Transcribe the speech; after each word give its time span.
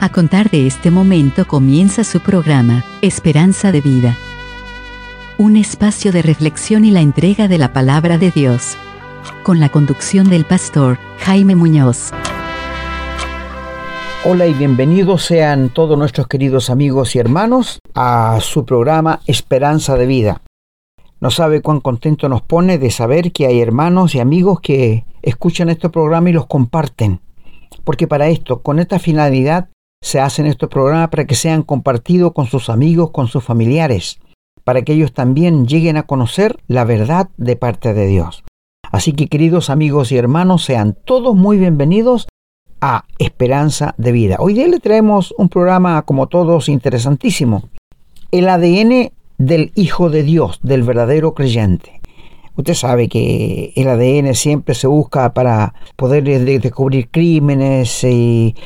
A 0.00 0.10
contar 0.10 0.48
de 0.48 0.68
este 0.68 0.92
momento 0.92 1.44
comienza 1.44 2.04
su 2.04 2.20
programa, 2.20 2.84
Esperanza 3.02 3.72
de 3.72 3.80
Vida. 3.80 4.16
Un 5.38 5.56
espacio 5.56 6.12
de 6.12 6.22
reflexión 6.22 6.84
y 6.84 6.92
la 6.92 7.00
entrega 7.00 7.48
de 7.48 7.58
la 7.58 7.72
palabra 7.72 8.16
de 8.16 8.30
Dios. 8.30 8.76
Con 9.42 9.58
la 9.58 9.70
conducción 9.70 10.30
del 10.30 10.44
pastor 10.44 10.98
Jaime 11.18 11.56
Muñoz. 11.56 12.12
Hola 14.24 14.46
y 14.46 14.54
bienvenidos 14.54 15.24
sean 15.24 15.68
todos 15.68 15.98
nuestros 15.98 16.28
queridos 16.28 16.70
amigos 16.70 17.16
y 17.16 17.18
hermanos 17.18 17.80
a 17.96 18.38
su 18.40 18.64
programa 18.64 19.18
Esperanza 19.26 19.96
de 19.96 20.06
Vida. 20.06 20.42
No 21.20 21.32
sabe 21.32 21.60
cuán 21.60 21.80
contento 21.80 22.28
nos 22.28 22.42
pone 22.42 22.78
de 22.78 22.92
saber 22.92 23.32
que 23.32 23.48
hay 23.48 23.60
hermanos 23.60 24.14
y 24.14 24.20
amigos 24.20 24.60
que 24.60 25.06
escuchan 25.22 25.70
este 25.70 25.88
programa 25.88 26.30
y 26.30 26.34
los 26.34 26.46
comparten. 26.46 27.20
Porque 27.82 28.06
para 28.06 28.28
esto, 28.28 28.62
con 28.62 28.78
esta 28.78 29.00
finalidad, 29.00 29.70
se 30.02 30.20
hacen 30.20 30.46
estos 30.46 30.68
programas 30.68 31.08
para 31.08 31.26
que 31.26 31.34
sean 31.34 31.62
compartidos 31.62 32.32
con 32.32 32.46
sus 32.46 32.70
amigos, 32.70 33.10
con 33.10 33.28
sus 33.28 33.44
familiares, 33.44 34.18
para 34.64 34.82
que 34.82 34.92
ellos 34.92 35.12
también 35.12 35.66
lleguen 35.66 35.96
a 35.96 36.04
conocer 36.04 36.56
la 36.66 36.84
verdad 36.84 37.30
de 37.36 37.56
parte 37.56 37.94
de 37.94 38.06
Dios. 38.06 38.44
Así 38.90 39.12
que 39.12 39.28
queridos 39.28 39.70
amigos 39.70 40.12
y 40.12 40.16
hermanos, 40.16 40.64
sean 40.64 40.96
todos 41.04 41.36
muy 41.36 41.58
bienvenidos 41.58 42.28
a 42.80 43.04
Esperanza 43.18 43.94
de 43.98 44.12
Vida. 44.12 44.36
Hoy 44.38 44.54
día 44.54 44.68
le 44.68 44.80
traemos 44.80 45.34
un 45.36 45.48
programa 45.48 46.02
como 46.02 46.28
todos 46.28 46.68
interesantísimo. 46.68 47.68
El 48.30 48.48
ADN 48.48 49.10
del 49.36 49.72
Hijo 49.74 50.10
de 50.10 50.22
Dios, 50.22 50.60
del 50.62 50.82
verdadero 50.82 51.34
creyente. 51.34 52.00
Usted 52.56 52.74
sabe 52.74 53.08
que 53.08 53.72
el 53.76 53.88
ADN 53.88 54.34
siempre 54.34 54.74
se 54.74 54.86
busca 54.86 55.32
para 55.32 55.74
poder 55.96 56.24
descubrir 56.24 57.08
crímenes 57.10 58.02
y 58.04 58.56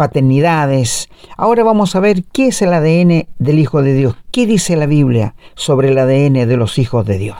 paternidades. 0.00 1.10
Ahora 1.36 1.62
vamos 1.62 1.94
a 1.94 2.00
ver 2.00 2.24
qué 2.32 2.46
es 2.46 2.62
el 2.62 2.72
ADN 2.72 3.28
del 3.38 3.58
Hijo 3.58 3.82
de 3.82 3.92
Dios, 3.92 4.14
qué 4.30 4.46
dice 4.46 4.74
la 4.74 4.86
Biblia 4.86 5.34
sobre 5.56 5.90
el 5.90 5.98
ADN 5.98 6.48
de 6.48 6.56
los 6.56 6.78
hijos 6.78 7.04
de 7.04 7.18
Dios. 7.18 7.36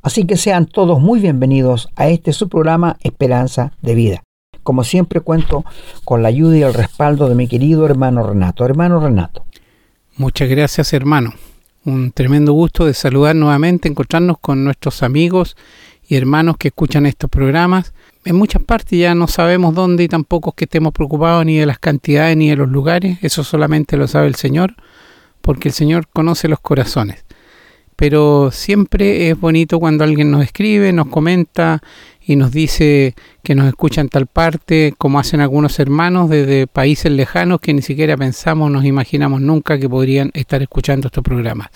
Así 0.00 0.24
que 0.24 0.38
sean 0.38 0.64
todos 0.64 0.98
muy 0.98 1.20
bienvenidos 1.20 1.90
a 1.96 2.08
este 2.08 2.32
su 2.32 2.48
programa 2.48 2.96
Esperanza 3.02 3.74
de 3.82 3.94
Vida. 3.94 4.22
Como 4.62 4.82
siempre 4.82 5.20
cuento 5.20 5.66
con 6.06 6.22
la 6.22 6.28
ayuda 6.28 6.56
y 6.56 6.62
el 6.62 6.72
respaldo 6.72 7.28
de 7.28 7.34
mi 7.34 7.48
querido 7.48 7.84
hermano 7.84 8.26
Renato. 8.26 8.64
Hermano 8.64 8.98
Renato. 8.98 9.44
Muchas 10.16 10.48
gracias 10.48 10.94
hermano. 10.94 11.34
Un 11.84 12.12
tremendo 12.12 12.54
gusto 12.54 12.86
de 12.86 12.94
saludar 12.94 13.36
nuevamente, 13.36 13.90
encontrarnos 13.90 14.38
con 14.40 14.64
nuestros 14.64 15.02
amigos 15.02 15.54
y 16.08 16.16
hermanos 16.16 16.56
que 16.56 16.68
escuchan 16.68 17.04
estos 17.04 17.28
programas 17.28 17.92
en 18.24 18.36
muchas 18.36 18.62
partes 18.62 18.98
ya 18.98 19.14
no 19.14 19.26
sabemos 19.26 19.74
dónde 19.74 20.04
y 20.04 20.08
tampoco 20.08 20.50
es 20.50 20.56
que 20.56 20.64
estemos 20.64 20.92
preocupados 20.92 21.44
ni 21.46 21.58
de 21.58 21.66
las 21.66 21.78
cantidades 21.78 22.36
ni 22.36 22.50
de 22.50 22.56
los 22.56 22.68
lugares, 22.68 23.18
eso 23.22 23.44
solamente 23.44 23.96
lo 23.96 24.06
sabe 24.06 24.26
el 24.26 24.34
Señor, 24.34 24.74
porque 25.40 25.68
el 25.68 25.74
Señor 25.74 26.06
conoce 26.08 26.48
los 26.48 26.60
corazones. 26.60 27.24
Pero 27.96 28.50
siempre 28.50 29.28
es 29.28 29.38
bonito 29.38 29.78
cuando 29.78 30.04
alguien 30.04 30.30
nos 30.30 30.42
escribe, 30.42 30.92
nos 30.92 31.08
comenta 31.08 31.82
y 32.20 32.36
nos 32.36 32.50
dice 32.50 33.14
que 33.42 33.54
nos 33.54 33.68
escucha 33.68 34.00
en 34.00 34.08
tal 34.08 34.26
parte, 34.26 34.94
como 34.96 35.18
hacen 35.18 35.40
algunos 35.40 35.78
hermanos 35.78 36.30
desde 36.30 36.66
países 36.66 37.12
lejanos 37.12 37.60
que 37.60 37.74
ni 37.74 37.82
siquiera 37.82 38.16
pensamos, 38.16 38.70
nos 38.70 38.84
imaginamos 38.84 39.40
nunca 39.40 39.78
que 39.78 39.88
podrían 39.88 40.30
estar 40.32 40.62
escuchando 40.62 41.08
estos 41.08 41.24
programas. 41.24 41.68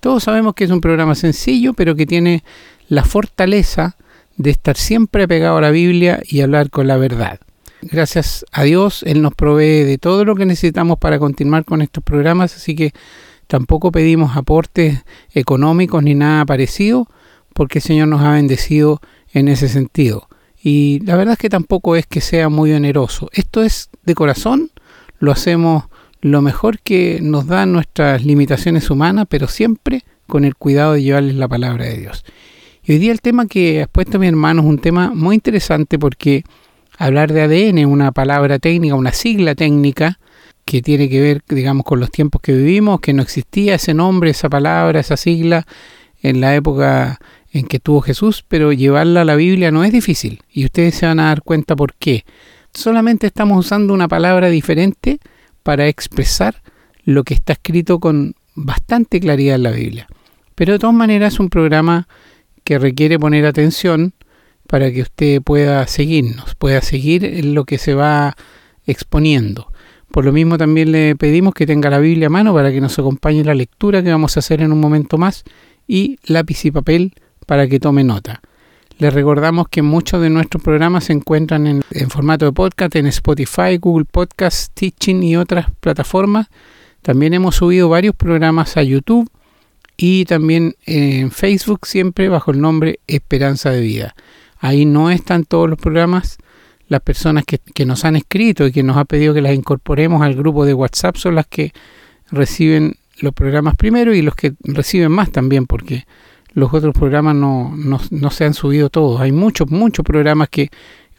Todos 0.00 0.24
sabemos 0.24 0.54
que 0.54 0.64
es 0.64 0.70
un 0.70 0.80
programa 0.80 1.14
sencillo, 1.14 1.72
pero 1.72 1.94
que 1.94 2.06
tiene 2.06 2.42
la 2.88 3.04
fortaleza 3.04 3.96
de 4.36 4.50
estar 4.50 4.76
siempre 4.76 5.28
pegado 5.28 5.58
a 5.58 5.60
la 5.60 5.70
Biblia 5.70 6.20
y 6.24 6.40
hablar 6.40 6.70
con 6.70 6.86
la 6.86 6.96
verdad. 6.96 7.40
Gracias 7.82 8.46
a 8.50 8.62
Dios, 8.62 9.02
Él 9.06 9.20
nos 9.20 9.34
provee 9.34 9.84
de 9.84 9.98
todo 9.98 10.24
lo 10.24 10.34
que 10.34 10.46
necesitamos 10.46 10.98
para 10.98 11.18
continuar 11.18 11.64
con 11.64 11.82
estos 11.82 12.02
programas, 12.02 12.56
así 12.56 12.74
que 12.74 12.92
tampoco 13.46 13.92
pedimos 13.92 14.36
aportes 14.36 15.04
económicos 15.34 16.02
ni 16.02 16.14
nada 16.14 16.46
parecido, 16.46 17.08
porque 17.52 17.78
el 17.78 17.84
Señor 17.84 18.08
nos 18.08 18.22
ha 18.22 18.32
bendecido 18.32 19.00
en 19.32 19.48
ese 19.48 19.68
sentido. 19.68 20.28
Y 20.62 21.00
la 21.04 21.16
verdad 21.16 21.34
es 21.34 21.38
que 21.38 21.50
tampoco 21.50 21.94
es 21.94 22.06
que 22.06 22.22
sea 22.22 22.48
muy 22.48 22.72
oneroso. 22.72 23.28
Esto 23.32 23.62
es 23.62 23.90
de 24.04 24.14
corazón, 24.14 24.70
lo 25.18 25.30
hacemos 25.30 25.84
lo 26.22 26.40
mejor 26.40 26.78
que 26.78 27.18
nos 27.20 27.46
dan 27.46 27.72
nuestras 27.72 28.24
limitaciones 28.24 28.88
humanas, 28.88 29.26
pero 29.28 29.46
siempre 29.46 30.04
con 30.26 30.46
el 30.46 30.54
cuidado 30.54 30.94
de 30.94 31.02
llevarles 31.02 31.34
la 31.34 31.48
palabra 31.48 31.84
de 31.84 31.98
Dios. 31.98 32.24
Y 32.86 32.92
hoy 32.92 32.98
día 32.98 33.12
el 33.12 33.22
tema 33.22 33.46
que 33.46 33.82
ha 33.82 33.86
puesto 33.86 34.18
mi 34.18 34.26
hermano 34.26 34.60
es 34.60 34.68
un 34.68 34.78
tema 34.78 35.10
muy 35.14 35.36
interesante 35.36 35.98
porque 35.98 36.44
hablar 36.98 37.32
de 37.32 37.40
ADN 37.40 37.78
es 37.78 37.86
una 37.86 38.12
palabra 38.12 38.58
técnica, 38.58 38.94
una 38.94 39.12
sigla 39.12 39.54
técnica 39.54 40.18
que 40.66 40.82
tiene 40.82 41.08
que 41.08 41.20
ver, 41.22 41.42
digamos, 41.48 41.86
con 41.86 41.98
los 41.98 42.10
tiempos 42.10 42.42
que 42.42 42.52
vivimos, 42.52 43.00
que 43.00 43.14
no 43.14 43.22
existía 43.22 43.76
ese 43.76 43.94
nombre, 43.94 44.30
esa 44.30 44.50
palabra, 44.50 45.00
esa 45.00 45.16
sigla 45.16 45.66
en 46.20 46.42
la 46.42 46.54
época 46.54 47.18
en 47.52 47.66
que 47.66 47.78
tuvo 47.78 48.02
Jesús, 48.02 48.44
pero 48.46 48.70
llevarla 48.70 49.22
a 49.22 49.24
la 49.24 49.36
Biblia 49.36 49.70
no 49.70 49.82
es 49.82 49.92
difícil 49.92 50.42
y 50.52 50.66
ustedes 50.66 50.94
se 50.94 51.06
van 51.06 51.20
a 51.20 51.28
dar 51.28 51.40
cuenta 51.40 51.74
por 51.76 51.94
qué. 51.94 52.26
Solamente 52.74 53.28
estamos 53.28 53.64
usando 53.64 53.94
una 53.94 54.08
palabra 54.08 54.50
diferente 54.50 55.20
para 55.62 55.88
expresar 55.88 56.60
lo 57.04 57.24
que 57.24 57.32
está 57.32 57.54
escrito 57.54 57.98
con 57.98 58.34
bastante 58.54 59.20
claridad 59.20 59.56
en 59.56 59.62
la 59.62 59.70
Biblia. 59.70 60.06
Pero 60.54 60.74
de 60.74 60.78
todas 60.78 60.94
maneras 60.94 61.34
es 61.34 61.40
un 61.40 61.48
programa 61.48 62.08
que 62.64 62.78
requiere 62.78 63.18
poner 63.18 63.46
atención 63.46 64.14
para 64.66 64.90
que 64.90 65.02
usted 65.02 65.42
pueda 65.42 65.86
seguirnos, 65.86 66.54
pueda 66.54 66.80
seguir 66.80 67.44
lo 67.44 67.64
que 67.64 67.78
se 67.78 67.94
va 67.94 68.34
exponiendo. 68.86 69.70
Por 70.10 70.24
lo 70.24 70.32
mismo 70.32 70.56
también 70.56 70.92
le 70.92 71.16
pedimos 71.16 71.54
que 71.54 71.66
tenga 71.66 71.90
la 71.90 71.98
Biblia 71.98 72.28
a 72.28 72.30
mano 72.30 72.54
para 72.54 72.72
que 72.72 72.80
nos 72.80 72.98
acompañe 72.98 73.44
la 73.44 73.54
lectura 73.54 74.02
que 74.02 74.10
vamos 74.10 74.36
a 74.36 74.40
hacer 74.40 74.62
en 74.62 74.72
un 74.72 74.80
momento 74.80 75.18
más 75.18 75.44
y 75.86 76.18
lápiz 76.24 76.64
y 76.64 76.70
papel 76.70 77.14
para 77.46 77.68
que 77.68 77.80
tome 77.80 78.04
nota. 78.04 78.40
Les 78.98 79.12
recordamos 79.12 79.68
que 79.68 79.82
muchos 79.82 80.22
de 80.22 80.30
nuestros 80.30 80.62
programas 80.62 81.04
se 81.04 81.12
encuentran 81.12 81.66
en, 81.66 81.82
en, 81.90 82.10
formato 82.10 82.46
de 82.46 82.52
podcast 82.52 82.94
en 82.94 83.06
Spotify, 83.06 83.76
Google 83.80 84.04
Podcast, 84.04 84.72
Teaching 84.72 85.24
y 85.24 85.36
otras 85.36 85.66
plataformas. 85.80 86.46
También 87.02 87.34
hemos 87.34 87.56
subido 87.56 87.88
varios 87.88 88.14
programas 88.14 88.76
a 88.76 88.84
YouTube 88.84 89.28
y 89.96 90.24
también 90.24 90.74
en 90.86 91.30
Facebook 91.30 91.86
siempre 91.86 92.28
bajo 92.28 92.50
el 92.50 92.60
nombre 92.60 93.00
Esperanza 93.06 93.70
de 93.70 93.80
Vida. 93.80 94.14
Ahí 94.58 94.84
no 94.84 95.10
están 95.10 95.44
todos 95.44 95.68
los 95.68 95.78
programas. 95.78 96.38
Las 96.88 97.00
personas 97.00 97.44
que, 97.44 97.58
que 97.58 97.86
nos 97.86 98.04
han 98.04 98.16
escrito 98.16 98.66
y 98.66 98.72
que 98.72 98.82
nos 98.82 98.96
ha 98.96 99.04
pedido 99.04 99.32
que 99.32 99.40
las 99.40 99.54
incorporemos 99.54 100.22
al 100.22 100.34
grupo 100.34 100.66
de 100.66 100.74
WhatsApp 100.74 101.16
son 101.16 101.34
las 101.34 101.46
que 101.46 101.72
reciben 102.30 102.96
los 103.20 103.32
programas 103.32 103.76
primero 103.76 104.14
y 104.14 104.22
los 104.22 104.34
que 104.34 104.54
reciben 104.60 105.12
más 105.12 105.30
también 105.30 105.66
porque 105.66 106.06
los 106.52 106.72
otros 106.72 106.94
programas 106.94 107.34
no, 107.36 107.74
no, 107.76 108.00
no 108.10 108.30
se 108.30 108.44
han 108.44 108.54
subido 108.54 108.90
todos. 108.90 109.20
Hay 109.20 109.32
muchos, 109.32 109.70
muchos 109.70 110.04
programas 110.04 110.48
que 110.48 110.70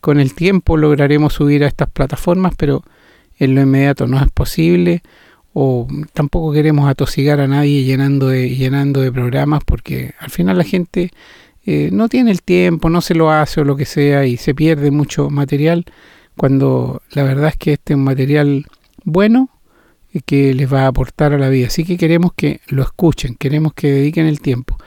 con 0.02 0.19
el 0.19 0.34
tiempo 0.34 0.78
lograremos 0.78 1.34
subir 1.34 1.64
a 1.64 1.68
estas 1.68 1.90
plataformas, 1.90 2.53
pero 2.58 2.84
en 3.38 3.56
lo 3.56 3.62
inmediato 3.62 4.08
no 4.08 4.19
es 4.22 4.31
posible 4.31 5.02
o 5.58 5.88
tampoco 6.12 6.52
queremos 6.52 6.90
atosigar 6.90 7.40
a 7.40 7.48
nadie 7.48 7.86
llenando 7.86 8.28
de, 8.28 8.54
llenando 8.54 9.00
de 9.00 9.10
programas 9.10 9.64
porque 9.64 10.14
al 10.20 10.30
final 10.30 10.58
la 10.58 10.66
gente 10.66 11.12
eh, 11.66 11.90
no 11.94 12.10
tiene 12.10 12.32
el 12.32 12.42
tiempo, 12.42 12.90
no 12.90 13.00
se 13.00 13.16
lo 13.16 13.32
hace 13.32 13.62
o 13.62 13.64
lo 13.64 13.78
que 13.78 13.86
sea 13.86 14.26
y 14.26 14.36
se 14.36 14.54
pierde 14.54 14.92
mucho 14.92 15.30
material 15.30 15.86
cuando 16.36 17.02
la 17.12 17.24
verdad 17.24 17.48
es 17.48 17.56
que 17.56 17.72
este 17.72 17.94
es 17.94 17.98
un 17.98 18.04
material 18.04 18.66
bueno 19.06 19.50
y 20.12 20.20
que 20.20 20.54
les 20.54 20.72
va 20.72 20.82
a 20.82 20.88
aportar 20.88 21.32
a 21.32 21.40
la 21.40 21.48
vida. 21.48 21.68
Así 21.68 21.86
que 21.86 21.96
queremos 21.96 22.34
que 22.36 22.60
lo 22.68 22.84
escuchen, 22.84 23.36
queremos 23.36 23.74
que 23.74 23.90
dediquen 23.90 24.26
el 24.26 24.42
tiempo. 24.42 24.78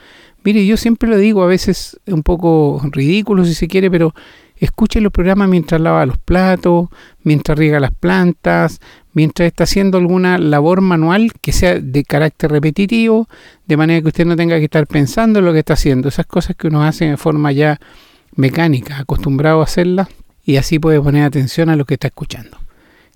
Mire, 0.43 0.63
yo 0.67 0.77
siempre 0.77 1.09
lo 1.09 1.17
digo, 1.17 1.41
a 1.41 1.47
veces 1.47 1.99
un 2.05 2.21
poco 2.21 2.79
ridículo 2.91 3.43
si 3.43 3.55
se 3.55 3.67
quiere, 3.67 3.89
pero 3.89 4.13
escuche 4.59 5.01
los 5.01 5.11
programas 5.11 5.49
mientras 5.49 5.81
lava 5.81 6.05
los 6.05 6.17
platos, 6.17 6.89
mientras 7.23 7.57
riega 7.57 7.79
las 7.79 7.93
plantas, 7.93 8.79
mientras 9.13 9.47
está 9.47 9.63
haciendo 9.63 9.97
alguna 9.97 10.37
labor 10.37 10.81
manual 10.81 11.31
que 11.41 11.51
sea 11.51 11.79
de 11.79 12.03
carácter 12.03 12.51
repetitivo, 12.51 13.27
de 13.65 13.77
manera 13.77 14.01
que 14.01 14.07
usted 14.09 14.25
no 14.25 14.35
tenga 14.35 14.57
que 14.57 14.65
estar 14.65 14.85
pensando 14.87 15.39
en 15.39 15.45
lo 15.45 15.53
que 15.53 15.59
está 15.59 15.73
haciendo. 15.73 16.09
Esas 16.09 16.25
cosas 16.25 16.55
que 16.55 16.67
uno 16.67 16.83
hace 16.83 17.05
de 17.05 17.17
forma 17.17 17.51
ya 17.51 17.79
mecánica, 18.35 18.99
acostumbrado 18.99 19.61
a 19.61 19.63
hacerlas, 19.63 20.07
y 20.43 20.57
así 20.57 20.79
puede 20.79 21.01
poner 21.01 21.23
atención 21.23 21.69
a 21.69 21.75
lo 21.75 21.85
que 21.85 21.95
está 21.95 22.07
escuchando. 22.07 22.57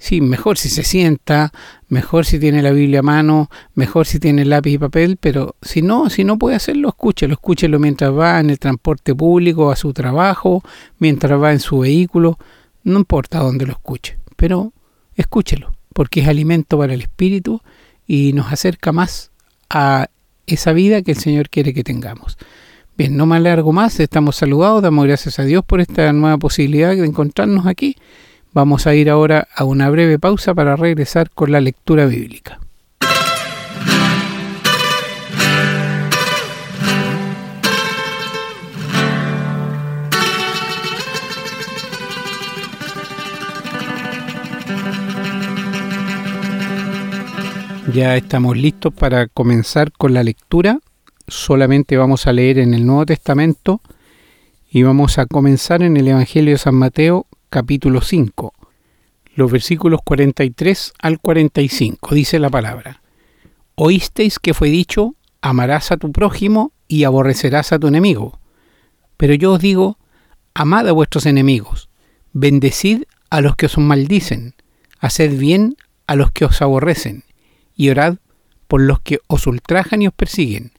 Sí, 0.04 0.20
mejor 0.20 0.58
si 0.58 0.68
se 0.68 0.84
sienta, 0.84 1.54
mejor 1.88 2.26
si 2.26 2.38
tiene 2.38 2.62
la 2.62 2.72
Biblia 2.72 3.00
a 3.00 3.04
mano, 3.04 3.50
mejor 3.74 4.06
si 4.06 4.20
tiene 4.20 4.44
lápiz 4.44 4.72
y 4.72 4.78
papel, 4.78 5.16
pero 5.16 5.56
si 5.62 5.82
no, 5.82 6.10
si 6.10 6.26
no 6.26 6.38
puede 6.38 6.58
hacerlo, 6.58 6.90
escúchelo, 6.90 7.36
escúchelo 7.36 7.80
mientras 7.80 8.12
va 8.12 8.42
en 8.42 8.50
el 8.50 8.60
transporte 8.60 9.16
público, 9.16 9.72
a 9.72 9.78
su 9.78 9.94
trabajo, 9.94 10.62
mientras 11.00 11.42
va 11.42 11.54
en 11.54 11.62
su 11.62 11.80
vehículo, 11.80 12.38
no 12.84 13.00
importa 13.00 13.40
dónde 13.40 13.66
lo 13.66 13.72
escuche, 13.72 14.18
pero 14.36 14.74
escúchelo, 15.16 15.74
porque 15.94 16.20
es 16.20 16.28
alimento 16.28 16.78
para 16.78 16.94
el 16.94 17.00
espíritu 17.00 17.62
y 18.06 18.34
nos 18.34 18.52
acerca 18.52 18.92
más 18.92 19.32
a 19.70 20.08
esa 20.48 20.74
vida 20.74 21.02
que 21.02 21.12
el 21.12 21.18
Señor 21.18 21.50
quiere 21.50 21.74
que 21.74 21.86
tengamos. 21.86 22.38
Bien, 22.98 23.16
no 23.16 23.26
me 23.26 23.38
alargo 23.38 23.72
más, 23.72 23.98
estamos 24.02 24.36
saludados, 24.36 24.84
damos 24.84 25.06
gracias 25.06 25.40
a 25.40 25.46
Dios 25.46 25.64
por 25.64 25.80
esta 25.80 26.12
nueva 26.12 26.38
posibilidad 26.40 26.94
de 26.94 27.06
encontrarnos 27.06 27.68
aquí 27.68 27.96
Vamos 28.54 28.86
a 28.86 28.94
ir 28.94 29.10
ahora 29.10 29.48
a 29.56 29.64
una 29.64 29.90
breve 29.90 30.20
pausa 30.20 30.54
para 30.54 30.76
regresar 30.76 31.32
con 31.32 31.52
la 31.52 31.60
lectura 31.60 32.06
bíblica. 32.06 32.60
Ya 47.92 48.16
estamos 48.16 48.56
listos 48.56 48.94
para 48.94 49.28
comenzar 49.28 49.92
con 49.92 50.14
la 50.14 50.24
lectura. 50.24 50.78
Solamente 51.28 51.98
vamos 51.98 52.28
a 52.28 52.34
leer 52.34 52.60
en 52.60 52.76
el 52.76 52.86
Nuevo 52.86 53.08
Testamento 53.08 53.82
y 54.70 54.84
vamos 54.84 55.18
a 55.18 55.26
comenzar 55.26 55.82
en 55.82 55.98
el 55.98 56.08
Evangelio 56.08 56.54
de 56.54 56.60
San 56.60 56.76
Mateo 56.76 57.26
capítulo 57.54 58.02
5, 58.02 58.52
los 59.36 59.52
versículos 59.52 60.00
43 60.04 60.94
al 60.98 61.20
45. 61.20 62.16
Dice 62.16 62.40
la 62.40 62.50
palabra, 62.50 63.04
Oísteis 63.76 64.40
que 64.40 64.56
fue 64.56 64.70
dicho, 64.70 65.14
amarás 65.40 65.92
a 65.92 65.98
tu 65.98 66.12
prójimo 66.12 66.72
y 66.88 67.04
aborrecerás 67.04 67.72
a 67.72 67.78
tu 67.78 67.86
enemigo. 67.86 68.40
Pero 69.18 69.36
yo 69.36 69.52
os 69.52 69.60
digo, 69.60 70.00
amad 70.56 70.88
a 70.88 70.94
vuestros 70.94 71.28
enemigos, 71.28 71.90
bendecid 72.32 73.04
a 73.30 73.40
los 73.40 73.56
que 73.56 73.68
os 73.68 73.78
maldicen, 73.78 74.56
haced 75.00 75.38
bien 75.38 75.76
a 76.08 76.16
los 76.16 76.32
que 76.32 76.46
os 76.46 76.60
aborrecen 76.60 77.24
y 77.76 77.90
orad 77.90 78.18
por 78.68 78.82
los 78.82 79.00
que 79.02 79.20
os 79.28 79.46
ultrajan 79.46 80.02
y 80.02 80.08
os 80.08 80.14
persiguen, 80.16 80.72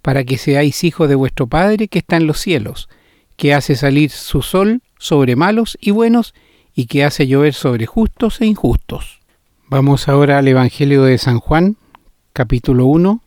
para 0.00 0.24
que 0.24 0.38
seáis 0.38 0.84
hijos 0.84 1.06
de 1.06 1.16
vuestro 1.16 1.48
Padre 1.48 1.88
que 1.88 1.98
está 1.98 2.16
en 2.16 2.26
los 2.26 2.40
cielos, 2.40 2.88
que 3.36 3.52
hace 3.52 3.76
salir 3.76 4.10
su 4.10 4.40
sol 4.40 4.80
sobre 5.04 5.36
malos 5.36 5.76
y 5.82 5.90
buenos, 5.90 6.32
y 6.74 6.86
que 6.86 7.04
hace 7.04 7.26
llover 7.26 7.52
sobre 7.52 7.84
justos 7.84 8.40
e 8.40 8.46
injustos. 8.46 9.20
Vamos 9.68 10.08
ahora 10.08 10.38
al 10.38 10.48
Evangelio 10.48 11.02
de 11.02 11.18
San 11.18 11.40
Juan, 11.40 11.76
capítulo 12.32 12.86
1, 12.86 13.22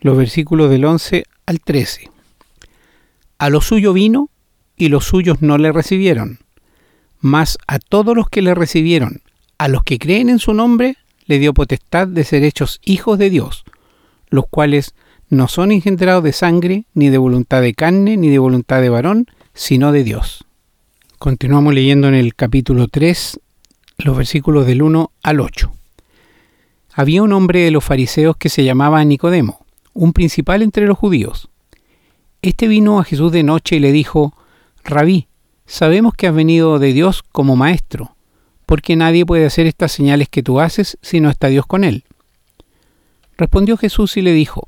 los 0.00 0.16
versículos 0.16 0.70
del 0.70 0.84
11 0.84 1.24
al 1.44 1.60
13. 1.60 2.08
A 3.38 3.50
lo 3.50 3.60
suyo 3.60 3.92
vino, 3.92 4.30
y 4.76 4.90
los 4.90 5.04
suyos 5.04 5.42
no 5.42 5.58
le 5.58 5.72
recibieron, 5.72 6.38
mas 7.18 7.58
a 7.66 7.80
todos 7.80 8.16
los 8.16 8.28
que 8.28 8.40
le 8.40 8.54
recibieron, 8.54 9.22
a 9.58 9.66
los 9.66 9.82
que 9.82 9.98
creen 9.98 10.28
en 10.28 10.38
su 10.38 10.54
nombre, 10.54 10.98
le 11.26 11.40
dio 11.40 11.52
potestad 11.52 12.06
de 12.06 12.22
ser 12.22 12.44
hechos 12.44 12.80
hijos 12.84 13.18
de 13.18 13.28
Dios, 13.28 13.64
los 14.30 14.46
cuales 14.48 14.94
no 15.28 15.48
son 15.48 15.72
engendrados 15.72 16.22
de 16.22 16.32
sangre, 16.32 16.84
ni 16.94 17.08
de 17.08 17.18
voluntad 17.18 17.60
de 17.60 17.74
carne, 17.74 18.16
ni 18.16 18.28
de 18.28 18.38
voluntad 18.38 18.80
de 18.80 18.88
varón, 18.88 19.26
sino 19.52 19.90
de 19.90 20.04
Dios. 20.04 20.44
Continuamos 21.22 21.72
leyendo 21.72 22.08
en 22.08 22.14
el 22.14 22.34
capítulo 22.34 22.88
3, 22.88 23.38
los 23.98 24.16
versículos 24.16 24.66
del 24.66 24.82
1 24.82 25.12
al 25.22 25.38
8. 25.38 25.72
Había 26.94 27.22
un 27.22 27.32
hombre 27.32 27.60
de 27.60 27.70
los 27.70 27.84
fariseos 27.84 28.36
que 28.36 28.48
se 28.48 28.64
llamaba 28.64 29.04
Nicodemo, 29.04 29.64
un 29.92 30.14
principal 30.14 30.62
entre 30.62 30.84
los 30.84 30.98
judíos. 30.98 31.48
Este 32.42 32.66
vino 32.66 32.98
a 32.98 33.04
Jesús 33.04 33.30
de 33.30 33.44
noche 33.44 33.76
y 33.76 33.78
le 33.78 33.92
dijo, 33.92 34.34
Rabí, 34.82 35.28
sabemos 35.64 36.14
que 36.14 36.26
has 36.26 36.34
venido 36.34 36.80
de 36.80 36.92
Dios 36.92 37.22
como 37.22 37.54
maestro, 37.54 38.16
porque 38.66 38.96
nadie 38.96 39.24
puede 39.24 39.46
hacer 39.46 39.68
estas 39.68 39.92
señales 39.92 40.28
que 40.28 40.42
tú 40.42 40.58
haces 40.58 40.98
si 41.02 41.20
no 41.20 41.30
está 41.30 41.46
Dios 41.46 41.66
con 41.66 41.84
él. 41.84 42.02
Respondió 43.38 43.76
Jesús 43.76 44.16
y 44.16 44.22
le 44.22 44.32
dijo, 44.32 44.64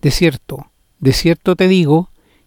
De 0.00 0.12
cierto, 0.12 0.70
de 1.00 1.12
cierto 1.12 1.56
te 1.56 1.66
digo, 1.66 2.11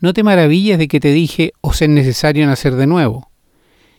No 0.00 0.12
te 0.12 0.22
maravilles 0.22 0.78
de 0.78 0.88
que 0.88 1.00
te 1.00 1.12
dije, 1.12 1.52
os 1.60 1.82
es 1.82 1.88
necesario 1.88 2.46
nacer 2.46 2.76
de 2.76 2.86
nuevo. 2.86 3.30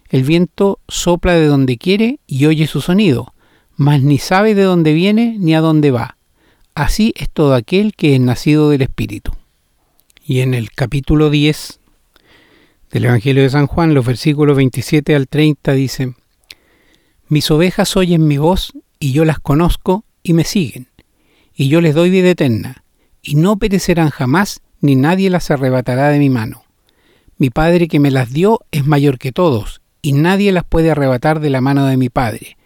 El 0.10 0.24
viento 0.24 0.80
sopla 0.88 1.34
de 1.34 1.46
donde 1.46 1.78
quiere 1.78 2.20
y 2.26 2.46
oye 2.46 2.68
su 2.68 2.82
sonido, 2.82 3.34
mas 3.76 4.02
ni 4.02 4.18
sabe 4.18 4.56
de 4.56 4.64
dónde 4.64 4.94
viene 4.94 5.36
ni 5.40 5.54
a 5.56 5.62
dónde 5.62 5.92
va. 5.92 6.18
Así 6.74 7.14
es 7.18 7.30
todo 7.30 7.54
aquel 7.54 7.94
que 7.94 8.16
es 8.16 8.22
nacido 8.22 8.70
del 8.70 8.82
Espíritu. 8.82 9.34
Y 10.26 10.40
en 10.40 10.54
el 10.54 10.72
capítulo 10.72 11.30
10 11.30 11.80
del 12.92 13.06
Evangelio 13.06 13.44
de 13.44 13.50
San 13.50 13.68
Juan, 13.68 13.94
los 13.94 14.06
versículos 14.06 14.56
27 14.56 15.16
al 15.16 15.28
30 15.28 15.74
dicen, 15.74 16.16
Mis 17.28 17.52
ovejas 17.52 17.96
oyen 17.98 18.26
mi 18.28 18.38
voz, 18.38 18.74
y 19.00 19.12
yo 19.12 19.26
las 19.26 19.40
conozco, 19.40 20.06
y 20.24 20.34
me 20.34 20.44
siguen, 20.44 20.88
y 21.54 21.68
yo 21.68 21.82
les 21.82 21.94
doy 21.94 22.10
vida 22.10 22.30
eterna, 22.30 22.84
y 23.22 23.36
no 23.36 23.58
perecerán 23.58 24.10
jamás, 24.10 24.62
ni 24.82 24.96
nadie 24.96 25.30
las 25.30 25.52
arrebatará 25.52 26.10
de 26.10 26.20
mi 26.20 26.30
mano. 26.30 26.64
Mi 27.38 27.50
Padre 27.50 27.88
que 27.88 28.00
me 28.00 28.12
las 28.12 28.32
dio 28.32 28.62
es 28.72 28.86
mayor 28.86 29.18
que 29.18 29.32
todos, 29.32 29.82
y 30.02 30.14
nadie 30.14 30.52
las 30.52 30.64
puede 30.64 30.92
arrebatar 30.92 31.40
de 31.40 31.50
la 31.50 31.62
mano 31.62 31.86
de 31.86 31.98
mi 31.98 32.10
Padre. 32.10 32.58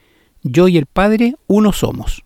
Yo 0.42 0.68
y 0.68 0.78
el 0.78 0.86
Padre 0.86 1.36
uno 1.48 1.72
somos. 1.72 2.24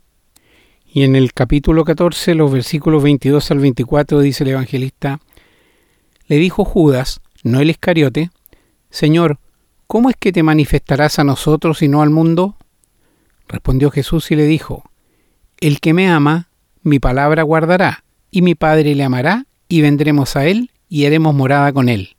Y 0.85 1.03
en 1.03 1.15
el 1.15 1.33
capítulo 1.33 1.85
14, 1.85 2.35
los 2.35 2.51
versículos 2.51 3.03
22 3.03 3.51
al 3.51 3.59
24 3.59 4.19
dice 4.21 4.43
el 4.43 4.51
evangelista, 4.51 5.19
le 6.27 6.37
dijo 6.37 6.65
Judas, 6.65 7.21
no 7.43 7.59
el 7.59 7.69
Iscariote, 7.69 8.31
Señor, 8.89 9.39
¿cómo 9.85 10.09
es 10.09 10.15
que 10.17 10.31
te 10.31 10.43
manifestarás 10.43 11.19
a 11.19 11.23
nosotros 11.23 11.81
y 11.81 11.87
no 11.87 12.01
al 12.01 12.09
mundo? 12.09 12.55
Respondió 13.47 13.91
Jesús 13.91 14.31
y 14.31 14.35
le 14.35 14.45
dijo, 14.45 14.83
El 15.59 15.79
que 15.79 15.93
me 15.93 16.09
ama, 16.09 16.49
mi 16.81 16.99
palabra 16.99 17.43
guardará, 17.43 18.03
y 18.31 18.41
mi 18.41 18.55
Padre 18.55 18.95
le 18.95 19.03
amará, 19.03 19.45
y 19.67 19.81
vendremos 19.81 20.35
a 20.35 20.45
él, 20.45 20.71
y 20.89 21.05
haremos 21.05 21.33
morada 21.35 21.73
con 21.73 21.89
él. 21.89 22.15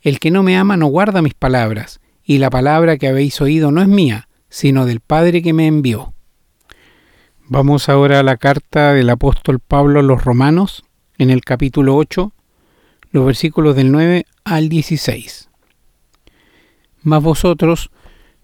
El 0.00 0.20
que 0.20 0.30
no 0.30 0.42
me 0.42 0.56
ama 0.56 0.76
no 0.76 0.86
guarda 0.86 1.22
mis 1.22 1.34
palabras, 1.34 2.00
y 2.22 2.38
la 2.38 2.50
palabra 2.50 2.98
que 2.98 3.08
habéis 3.08 3.40
oído 3.40 3.70
no 3.70 3.82
es 3.82 3.88
mía, 3.88 4.28
sino 4.48 4.86
del 4.86 5.00
Padre 5.00 5.42
que 5.42 5.52
me 5.52 5.66
envió. 5.66 6.12
Vamos 7.46 7.88
ahora 7.88 8.20
a 8.20 8.22
la 8.22 8.36
carta 8.36 8.92
del 8.92 9.08
apóstol 9.08 9.58
Pablo 9.58 10.00
a 10.00 10.02
los 10.02 10.22
romanos, 10.22 10.84
en 11.16 11.30
el 11.30 11.40
capítulo 11.40 11.96
8, 11.96 12.32
los 13.10 13.26
versículos 13.26 13.74
del 13.74 13.90
9 13.90 14.26
al 14.44 14.68
16. 14.68 15.48
Mas 17.02 17.22
vosotros 17.22 17.90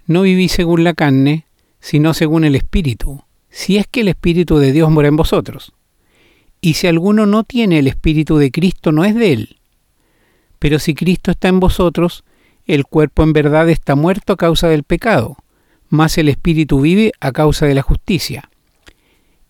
no 0.06 0.22
vivís 0.22 0.52
según 0.52 0.84
la 0.84 0.94
carne, 0.94 1.44
sino 1.80 2.14
según 2.14 2.44
el 2.44 2.56
Espíritu, 2.56 3.22
si 3.50 3.76
es 3.76 3.86
que 3.86 4.00
el 4.00 4.08
Espíritu 4.08 4.56
de 4.56 4.72
Dios 4.72 4.90
mora 4.90 5.08
en 5.08 5.16
vosotros. 5.16 5.73
Y 6.64 6.72
si 6.72 6.86
alguno 6.86 7.26
no 7.26 7.44
tiene 7.44 7.78
el 7.78 7.88
Espíritu 7.88 8.38
de 8.38 8.50
Cristo, 8.50 8.90
no 8.90 9.04
es 9.04 9.14
de 9.14 9.34
él. 9.34 9.56
Pero 10.58 10.78
si 10.78 10.94
Cristo 10.94 11.30
está 11.30 11.48
en 11.48 11.60
vosotros, 11.60 12.24
el 12.64 12.86
cuerpo 12.86 13.22
en 13.22 13.34
verdad 13.34 13.68
está 13.68 13.96
muerto 13.96 14.32
a 14.32 14.38
causa 14.38 14.68
del 14.68 14.82
pecado, 14.82 15.36
mas 15.90 16.16
el 16.16 16.30
Espíritu 16.30 16.80
vive 16.80 17.12
a 17.20 17.32
causa 17.32 17.66
de 17.66 17.74
la 17.74 17.82
justicia. 17.82 18.48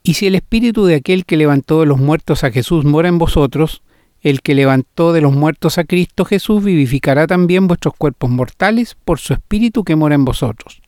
Y 0.02 0.14
si 0.14 0.26
el 0.26 0.34
Espíritu 0.34 0.86
de 0.86 0.96
aquel 0.96 1.24
que 1.24 1.36
levantó 1.36 1.78
de 1.78 1.86
los 1.86 2.00
muertos 2.00 2.42
a 2.42 2.50
Jesús 2.50 2.84
mora 2.84 3.08
en 3.08 3.18
vosotros, 3.18 3.84
el 4.20 4.42
que 4.42 4.56
levantó 4.56 5.12
de 5.12 5.20
los 5.20 5.32
muertos 5.32 5.78
a 5.78 5.84
Cristo 5.84 6.24
Jesús 6.24 6.64
vivificará 6.64 7.28
también 7.28 7.68
vuestros 7.68 7.94
cuerpos 7.94 8.28
mortales 8.28 8.96
por 9.04 9.20
su 9.20 9.34
Espíritu 9.34 9.84
que 9.84 9.94
mora 9.94 10.16
en 10.16 10.24
vosotros. 10.24 10.82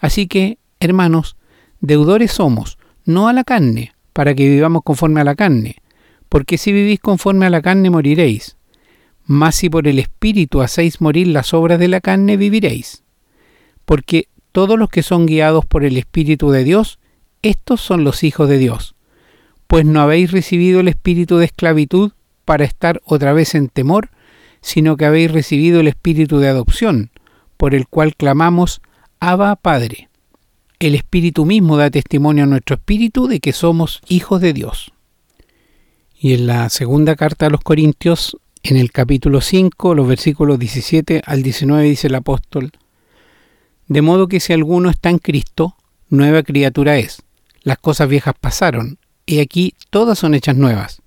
Así 0.00 0.28
que, 0.28 0.56
hermanos, 0.80 1.36
deudores 1.82 2.32
somos, 2.32 2.78
no 3.04 3.28
a 3.28 3.34
la 3.34 3.44
carne, 3.44 3.92
para 4.16 4.34
que 4.34 4.48
vivamos 4.48 4.80
conforme 4.82 5.20
a 5.20 5.24
la 5.24 5.34
carne, 5.34 5.76
porque 6.30 6.56
si 6.56 6.72
vivís 6.72 7.00
conforme 7.00 7.44
a 7.44 7.50
la 7.50 7.60
carne 7.60 7.90
moriréis. 7.90 8.56
Mas 9.26 9.56
si 9.56 9.68
por 9.68 9.86
el 9.86 9.98
Espíritu 9.98 10.62
hacéis 10.62 11.02
morir 11.02 11.28
las 11.28 11.52
obras 11.52 11.78
de 11.78 11.88
la 11.88 12.00
carne, 12.00 12.38
viviréis. 12.38 13.04
Porque 13.84 14.28
todos 14.52 14.78
los 14.78 14.88
que 14.88 15.02
son 15.02 15.26
guiados 15.26 15.66
por 15.66 15.84
el 15.84 15.98
Espíritu 15.98 16.50
de 16.50 16.64
Dios, 16.64 16.98
estos 17.42 17.82
son 17.82 18.04
los 18.04 18.24
hijos 18.24 18.48
de 18.48 18.56
Dios. 18.56 18.94
Pues 19.66 19.84
no 19.84 20.00
habéis 20.00 20.32
recibido 20.32 20.80
el 20.80 20.88
espíritu 20.88 21.36
de 21.36 21.44
esclavitud 21.44 22.12
para 22.46 22.64
estar 22.64 23.02
otra 23.04 23.34
vez 23.34 23.54
en 23.54 23.68
temor, 23.68 24.08
sino 24.62 24.96
que 24.96 25.04
habéis 25.04 25.30
recibido 25.30 25.80
el 25.80 25.88
Espíritu 25.88 26.38
de 26.38 26.48
adopción, 26.48 27.10
por 27.58 27.74
el 27.74 27.86
cual 27.86 28.16
clamamos, 28.16 28.80
Abba 29.20 29.56
Padre. 29.56 30.08
El 30.78 30.94
Espíritu 30.94 31.46
mismo 31.46 31.78
da 31.78 31.88
testimonio 31.88 32.44
a 32.44 32.46
nuestro 32.46 32.76
Espíritu 32.76 33.28
de 33.28 33.40
que 33.40 33.54
somos 33.54 34.02
hijos 34.08 34.42
de 34.42 34.52
Dios. 34.52 34.92
Y 36.20 36.34
en 36.34 36.46
la 36.46 36.68
segunda 36.68 37.16
carta 37.16 37.46
a 37.46 37.50
los 37.50 37.62
Corintios, 37.62 38.36
en 38.62 38.76
el 38.76 38.92
capítulo 38.92 39.40
5, 39.40 39.94
los 39.94 40.06
versículos 40.06 40.58
17 40.58 41.22
al 41.24 41.42
19, 41.42 41.82
dice 41.82 42.08
el 42.08 42.14
apóstol, 42.14 42.72
De 43.88 44.02
modo 44.02 44.28
que 44.28 44.38
si 44.38 44.52
alguno 44.52 44.90
está 44.90 45.08
en 45.08 45.18
Cristo, 45.18 45.76
nueva 46.10 46.42
criatura 46.42 46.98
es. 46.98 47.22
Las 47.62 47.78
cosas 47.78 48.10
viejas 48.10 48.34
pasaron, 48.38 48.98
y 49.24 49.38
aquí 49.38 49.72
todas 49.88 50.18
son 50.18 50.34
hechas 50.34 50.56
nuevas. 50.56 51.00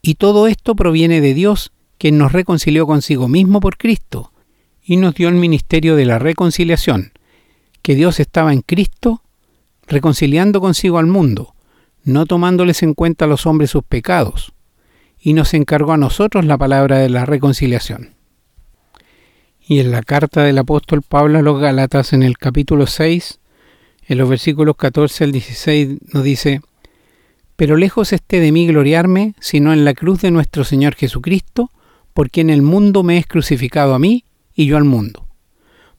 Y 0.00 0.14
todo 0.14 0.46
esto 0.46 0.74
proviene 0.74 1.20
de 1.20 1.34
Dios, 1.34 1.72
quien 1.98 2.16
nos 2.16 2.32
reconcilió 2.32 2.86
consigo 2.86 3.28
mismo 3.28 3.60
por 3.60 3.76
Cristo, 3.76 4.32
y 4.82 4.96
nos 4.96 5.14
dio 5.14 5.28
el 5.28 5.34
ministerio 5.34 5.94
de 5.94 6.06
la 6.06 6.18
reconciliación, 6.18 7.12
que 7.88 7.94
Dios 7.94 8.20
estaba 8.20 8.52
en 8.52 8.60
Cristo, 8.60 9.22
reconciliando 9.86 10.60
consigo 10.60 10.98
al 10.98 11.06
mundo, 11.06 11.54
no 12.04 12.26
tomándoles 12.26 12.82
en 12.82 12.92
cuenta 12.92 13.24
a 13.24 13.28
los 13.28 13.46
hombres 13.46 13.70
sus 13.70 13.82
pecados, 13.82 14.52
y 15.18 15.32
nos 15.32 15.54
encargó 15.54 15.92
a 15.92 15.96
nosotros 15.96 16.44
la 16.44 16.58
palabra 16.58 16.98
de 16.98 17.08
la 17.08 17.24
reconciliación. 17.24 18.14
Y 19.66 19.80
en 19.80 19.90
la 19.90 20.02
carta 20.02 20.42
del 20.42 20.58
apóstol 20.58 21.00
Pablo 21.00 21.38
a 21.38 21.40
los 21.40 21.58
Gálatas 21.58 22.12
en 22.12 22.22
el 22.22 22.36
capítulo 22.36 22.86
6, 22.86 23.40
en 24.06 24.18
los 24.18 24.28
versículos 24.28 24.76
14 24.76 25.24
al 25.24 25.32
16 25.32 26.12
nos 26.12 26.22
dice, 26.22 26.60
Pero 27.56 27.78
lejos 27.78 28.12
esté 28.12 28.40
de 28.40 28.52
mí 28.52 28.66
gloriarme, 28.66 29.34
sino 29.40 29.72
en 29.72 29.86
la 29.86 29.94
cruz 29.94 30.20
de 30.20 30.30
nuestro 30.30 30.64
Señor 30.64 30.94
Jesucristo, 30.94 31.70
porque 32.12 32.42
en 32.42 32.50
el 32.50 32.60
mundo 32.60 33.02
me 33.02 33.16
es 33.16 33.26
crucificado 33.26 33.94
a 33.94 33.98
mí 33.98 34.26
y 34.54 34.66
yo 34.66 34.76
al 34.76 34.84
mundo. 34.84 35.26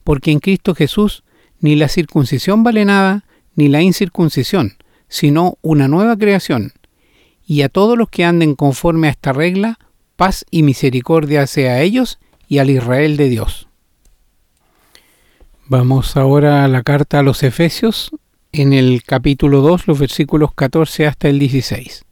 Porque 0.04 0.30
en 0.30 0.38
Cristo 0.38 0.76
Jesús 0.76 1.24
ni 1.60 1.76
la 1.76 1.88
circuncisión 1.88 2.62
vale 2.62 2.84
nada, 2.84 3.24
ni 3.54 3.68
la 3.68 3.82
incircuncisión, 3.82 4.76
sino 5.08 5.58
una 5.62 5.88
nueva 5.88 6.16
creación. 6.16 6.72
Y 7.46 7.62
a 7.62 7.68
todos 7.68 7.98
los 7.98 8.08
que 8.08 8.24
anden 8.24 8.54
conforme 8.54 9.08
a 9.08 9.10
esta 9.10 9.32
regla, 9.32 9.78
paz 10.16 10.44
y 10.50 10.62
misericordia 10.62 11.46
sea 11.46 11.74
a 11.74 11.80
ellos 11.82 12.18
y 12.48 12.58
al 12.58 12.70
Israel 12.70 13.16
de 13.16 13.28
Dios. 13.28 13.68
Vamos 15.66 16.16
ahora 16.16 16.64
a 16.64 16.68
la 16.68 16.82
carta 16.82 17.20
a 17.20 17.22
los 17.22 17.42
Efesios, 17.42 18.10
en 18.52 18.72
el 18.72 19.04
capítulo 19.04 19.60
2, 19.60 19.86
los 19.86 19.98
versículos 19.98 20.52
14 20.54 21.06
hasta 21.06 21.28
el 21.28 21.38
16. 21.38 22.04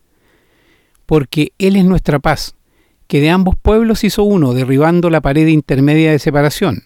Porque 1.06 1.52
Él 1.58 1.76
es 1.76 1.84
nuestra 1.84 2.18
paz, 2.18 2.54
que 3.08 3.20
de 3.20 3.30
ambos 3.30 3.56
pueblos 3.56 4.04
hizo 4.04 4.22
uno, 4.22 4.54
derribando 4.54 5.10
la 5.10 5.20
pared 5.20 5.46
intermedia 5.48 6.12
de 6.12 6.18
separación, 6.18 6.84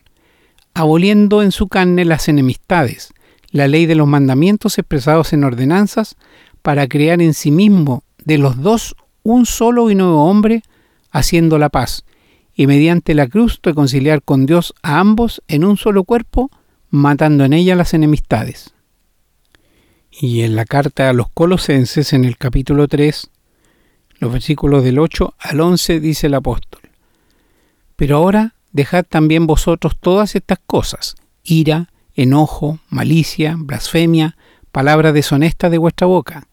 aboliendo 0.74 1.42
en 1.42 1.52
su 1.52 1.68
carne 1.68 2.04
las 2.04 2.28
enemistades, 2.28 3.12
la 3.50 3.68
ley 3.68 3.86
de 3.86 3.94
los 3.94 4.06
mandamientos 4.06 4.78
expresados 4.78 5.32
en 5.32 5.44
ordenanzas, 5.44 6.16
para 6.62 6.88
crear 6.88 7.20
en 7.20 7.34
sí 7.34 7.50
mismo 7.50 8.04
de 8.24 8.38
los 8.38 8.62
dos 8.62 8.96
un 9.22 9.46
solo 9.46 9.90
y 9.90 9.94
nuevo 9.94 10.24
hombre, 10.24 10.62
haciendo 11.10 11.58
la 11.58 11.68
paz, 11.68 12.04
y 12.54 12.66
mediante 12.66 13.14
la 13.14 13.26
cruz 13.26 13.60
reconciliar 13.62 14.22
con 14.22 14.46
Dios 14.46 14.74
a 14.82 14.98
ambos 14.98 15.42
en 15.48 15.64
un 15.64 15.76
solo 15.76 16.04
cuerpo, 16.04 16.50
matando 16.90 17.44
en 17.44 17.52
ella 17.52 17.74
las 17.74 17.94
enemistades. 17.94 18.74
Y 20.10 20.42
en 20.42 20.56
la 20.56 20.64
carta 20.64 21.08
a 21.08 21.12
los 21.12 21.28
colosenses 21.30 22.12
en 22.12 22.24
el 22.24 22.36
capítulo 22.36 22.86
3, 22.88 23.30
los 24.18 24.32
versículos 24.32 24.84
del 24.84 24.98
8 24.98 25.34
al 25.38 25.60
11 25.60 26.00
dice 26.00 26.26
el 26.26 26.34
apóstol, 26.34 26.82
Pero 27.96 28.18
ahora 28.18 28.54
dejad 28.72 29.04
también 29.08 29.46
vosotros 29.46 29.96
todas 29.98 30.34
estas 30.34 30.58
cosas, 30.66 31.14
ira, 31.42 31.90
enojo, 32.14 32.78
malicia, 32.88 33.54
blasfemia, 33.58 34.36
palabra 34.70 35.12
deshonesta 35.12 35.70
de 35.70 35.78
vuestra 35.78 36.06
boca. 36.06 36.48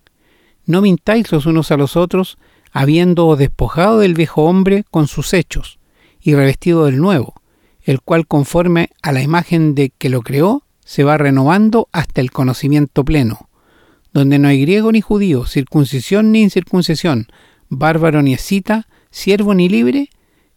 No 0.66 0.82
mintáis 0.82 1.32
los 1.32 1.46
unos 1.46 1.72
a 1.72 1.78
los 1.78 1.96
otros, 1.98 2.38
habiendo 2.72 3.36
despojado 3.36 4.00
del 4.00 4.14
viejo 4.14 4.44
hombre 4.44 4.86
con 4.92 5.08
sus 5.08 5.34
hechos, 5.34 5.80
y 6.22 6.36
revestido 6.36 6.86
del 6.86 6.98
nuevo, 6.98 7.42
el 7.82 8.02
cual 8.02 8.28
conforme 8.28 8.90
a 9.02 9.12
la 9.12 9.22
imagen 9.22 9.74
de 9.74 9.90
que 9.90 10.10
lo 10.10 10.22
creó, 10.22 10.64
se 10.84 11.04
va 11.04 11.18
renovando 11.18 11.88
hasta 11.92 12.22
el 12.22 12.32
conocimiento 12.32 13.04
pleno, 13.06 13.50
donde 14.14 14.40
no 14.40 14.48
hay 14.48 14.62
griego 14.62 14.92
ni 14.92 15.02
judío, 15.02 15.46
circuncisión 15.46 16.32
ni 16.32 16.42
incircuncisión, 16.42 17.28
bárbaro 17.70 18.22
ni 18.22 18.34
escita, 18.34 18.88
siervo 19.12 19.54
ni 19.54 19.70
libre, 19.70 20.10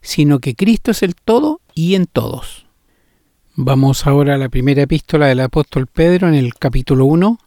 sino 0.03 0.39
que 0.39 0.53
Cristo 0.53 0.91
es 0.91 1.01
el 1.01 1.15
todo 1.15 1.61
y 1.73 1.95
en 1.95 2.05
todos. 2.05 2.67
Vamos 3.55 4.05
ahora 4.05 4.35
a 4.35 4.37
la 4.37 4.49
primera 4.49 4.83
epístola 4.83 5.27
del 5.27 5.39
apóstol 5.39 5.87
Pedro 5.87 6.27
en 6.27 6.35
el 6.35 6.53
capítulo 6.53 7.05
1, 7.05 7.39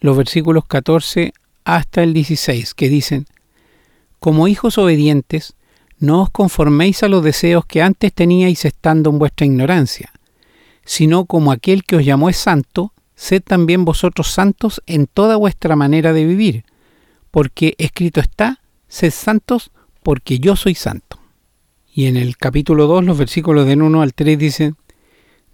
los 0.00 0.16
versículos 0.16 0.64
14 0.66 1.32
hasta 1.64 2.02
el 2.02 2.14
16, 2.14 2.74
que 2.74 2.88
dicen, 2.88 3.26
Como 4.18 4.48
hijos 4.48 4.78
obedientes, 4.78 5.54
no 5.98 6.22
os 6.22 6.30
conforméis 6.30 7.02
a 7.02 7.08
los 7.08 7.22
deseos 7.22 7.66
que 7.66 7.82
antes 7.82 8.12
teníais 8.12 8.64
estando 8.64 9.10
en 9.10 9.18
vuestra 9.18 9.46
ignorancia, 9.46 10.12
sino 10.84 11.26
como 11.26 11.52
aquel 11.52 11.84
que 11.84 11.96
os 11.96 12.04
llamó 12.04 12.30
es 12.30 12.36
santo, 12.36 12.92
sed 13.14 13.42
también 13.42 13.84
vosotros 13.84 14.30
santos 14.30 14.82
en 14.86 15.06
toda 15.06 15.36
vuestra 15.36 15.76
manera 15.76 16.12
de 16.12 16.24
vivir, 16.24 16.64
porque 17.30 17.74
escrito 17.78 18.20
está, 18.20 18.60
sed 18.88 19.10
santos 19.10 19.70
porque 20.02 20.38
yo 20.38 20.56
soy 20.56 20.74
santo. 20.74 21.18
Y 21.96 22.08
en 22.08 22.18
el 22.18 22.36
capítulo 22.36 22.86
2, 22.86 23.06
los 23.06 23.16
versículos 23.16 23.66
del 23.66 23.80
1 23.80 24.02
al 24.02 24.12
3 24.12 24.38
dicen, 24.38 24.76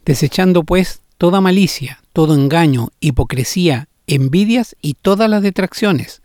desechando 0.05 0.65
pues 0.65 1.01
toda 1.17 1.41
malicia, 1.41 2.03
todo 2.13 2.35
engaño, 2.35 2.89
hipocresía, 2.99 3.87
envidias 4.09 4.75
y 4.83 4.95
todas 4.95 5.31
las 5.31 5.43
detracciones, 5.43 6.21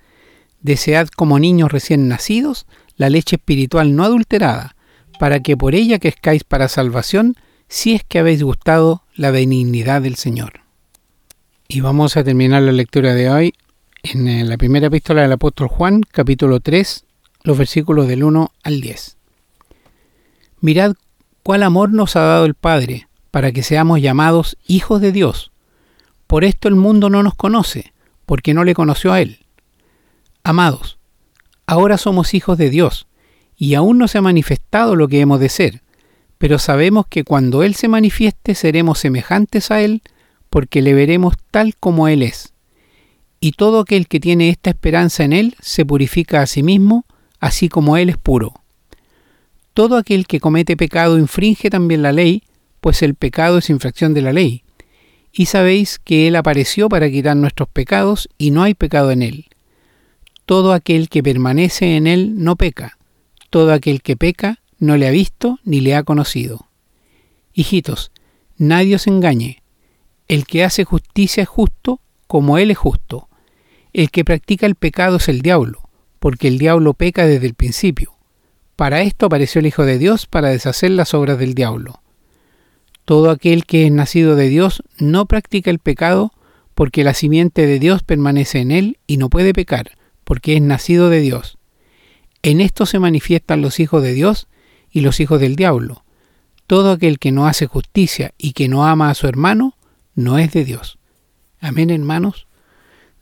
desead 0.60 1.08
como 1.10 1.38
niños 1.38 1.72
recién 1.72 2.08
nacidos 2.08 2.66
la 2.96 3.12
leche 3.12 3.36
espiritual 3.36 3.96
no 3.96 4.04
adulterada, 4.04 4.76
para 5.20 5.42
que 5.42 5.56
por 5.56 5.76
ella 5.76 6.00
crezcáis 6.00 6.44
para 6.44 6.68
salvación, 6.68 7.36
si 7.68 7.94
es 7.94 8.04
que 8.04 8.18
habéis 8.18 8.42
gustado 8.42 9.04
la 9.14 9.30
benignidad 9.30 10.02
del 10.02 10.16
Señor. 10.16 10.62
Y 11.68 11.82
vamos 11.82 12.18
a 12.18 12.24
terminar 12.24 12.64
la 12.64 12.72
lectura 12.72 13.14
de 13.14 13.30
hoy 13.30 13.54
en 14.02 14.50
la 14.50 14.58
primera 14.58 14.88
epístola 14.88 15.22
del 15.22 15.34
apóstol 15.34 15.68
Juan, 15.68 16.02
capítulo 16.02 16.60
3, 16.60 17.06
los 17.44 17.56
versículos 17.56 18.08
del 18.08 18.24
1 18.24 18.52
al 18.64 18.82
10. 18.82 19.17
Mirad 20.60 20.96
cuál 21.44 21.64
amor 21.64 21.92
nos 21.92 22.16
ha 22.16 22.22
dado 22.22 22.46
el 22.46 22.54
Padre, 22.56 23.08
para 23.32 23.52
que 23.52 23.64
seamos 23.64 24.02
llamados 24.02 24.58
hijos 24.68 25.02
de 25.02 25.12
Dios. 25.12 25.52
Por 26.28 26.44
esto 26.44 26.68
el 26.68 26.76
mundo 26.76 27.10
no 27.10 27.24
nos 27.24 27.36
conoce, 27.36 27.94
porque 28.26 28.54
no 28.54 28.64
le 28.64 28.74
conoció 28.74 29.14
a 29.14 29.22
Él. 29.22 29.46
Amados, 30.44 30.98
Ahora 31.70 31.98
somos 31.98 32.34
hijos 32.34 32.58
de 32.58 32.70
Dios, 32.70 33.08
y 33.58 33.74
aún 33.74 33.98
no 33.98 34.08
se 34.08 34.18
ha 34.18 34.22
manifestado 34.22 34.96
lo 34.96 35.10
que 35.10 35.20
hemos 35.20 35.42
de 35.42 35.50
ser, 35.50 35.82
pero 36.38 36.60
sabemos 36.60 37.08
que 37.08 37.26
cuando 37.26 37.62
Él 37.62 37.76
se 37.76 37.90
manifieste 37.90 38.56
seremos 38.56 39.00
semejantes 39.00 39.70
a 39.70 39.82
Él, 39.82 40.02
porque 40.50 40.82
le 40.82 40.94
veremos 40.94 41.34
tal 41.52 41.76
como 41.76 42.08
Él 42.08 42.24
es. 42.24 42.54
Y 43.42 43.52
todo 43.52 43.82
aquel 43.82 44.08
que 44.08 44.22
tiene 44.22 44.48
esta 44.48 44.70
esperanza 44.70 45.26
en 45.26 45.34
Él 45.34 45.56
se 45.60 45.86
purifica 45.86 46.42
a 46.42 46.48
sí 46.48 46.64
mismo, 46.64 47.04
así 47.42 47.68
como 47.68 47.98
Él 47.98 48.10
es 48.10 48.18
puro. 48.18 48.54
Todo 49.78 49.96
aquel 49.96 50.26
que 50.26 50.40
comete 50.40 50.76
pecado 50.76 51.20
infringe 51.20 51.70
también 51.70 52.02
la 52.02 52.12
ley, 52.12 52.42
pues 52.82 53.04
el 53.04 53.14
pecado 53.14 53.60
es 53.60 53.70
infracción 53.70 54.16
de 54.16 54.24
la 54.24 54.34
ley. 54.34 54.64
Y 55.32 55.46
sabéis 55.46 56.00
que 56.00 56.28
Él 56.28 56.36
apareció 56.36 56.90
para 56.90 57.12
quitar 57.12 57.38
nuestros 57.38 57.70
pecados, 57.70 58.28
y 58.40 58.50
no 58.50 58.64
hay 58.64 58.74
pecado 58.74 59.12
en 59.12 59.22
Él. 59.22 59.46
Todo 60.48 60.74
aquel 60.74 61.10
que 61.10 61.22
permanece 61.22 61.96
en 61.96 62.08
él 62.08 62.44
no 62.44 62.56
peca, 62.56 62.98
todo 63.52 63.72
aquel 63.72 64.02
que 64.02 64.18
peca 64.18 64.62
no 64.80 64.98
le 64.98 65.08
ha 65.08 65.12
visto 65.12 65.60
ni 65.64 65.80
le 65.80 65.94
ha 65.94 66.02
conocido. 66.02 66.66
Hijitos, 67.54 68.12
nadie 68.58 68.96
os 68.96 69.06
engañe. 69.06 69.62
El 70.28 70.48
que 70.48 70.64
hace 70.64 70.86
justicia 70.86 71.44
es 71.44 71.50
justo 71.50 72.02
como 72.26 72.58
él 72.58 72.72
es 72.72 72.80
justo. 72.80 73.30
El 73.94 74.10
que 74.10 74.26
practica 74.26 74.66
el 74.66 74.74
pecado 74.74 75.18
es 75.18 75.30
el 75.30 75.44
diablo, 75.44 75.88
porque 76.18 76.48
el 76.48 76.58
diablo 76.58 76.96
peca 76.96 77.28
desde 77.28 77.46
el 77.46 77.54
principio. 77.54 78.17
Para 78.78 79.02
esto 79.02 79.26
apareció 79.26 79.58
el 79.60 79.66
Hijo 79.66 79.86
de 79.86 79.98
Dios, 79.98 80.28
para 80.28 80.50
deshacer 80.50 80.92
las 80.92 81.16
obras 81.16 81.40
del 81.40 81.56
diablo. 81.56 82.00
Todo 83.06 83.32
aquel 83.32 83.66
que 83.66 83.88
es 83.88 83.92
nacido 83.92 84.36
de 84.36 84.50
Dios 84.50 84.84
no 85.00 85.26
practica 85.26 85.72
el 85.72 85.80
pecado, 85.80 86.32
porque 86.76 87.04
la 87.04 87.16
simiente 87.16 87.66
de 87.66 87.80
Dios 87.80 88.04
permanece 88.04 88.60
en 88.60 88.70
él 88.70 89.00
y 89.08 89.18
no 89.18 89.30
puede 89.30 89.52
pecar, 89.52 89.98
porque 90.24 90.56
es 90.56 90.62
nacido 90.62 91.10
de 91.10 91.22
Dios. 91.22 91.58
En 92.44 92.62
esto 92.62 92.86
se 92.86 93.00
manifiestan 93.00 93.64
los 93.64 93.80
hijos 93.80 94.04
de 94.04 94.14
Dios 94.14 94.48
y 94.92 95.02
los 95.02 95.20
hijos 95.20 95.42
del 95.42 95.56
diablo. 95.56 96.04
Todo 96.68 96.92
aquel 96.92 97.18
que 97.18 97.32
no 97.32 97.48
hace 97.48 97.66
justicia 97.66 98.36
y 98.38 98.54
que 98.54 98.68
no 98.68 98.86
ama 98.86 99.10
a 99.10 99.16
su 99.16 99.26
hermano, 99.28 99.76
no 100.14 100.38
es 100.38 100.52
de 100.52 100.64
Dios. 100.64 101.00
Amén, 101.60 101.90
hermanos. 101.90 102.46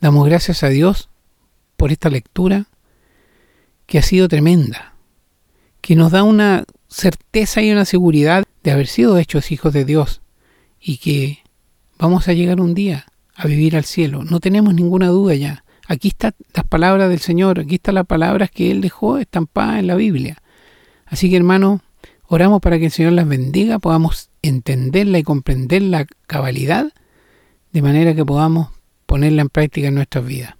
Damos 0.01 0.27
gracias 0.27 0.63
a 0.63 0.67
Dios 0.67 1.07
por 1.77 1.93
esta 1.93 2.09
lectura 2.09 2.65
que 3.85 3.99
ha 3.99 4.01
sido 4.01 4.27
tremenda, 4.27 4.94
que 5.85 5.95
nos 5.95 6.11
da 6.11 6.23
una 6.23 6.63
certeza 6.87 7.61
y 7.61 7.71
una 7.71 7.85
seguridad 7.85 8.43
de 8.63 8.71
haber 8.71 8.87
sido 8.87 9.19
hechos 9.19 9.51
hijos 9.51 9.71
de 9.71 9.85
Dios 9.85 10.23
y 10.81 10.97
que 10.97 11.43
vamos 11.99 12.27
a 12.27 12.33
llegar 12.33 12.59
un 12.59 12.73
día 12.73 13.05
a 13.35 13.45
vivir 13.45 13.77
al 13.77 13.85
cielo. 13.85 14.23
No 14.23 14.39
tenemos 14.39 14.73
ninguna 14.73 15.09
duda 15.09 15.35
ya. 15.35 15.63
Aquí 15.87 16.07
están 16.07 16.33
las 16.55 16.65
palabras 16.65 17.11
del 17.11 17.19
Señor, 17.19 17.59
aquí 17.59 17.75
están 17.75 17.93
las 17.93 18.07
palabras 18.07 18.49
que 18.49 18.71
Él 18.71 18.81
dejó 18.81 19.19
estampadas 19.19 19.77
en 19.77 19.85
la 19.85 19.93
Biblia. 19.93 20.41
Así 21.05 21.29
que 21.29 21.35
hermano, 21.35 21.81
oramos 22.25 22.61
para 22.61 22.79
que 22.79 22.85
el 22.85 22.91
Señor 22.91 23.13
las 23.13 23.27
bendiga, 23.27 23.77
podamos 23.77 24.31
entenderla 24.41 25.19
y 25.19 25.23
comprender 25.23 25.83
la 25.83 26.07
cabalidad 26.25 26.93
de 27.73 27.81
manera 27.83 28.15
que 28.15 28.25
podamos 28.25 28.69
ponerla 29.05 29.43
en 29.43 29.49
práctica 29.49 29.89
en 29.89 29.93
nuestras 29.93 30.25
vidas. 30.25 30.55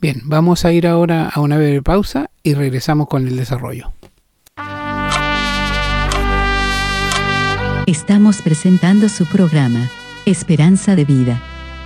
Bien, 0.00 0.20
vamos 0.22 0.64
a 0.64 0.72
ir 0.72 0.86
ahora 0.86 1.28
a 1.28 1.40
una 1.40 1.56
breve 1.56 1.82
pausa 1.82 2.30
y 2.44 2.54
regresamos 2.54 3.08
con 3.08 3.26
el 3.26 3.34
desarrollo. 3.34 3.92
Estamos 7.92 8.40
presentando 8.40 9.10
su 9.10 9.26
programa, 9.26 9.90
Esperanza 10.24 10.96
de 10.96 11.04
Vida. 11.04 11.42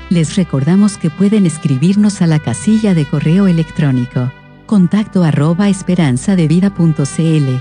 Les 0.08 0.36
recordamos 0.36 0.98
que 0.98 1.10
pueden 1.10 1.46
escribirnos 1.46 2.22
a 2.22 2.28
la 2.28 2.38
casilla 2.38 2.94
de 2.94 3.06
correo 3.06 3.48
electrónico, 3.48 4.30
contacto 4.66 5.24
arroba 5.24 5.68
esperanzadevida.cl. 5.68 7.60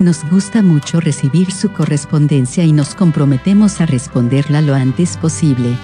Nos 0.00 0.30
gusta 0.30 0.60
mucho 0.62 1.00
recibir 1.00 1.50
su 1.50 1.72
correspondencia 1.72 2.62
y 2.62 2.72
nos 2.72 2.94
comprometemos 2.94 3.80
a 3.80 3.86
responderla 3.86 4.60
lo 4.60 4.74
antes 4.74 5.16
posible. 5.16 5.74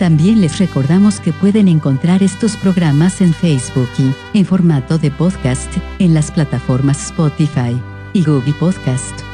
También 0.00 0.40
les 0.40 0.58
recordamos 0.58 1.20
que 1.20 1.32
pueden 1.32 1.68
encontrar 1.68 2.24
estos 2.24 2.56
programas 2.56 3.20
en 3.20 3.32
Facebook 3.32 3.90
y, 3.96 4.12
en 4.36 4.44
formato 4.44 4.98
de 4.98 5.12
podcast, 5.12 5.72
en 6.00 6.14
las 6.14 6.32
plataformas 6.32 7.00
Spotify 7.10 7.80
y 8.12 8.24
Google 8.24 8.54
Podcast. 8.54 9.33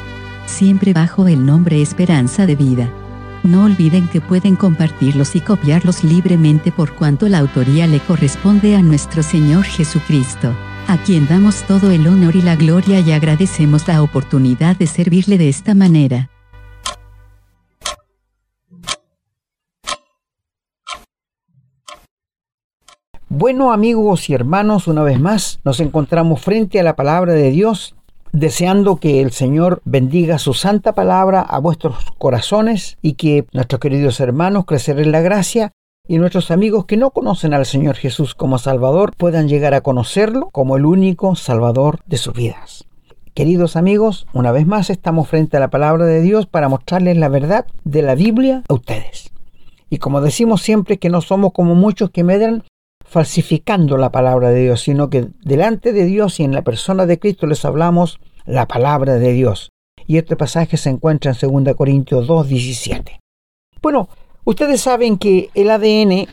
Siempre 0.51 0.91
bajo 0.91 1.29
el 1.29 1.45
nombre 1.45 1.81
Esperanza 1.81 2.45
de 2.45 2.57
Vida. 2.57 2.89
No 3.41 3.63
olviden 3.63 4.09
que 4.09 4.19
pueden 4.19 4.57
compartirlos 4.57 5.35
y 5.37 5.39
copiarlos 5.39 6.03
libremente 6.03 6.73
por 6.73 6.93
cuanto 6.93 7.29
la 7.29 7.39
autoría 7.39 7.87
le 7.87 8.01
corresponde 8.01 8.75
a 8.75 8.81
nuestro 8.81 9.23
Señor 9.23 9.63
Jesucristo, 9.63 10.53
a 10.89 10.97
quien 10.97 11.25
damos 11.27 11.63
todo 11.63 11.89
el 11.89 12.05
honor 12.05 12.35
y 12.35 12.41
la 12.41 12.57
gloria 12.57 12.99
y 12.99 13.13
agradecemos 13.13 13.87
la 13.87 14.03
oportunidad 14.03 14.75
de 14.75 14.87
servirle 14.87 15.37
de 15.37 15.47
esta 15.47 15.73
manera. 15.73 16.29
Bueno 23.29 23.71
amigos 23.71 24.29
y 24.29 24.33
hermanos, 24.33 24.89
una 24.89 25.01
vez 25.01 25.17
más 25.17 25.61
nos 25.63 25.79
encontramos 25.79 26.41
frente 26.41 26.77
a 26.77 26.83
la 26.83 26.97
palabra 26.97 27.33
de 27.33 27.49
Dios 27.51 27.95
deseando 28.31 28.97
que 28.97 29.21
el 29.21 29.31
Señor 29.31 29.81
bendiga 29.85 30.39
su 30.39 30.53
santa 30.53 30.93
palabra 30.93 31.41
a 31.41 31.59
vuestros 31.59 32.11
corazones 32.17 32.97
y 33.01 33.13
que 33.13 33.45
nuestros 33.51 33.79
queridos 33.79 34.19
hermanos 34.19 34.65
crecer 34.65 34.99
en 34.99 35.11
la 35.11 35.21
gracia 35.21 35.71
y 36.07 36.17
nuestros 36.17 36.51
amigos 36.51 36.85
que 36.85 36.97
no 36.97 37.11
conocen 37.11 37.53
al 37.53 37.65
Señor 37.65 37.95
Jesús 37.95 38.35
como 38.35 38.57
Salvador 38.57 39.13
puedan 39.15 39.47
llegar 39.47 39.73
a 39.73 39.81
conocerlo 39.81 40.49
como 40.51 40.77
el 40.77 40.85
único 40.85 41.35
Salvador 41.35 41.99
de 42.05 42.17
sus 42.17 42.33
vidas. 42.33 42.85
Queridos 43.33 43.75
amigos, 43.75 44.27
una 44.33 44.51
vez 44.51 44.67
más 44.67 44.89
estamos 44.89 45.29
frente 45.29 45.55
a 45.55 45.61
la 45.61 45.69
palabra 45.69 46.05
de 46.05 46.21
Dios 46.21 46.47
para 46.47 46.67
mostrarles 46.67 47.17
la 47.17 47.29
verdad 47.29 47.65
de 47.85 48.01
la 48.01 48.15
Biblia 48.15 48.63
a 48.67 48.73
ustedes. 48.73 49.31
Y 49.89 49.97
como 49.97 50.21
decimos 50.21 50.61
siempre 50.61 50.99
que 50.99 51.09
no 51.09 51.21
somos 51.21 51.53
como 51.53 51.75
muchos 51.75 52.11
que 52.11 52.23
medran 52.23 52.63
falsificando 53.11 53.97
la 53.97 54.09
palabra 54.09 54.51
de 54.51 54.63
Dios, 54.63 54.79
sino 54.79 55.09
que 55.09 55.27
delante 55.43 55.91
de 55.91 56.05
Dios 56.05 56.39
y 56.39 56.45
en 56.45 56.53
la 56.53 56.61
persona 56.61 57.05
de 57.05 57.19
Cristo 57.19 57.45
les 57.45 57.65
hablamos 57.65 58.21
la 58.45 58.69
palabra 58.69 59.15
de 59.15 59.33
Dios. 59.33 59.69
Y 60.07 60.17
este 60.17 60.37
pasaje 60.37 60.77
se 60.77 60.89
encuentra 60.89 61.33
en 61.33 61.63
2 61.65 61.75
Corintios 61.75 62.25
2, 62.25 62.47
17. 62.47 63.19
Bueno, 63.81 64.07
ustedes 64.45 64.79
saben 64.79 65.17
que 65.17 65.49
el 65.55 65.71
ADN 65.71 66.29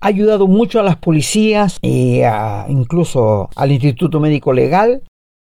ha 0.00 0.06
ayudado 0.06 0.46
mucho 0.46 0.80
a 0.80 0.82
las 0.82 0.96
policías 0.96 1.78
e 1.80 2.30
incluso 2.68 3.48
al 3.56 3.72
Instituto 3.72 4.20
Médico 4.20 4.52
Legal 4.52 5.02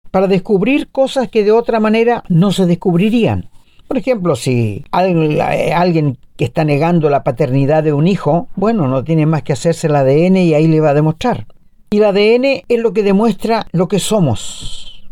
para 0.09 0.27
descubrir 0.27 0.89
cosas 0.89 1.27
que 1.27 1.43
de 1.43 1.51
otra 1.51 1.81
manera 1.81 2.23
no 2.29 2.53
se 2.53 2.65
descubrirían. 2.65 3.49
Por 3.91 3.97
ejemplo, 3.97 4.37
si 4.37 4.85
alguien 4.91 6.17
que 6.37 6.45
está 6.45 6.63
negando 6.63 7.09
la 7.09 7.25
paternidad 7.25 7.83
de 7.83 7.91
un 7.91 8.07
hijo, 8.07 8.47
bueno, 8.55 8.87
no 8.87 9.03
tiene 9.03 9.25
más 9.25 9.43
que 9.43 9.51
hacerse 9.51 9.87
el 9.87 9.97
ADN 9.97 10.37
y 10.37 10.53
ahí 10.53 10.65
le 10.67 10.79
va 10.79 10.91
a 10.91 10.93
demostrar. 10.93 11.45
Y 11.89 11.97
el 11.97 12.05
ADN 12.05 12.63
es 12.69 12.79
lo 12.79 12.93
que 12.93 13.03
demuestra 13.03 13.67
lo 13.73 13.89
que 13.89 13.99
somos, 13.99 15.03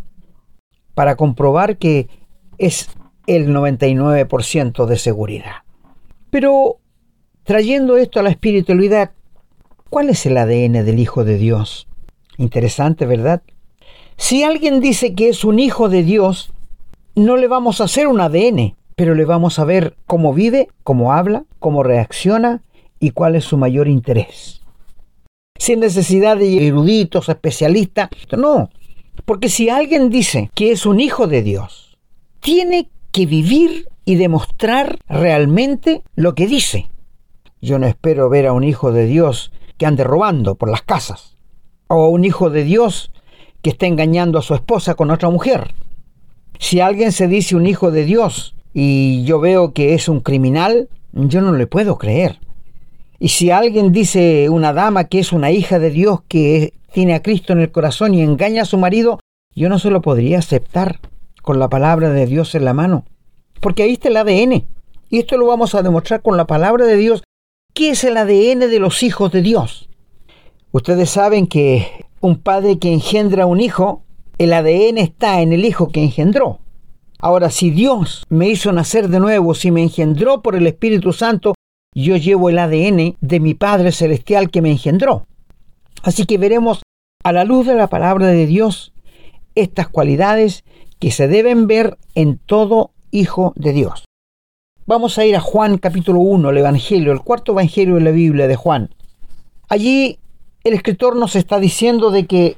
para 0.94 1.18
comprobar 1.18 1.78
que 1.78 2.08
es 2.58 2.89
el 3.28 3.50
99% 3.50 4.86
de 4.86 4.98
seguridad. 4.98 5.56
Pero 6.30 6.78
trayendo 7.44 7.98
esto 7.98 8.22
a 8.22 8.24
la 8.24 8.30
espiritualidad, 8.30 9.12
¿cuál 9.89 10.10
es 10.10 10.26
el 10.26 10.38
ADN 10.38 10.86
del 10.86 11.00
Hijo 11.00 11.26
de 11.26 11.38
Dios? 11.38 11.89
Interesante, 12.38 13.06
¿verdad? 13.06 13.42
Si 14.15 14.44
alguien 14.44 14.80
dice 14.80 15.15
que 15.15 15.28
es 15.28 15.44
un 15.44 15.60
hijo 15.60 15.89
de 15.89 16.04
Dios, 16.04 16.54
no 17.20 17.36
le 17.36 17.48
vamos 17.48 17.82
a 17.82 17.84
hacer 17.84 18.08
un 18.08 18.22
ADN, 18.22 18.76
pero 18.96 19.14
le 19.14 19.26
vamos 19.26 19.60
a 19.60 19.66
ver 19.66 19.96
cómo 20.06 20.34
vive, 20.34 20.70
cómo 20.84 21.14
habla, 21.14 21.44
cómo 21.60 21.84
reacciona 21.84 22.64
y 23.00 23.12
cuál 23.12 23.36
es 23.36 23.44
su 23.44 23.58
mayor 23.58 23.88
interés. 23.88 24.62
Sin 25.58 25.82
necesidad 25.82 26.38
de 26.38 26.66
eruditos, 26.66 27.28
especialistas, 27.28 28.10
no. 28.38 28.70
Porque 29.26 29.50
si 29.50 29.70
alguien 29.70 30.10
dice 30.10 30.50
que 30.56 30.72
es 30.72 30.86
un 30.86 31.02
hijo 31.02 31.28
de 31.28 31.44
Dios, 31.44 31.98
tiene 32.40 32.90
que 33.12 33.26
vivir 33.26 33.90
y 34.06 34.16
demostrar 34.16 35.00
realmente 35.10 36.04
lo 36.16 36.36
que 36.36 36.48
dice. 36.48 36.90
Yo 37.62 37.80
no 37.80 37.88
espero 37.88 38.30
ver 38.30 38.48
a 38.48 38.54
un 38.54 38.64
hijo 38.64 38.94
de 38.94 39.06
Dios 39.06 39.52
que 39.78 39.86
ande 39.86 40.06
robando 40.06 40.56
por 40.56 40.70
las 40.70 40.84
casas, 40.84 41.36
o 41.88 42.06
a 42.06 42.10
un 42.10 42.24
hijo 42.24 42.50
de 42.50 42.64
Dios 42.64 43.12
que 43.62 43.72
esté 43.72 43.88
engañando 43.88 44.40
a 44.40 44.42
su 44.42 44.56
esposa 44.56 44.96
con 44.96 45.12
otra 45.12 45.30
mujer. 45.30 45.74
Si 46.60 46.82
alguien 46.82 47.12
se 47.13 47.28
dice 47.28 47.56
un 47.56 47.65
hijo 47.65 47.89
de 47.89 48.06
Dios 48.06 48.54
y 48.74 49.24
yo 49.24 49.39
veo 49.39 49.74
que 49.74 49.95
es 49.95 50.10
un 50.10 50.19
criminal, 50.19 50.89
yo 51.13 51.41
no 51.41 51.54
le 51.54 51.65
puedo 51.65 51.98
creer. 51.98 52.39
Y 53.17 53.30
si 53.30 53.50
alguien 53.50 53.91
dice 53.91 54.50
una 54.50 54.74
dama 54.74 55.06
que 55.06 55.19
es 55.19 55.32
una 55.32 55.52
hija 55.52 55.80
de 55.80 55.89
Dios 55.89 56.19
que 56.28 56.74
tiene 56.91 57.15
a 57.15 57.22
Cristo 57.22 57.54
en 57.54 57.62
el 57.62 57.72
corazón 57.72 58.13
y 58.13 58.22
engaña 58.22 58.63
a 58.63 58.65
su 58.65 58.78
marido, 58.78 59.19
yo 59.56 59.69
no 59.69 59.80
se 59.80 59.89
lo 59.89 60.02
podría 60.02 60.39
aceptar 60.39 61.00
con 61.41 61.60
la 61.60 61.69
palabra 61.69 62.12
de 62.12 62.26
Dios 62.28 62.54
en 62.54 62.65
la 62.65 62.74
mano. 62.74 63.06
Porque 63.62 63.84
ahí 63.84 63.93
está 63.93 64.10
el 64.10 64.17
ADN. 64.17 64.65
Y 65.10 65.19
esto 65.19 65.38
lo 65.38 65.48
vamos 65.48 65.74
a 65.76 65.82
demostrar 65.82 66.22
con 66.22 66.38
la 66.38 66.45
palabra 66.45 66.86
de 66.86 66.98
Dios. 66.98 67.24
¿Qué 67.74 67.91
es 67.91 68.04
el 68.04 68.17
ADN 68.17 68.60
de 68.69 68.80
los 68.80 69.02
hijos 69.02 69.32
de 69.32 69.41
Dios? 69.41 69.89
Ustedes 70.72 71.10
saben 71.10 71.48
que 71.48 71.88
un 72.19 72.38
padre 72.38 72.80
que 72.80 72.91
engendra 72.91 73.45
un 73.45 73.62
hijo, 73.62 74.04
el 74.39 74.54
ADN 74.54 74.97
está 74.97 75.41
en 75.41 75.52
el 75.52 75.65
hijo 75.65 75.89
que 75.89 76.02
engendró. 76.02 76.60
Ahora, 77.19 77.52
si 77.52 77.69
Dios 77.69 78.25
me 78.30 78.47
hizo 78.47 78.71
nacer 78.71 79.10
de 79.10 79.19
nuevo, 79.19 79.54
si 79.54 79.69
me 79.69 79.84
engendró 79.84 80.41
por 80.41 80.56
el 80.56 80.65
Espíritu 80.65 81.12
Santo, 81.12 81.54
yo 81.93 82.15
llevo 82.15 82.49
el 82.49 82.58
ADN 82.58 83.17
de 83.19 83.39
mi 83.41 83.54
Padre 83.54 83.91
Celestial 83.91 84.49
que 84.49 84.62
me 84.62 84.71
engendró. 84.71 85.25
Así 86.04 86.25
que 86.25 86.38
veremos 86.38 86.82
a 87.21 87.34
la 87.34 87.43
luz 87.43 87.67
de 87.67 87.75
la 87.75 87.88
palabra 87.88 88.28
de 88.28 88.45
Dios 88.45 88.93
estas 89.56 89.89
cualidades 89.89 90.63
que 90.99 91.12
se 91.12 91.28
deben 91.28 91.67
ver 91.67 91.97
en 92.15 92.38
todo 92.38 92.91
hijo 93.12 93.52
de 93.58 93.73
Dios. 93.73 94.06
Vamos 94.86 95.17
a 95.17 95.25
ir 95.25 95.36
a 95.36 95.41
Juan 95.41 95.78
capítulo 95.78 96.21
1, 96.21 96.49
el 96.49 96.58
Evangelio, 96.58 97.12
el 97.12 97.21
cuarto 97.21 97.52
Evangelio 97.52 97.95
de 97.95 98.02
la 98.02 98.12
Biblia 98.12 98.47
de 98.47 98.56
Juan. 98.56 98.95
Allí 99.67 100.17
el 100.63 100.73
escritor 100.73 101.17
nos 101.17 101.36
está 101.36 101.60
diciendo 101.60 102.10
de 102.10 102.25
que 102.25 102.56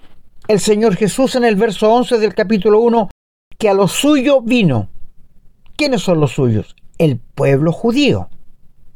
el 0.51 0.59
Señor 0.59 0.97
Jesús 0.97 1.35
en 1.35 1.45
el 1.45 1.55
verso 1.55 1.89
11 1.89 2.19
del 2.19 2.33
capítulo 2.33 2.81
1 2.81 3.09
que 3.57 3.69
a 3.69 3.73
lo 3.73 3.87
suyo 3.87 4.41
vino. 4.41 4.89
¿Quiénes 5.77 6.01
son 6.01 6.19
los 6.19 6.33
suyos? 6.33 6.75
El 6.97 7.19
pueblo 7.19 7.71
judío. 7.71 8.27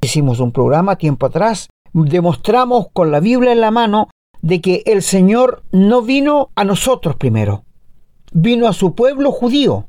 Hicimos 0.02 0.42
un 0.42 0.52
programa 0.52 0.98
tiempo 0.98 1.28
atrás, 1.28 1.70
demostramos 1.94 2.88
con 2.92 3.10
la 3.10 3.22
Biblia 3.22 3.54
en 3.54 3.62
la 3.62 3.72
mano 3.72 4.10
de 4.42 4.60
que 4.60 4.84
el 4.86 5.02
Señor 5.02 5.64
no 5.72 6.02
vino 6.02 6.50
a 6.56 6.66
nosotros 6.66 7.16
primero, 7.16 7.64
vino 8.34 8.68
a 8.68 8.74
su 8.74 8.94
pueblo 8.94 9.32
judío, 9.32 9.88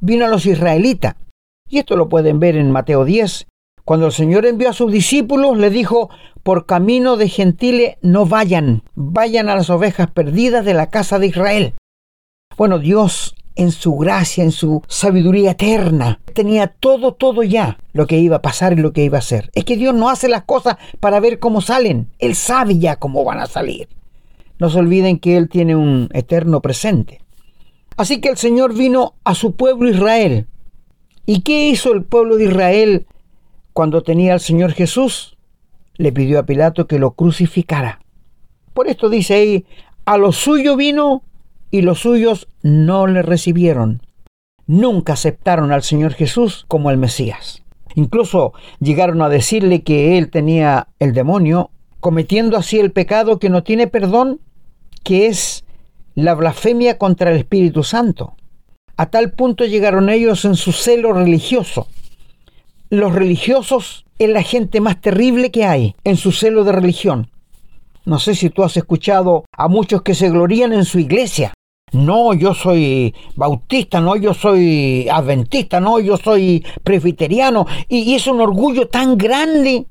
vino 0.00 0.24
a 0.24 0.28
los 0.28 0.46
israelitas. 0.46 1.14
Y 1.68 1.78
esto 1.78 1.96
lo 1.96 2.08
pueden 2.08 2.40
ver 2.40 2.56
en 2.56 2.72
Mateo 2.72 3.04
10. 3.04 3.46
Cuando 3.84 4.06
el 4.06 4.12
Señor 4.12 4.46
envió 4.46 4.70
a 4.70 4.72
sus 4.72 4.90
discípulos, 4.90 5.58
le 5.58 5.68
dijo, 5.70 6.08
por 6.42 6.64
camino 6.64 7.16
de 7.16 7.28
gentiles 7.28 7.96
no 8.00 8.24
vayan, 8.24 8.82
vayan 8.94 9.48
a 9.48 9.56
las 9.56 9.68
ovejas 9.68 10.10
perdidas 10.10 10.64
de 10.64 10.74
la 10.74 10.88
casa 10.88 11.18
de 11.18 11.26
Israel. 11.26 11.74
Bueno, 12.56 12.78
Dios 12.78 13.34
en 13.56 13.72
su 13.72 13.96
gracia, 13.96 14.42
en 14.42 14.52
su 14.52 14.82
sabiduría 14.88 15.52
eterna. 15.52 16.20
Tenía 16.34 16.68
todo, 16.68 17.14
todo 17.14 17.42
ya 17.42 17.78
lo 17.92 18.06
que 18.06 18.18
iba 18.18 18.36
a 18.36 18.42
pasar 18.42 18.72
y 18.72 18.76
lo 18.76 18.92
que 18.92 19.04
iba 19.04 19.18
a 19.18 19.20
hacer. 19.20 19.50
Es 19.54 19.64
que 19.64 19.76
Dios 19.76 19.94
no 19.94 20.08
hace 20.08 20.28
las 20.28 20.44
cosas 20.44 20.76
para 21.00 21.20
ver 21.20 21.38
cómo 21.38 21.60
salen. 21.60 22.08
Él 22.18 22.34
sabe 22.34 22.78
ya 22.78 22.96
cómo 22.96 23.24
van 23.24 23.40
a 23.40 23.46
salir. 23.46 23.88
No 24.58 24.70
se 24.70 24.78
olviden 24.78 25.18
que 25.18 25.36
Él 25.36 25.48
tiene 25.48 25.76
un 25.76 26.08
eterno 26.12 26.60
presente. 26.60 27.20
Así 27.96 28.20
que 28.20 28.28
el 28.28 28.36
Señor 28.36 28.74
vino 28.74 29.14
a 29.24 29.34
su 29.34 29.54
pueblo 29.54 29.88
Israel. 29.88 30.46
¿Y 31.26 31.42
qué 31.42 31.68
hizo 31.68 31.92
el 31.92 32.02
pueblo 32.02 32.36
de 32.36 32.44
Israel 32.44 33.06
cuando 33.74 34.02
tenía 34.02 34.32
al 34.32 34.40
Señor 34.40 34.72
Jesús? 34.72 35.36
Le 35.96 36.12
pidió 36.12 36.38
a 36.38 36.46
Pilato 36.46 36.86
que 36.86 36.98
lo 36.98 37.10
crucificara. 37.10 38.00
Por 38.72 38.88
esto 38.88 39.08
dice 39.10 39.34
ahí, 39.34 39.66
a 40.06 40.16
lo 40.16 40.32
suyo 40.32 40.76
vino 40.76 41.22
y 41.70 41.82
los 41.82 41.98
suyos 42.00 42.48
no 42.62 43.06
le 43.06 43.20
recibieron. 43.20 44.00
nunca 44.66 45.12
aceptaron 45.12 45.72
al 45.72 45.82
Señor 45.82 46.14
Jesús 46.14 46.64
como 46.68 46.90
el 46.90 46.96
Mesías. 46.96 47.62
Incluso 47.94 48.54
llegaron 48.80 49.20
a 49.20 49.28
decirle 49.28 49.82
que 49.82 50.16
él 50.16 50.30
tenía 50.30 50.88
el 50.98 51.12
demonio, 51.12 51.70
cometiendo 52.00 52.56
así 52.56 52.78
el 52.80 52.90
pecado 52.90 53.38
que 53.38 53.50
no 53.50 53.62
tiene 53.62 53.88
perdón, 53.88 54.40
que 55.02 55.26
es 55.26 55.64
la 56.14 56.34
blasfemia 56.34 56.96
contra 56.96 57.30
el 57.30 57.36
Espíritu 57.36 57.82
Santo. 57.82 58.36
A 58.96 59.06
tal 59.06 59.32
punto 59.32 59.64
llegaron 59.64 60.08
ellos 60.08 60.44
en 60.44 60.54
su 60.54 60.72
celo 60.72 61.12
religioso. 61.12 61.88
Los 62.90 63.14
religiosos 63.14 64.04
es 64.18 64.28
la 64.28 64.42
gente 64.42 64.80
más 64.80 65.00
terrible 65.00 65.50
que 65.50 65.64
hay 65.64 65.94
en 66.04 66.16
su 66.16 66.32
celo 66.32 66.64
de 66.64 66.72
religión. 66.72 67.30
No 68.04 68.18
sé 68.18 68.34
si 68.34 68.50
tú 68.50 68.62
has 68.62 68.76
escuchado 68.76 69.44
a 69.56 69.68
muchos 69.68 70.02
que 70.02 70.14
se 70.14 70.28
glorían 70.28 70.72
en 70.72 70.84
su 70.84 70.98
iglesia. 70.98 71.54
No, 71.92 72.34
yo 72.34 72.54
soy 72.54 73.14
bautista, 73.36 74.00
no, 74.00 74.16
yo 74.16 74.34
soy 74.34 75.08
adventista, 75.08 75.80
no, 75.80 76.00
yo 76.00 76.16
soy 76.16 76.64
presbiteriano. 76.82 77.66
Y, 77.88 78.14
es 78.14 78.26
un 78.26 78.40
orgullo 78.40 78.88
tan 78.88 79.16
grande. 79.16 79.86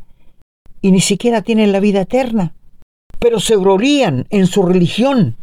Y 0.81 0.91
ni 0.91 0.99
siquiera 0.99 1.41
tienen 1.41 1.71
la 1.71 1.79
vida 1.79 2.01
eterna. 2.01 2.53
Pero 3.19 3.39
se 3.39 3.55
glorían 3.55 4.27
en 4.29 4.47
su 4.47 4.63
religión. 4.63 5.37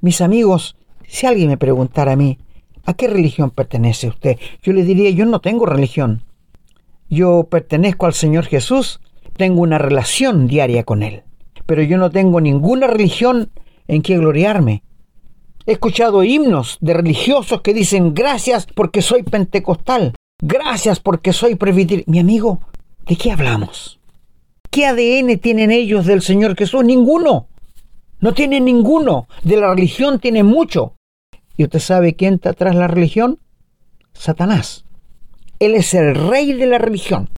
Mis 0.00 0.20
amigos, 0.20 0.76
si 1.08 1.26
alguien 1.26 1.48
me 1.48 1.56
preguntara 1.56 2.12
a 2.12 2.16
mí, 2.16 2.38
¿a 2.84 2.94
qué 2.94 3.08
religión 3.08 3.50
pertenece 3.50 4.08
usted? 4.08 4.38
Yo 4.62 4.74
le 4.74 4.84
diría, 4.84 5.10
yo 5.10 5.24
no 5.24 5.40
tengo 5.40 5.64
religión. 5.64 6.22
Yo 7.08 7.44
pertenezco 7.44 8.06
al 8.06 8.14
Señor 8.14 8.46
Jesús, 8.46 9.00
tengo 9.36 9.62
una 9.62 9.78
relación 9.78 10.46
diaria 10.46 10.84
con 10.84 11.02
Él 11.02 11.22
pero 11.66 11.82
yo 11.82 11.98
no 11.98 12.10
tengo 12.10 12.40
ninguna 12.40 12.86
religión 12.86 13.50
en 13.88 14.02
que 14.02 14.16
gloriarme. 14.16 14.82
He 15.66 15.72
escuchado 15.72 16.22
himnos 16.22 16.78
de 16.80 16.94
religiosos 16.94 17.60
que 17.60 17.74
dicen 17.74 18.14
gracias 18.14 18.66
porque 18.72 19.02
soy 19.02 19.24
pentecostal, 19.24 20.14
gracias 20.40 21.00
porque 21.00 21.32
soy 21.32 21.56
presbiterio. 21.56 22.04
Mi 22.06 22.20
amigo, 22.20 22.60
¿de 23.04 23.16
qué 23.16 23.32
hablamos? 23.32 23.98
¿Qué 24.70 24.86
ADN 24.86 25.38
tienen 25.40 25.72
ellos 25.72 26.06
del 26.06 26.22
Señor 26.22 26.56
Jesús? 26.56 26.84
Ninguno. 26.84 27.48
No 28.20 28.32
tienen 28.32 28.64
ninguno. 28.64 29.26
De 29.42 29.56
la 29.56 29.74
religión 29.74 30.20
tienen 30.20 30.46
mucho. 30.46 30.94
¿Y 31.56 31.64
usted 31.64 31.80
sabe 31.80 32.14
quién 32.14 32.34
está 32.34 32.52
tras 32.52 32.76
la 32.76 32.86
religión? 32.86 33.40
Satanás. 34.12 34.85
Él 35.58 35.74
es 35.74 35.94
el 35.94 36.14
rey 36.14 36.52
de 36.52 36.66
la 36.66 36.78
religión. 36.78 37.30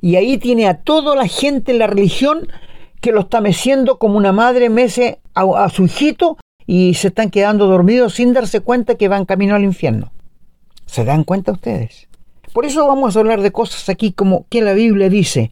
Y 0.00 0.16
ahí 0.16 0.38
tiene 0.38 0.66
a 0.66 0.78
toda 0.82 1.14
la 1.14 1.26
gente 1.26 1.72
en 1.72 1.78
la 1.78 1.86
religión 1.86 2.48
que 3.00 3.12
lo 3.12 3.20
está 3.20 3.40
meciendo 3.40 3.98
como 3.98 4.16
una 4.16 4.32
madre 4.32 4.68
mece 4.68 5.20
a, 5.34 5.68
su 5.70 5.84
hijito 5.84 6.36
y 6.66 6.94
se 6.94 7.08
están 7.08 7.30
quedando 7.30 7.66
dormidos 7.66 8.14
sin 8.14 8.32
darse 8.32 8.60
cuenta 8.60 8.96
que 8.96 9.08
van 9.08 9.24
camino 9.24 9.54
al 9.54 9.64
infierno. 9.64 10.12
¿Se 10.86 11.04
dan 11.04 11.24
cuenta 11.24 11.52
ustedes? 11.52 12.08
Por 12.52 12.66
eso 12.66 12.86
vamos 12.86 13.16
a 13.16 13.20
hablar 13.20 13.42
de 13.42 13.52
cosas 13.52 13.88
aquí 13.88 14.12
como 14.12 14.46
que 14.48 14.60
la 14.60 14.74
Biblia 14.74 15.08
dice. 15.08 15.50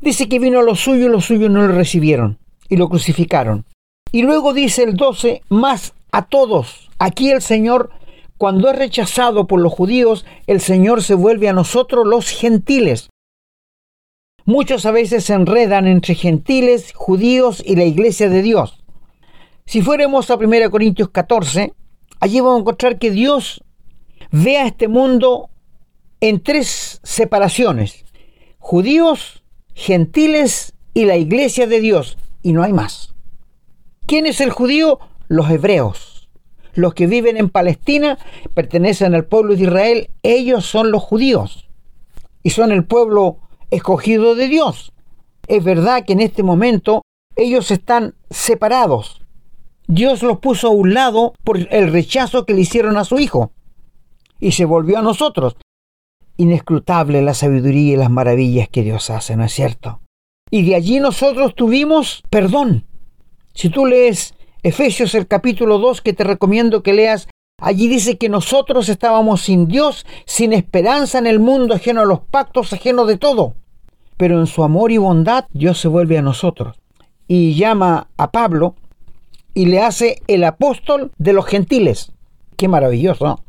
Dice 0.00 0.28
que 0.28 0.38
vino 0.38 0.60
a 0.60 0.62
los 0.62 0.80
suyos 0.80 1.08
y 1.08 1.12
los 1.12 1.24
suyos 1.24 1.50
no 1.50 1.62
lo 1.62 1.74
recibieron 1.74 2.38
y 2.68 2.76
lo 2.76 2.88
crucificaron. 2.88 3.64
Y 4.12 4.22
luego 4.22 4.52
dice 4.52 4.82
el 4.82 4.96
12, 4.96 5.42
más 5.48 5.94
a 6.10 6.26
todos. 6.26 6.90
Aquí 6.98 7.30
el 7.30 7.42
Señor, 7.42 7.90
cuando 8.40 8.70
es 8.70 8.76
rechazado 8.76 9.46
por 9.46 9.60
los 9.60 9.70
judíos, 9.70 10.24
el 10.46 10.62
Señor 10.62 11.02
se 11.02 11.12
vuelve 11.12 11.50
a 11.50 11.52
nosotros 11.52 12.06
los 12.06 12.30
gentiles. 12.30 13.10
Muchos 14.46 14.86
a 14.86 14.92
veces 14.92 15.24
se 15.24 15.34
enredan 15.34 15.86
entre 15.86 16.14
gentiles, 16.14 16.94
judíos 16.94 17.62
y 17.62 17.76
la 17.76 17.84
iglesia 17.84 18.30
de 18.30 18.40
Dios. 18.40 18.82
Si 19.66 19.82
fuéramos 19.82 20.30
a 20.30 20.36
1 20.36 20.70
Corintios 20.70 21.10
14, 21.10 21.74
allí 22.18 22.40
vamos 22.40 22.56
a 22.56 22.60
encontrar 22.60 22.98
que 22.98 23.10
Dios 23.10 23.62
ve 24.30 24.56
a 24.56 24.66
este 24.66 24.88
mundo 24.88 25.50
en 26.22 26.42
tres 26.42 26.98
separaciones. 27.02 28.06
Judíos, 28.58 29.42
gentiles 29.74 30.72
y 30.94 31.04
la 31.04 31.18
iglesia 31.18 31.66
de 31.66 31.82
Dios. 31.82 32.16
Y 32.42 32.54
no 32.54 32.62
hay 32.62 32.72
más. 32.72 33.14
¿Quién 34.06 34.24
es 34.24 34.40
el 34.40 34.48
judío? 34.48 34.98
Los 35.28 35.50
hebreos. 35.50 36.09
Los 36.74 36.94
que 36.94 37.06
viven 37.06 37.36
en 37.36 37.48
Palestina 37.48 38.18
pertenecen 38.54 39.14
al 39.14 39.24
pueblo 39.24 39.54
de 39.54 39.62
Israel. 39.62 40.10
Ellos 40.22 40.66
son 40.66 40.90
los 40.90 41.02
judíos. 41.02 41.68
Y 42.42 42.50
son 42.50 42.72
el 42.72 42.84
pueblo 42.84 43.38
escogido 43.70 44.34
de 44.34 44.48
Dios. 44.48 44.92
Es 45.46 45.64
verdad 45.64 46.04
que 46.04 46.12
en 46.12 46.20
este 46.20 46.42
momento 46.42 47.02
ellos 47.36 47.70
están 47.70 48.14
separados. 48.30 49.20
Dios 49.86 50.22
los 50.22 50.38
puso 50.38 50.68
a 50.68 50.70
un 50.70 50.94
lado 50.94 51.34
por 51.42 51.58
el 51.58 51.92
rechazo 51.92 52.46
que 52.46 52.54
le 52.54 52.60
hicieron 52.60 52.96
a 52.96 53.04
su 53.04 53.18
Hijo. 53.18 53.52
Y 54.38 54.52
se 54.52 54.64
volvió 54.64 54.98
a 54.98 55.02
nosotros. 55.02 55.56
Inescrutable 56.36 57.20
la 57.22 57.34
sabiduría 57.34 57.94
y 57.94 57.96
las 57.96 58.10
maravillas 58.10 58.68
que 58.68 58.82
Dios 58.82 59.10
hace, 59.10 59.36
¿no 59.36 59.44
es 59.44 59.52
cierto? 59.52 60.00
Y 60.50 60.62
de 60.64 60.74
allí 60.74 61.00
nosotros 61.00 61.54
tuvimos 61.54 62.22
perdón. 62.30 62.86
Si 63.52 63.68
tú 63.68 63.86
lees 63.86 64.34
Efesios 64.62 65.14
el 65.14 65.26
capítulo 65.26 65.78
2, 65.78 66.00
que 66.00 66.12
te 66.12 66.24
recomiendo 66.24 66.82
que 66.82 66.92
leas 66.92 67.28
Allí 67.60 67.88
dice 67.88 68.16
que 68.16 68.30
nosotros 68.30 68.88
estábamos 68.88 69.42
sin 69.42 69.68
Dios, 69.68 70.06
sin 70.24 70.54
esperanza 70.54 71.18
en 71.18 71.26
el 71.26 71.40
mundo, 71.40 71.74
ajeno 71.74 72.00
a 72.00 72.06
los 72.06 72.20
pactos, 72.20 72.72
ajeno 72.72 73.04
de 73.04 73.18
todo. 73.18 73.54
Pero 74.16 74.40
en 74.40 74.46
su 74.46 74.64
amor 74.64 74.90
y 74.90 74.96
bondad 74.96 75.44
Dios 75.52 75.78
se 75.78 75.88
vuelve 75.88 76.16
a 76.16 76.22
nosotros 76.22 76.76
y 77.28 77.54
llama 77.54 78.08
a 78.16 78.30
Pablo 78.30 78.74
y 79.52 79.66
le 79.66 79.82
hace 79.82 80.22
el 80.26 80.42
apóstol 80.44 81.12
de 81.18 81.32
los 81.32 81.46
gentiles. 81.46 82.12
Qué 82.56 82.66
maravilloso, 82.66 83.26
¿no? 83.26 83.40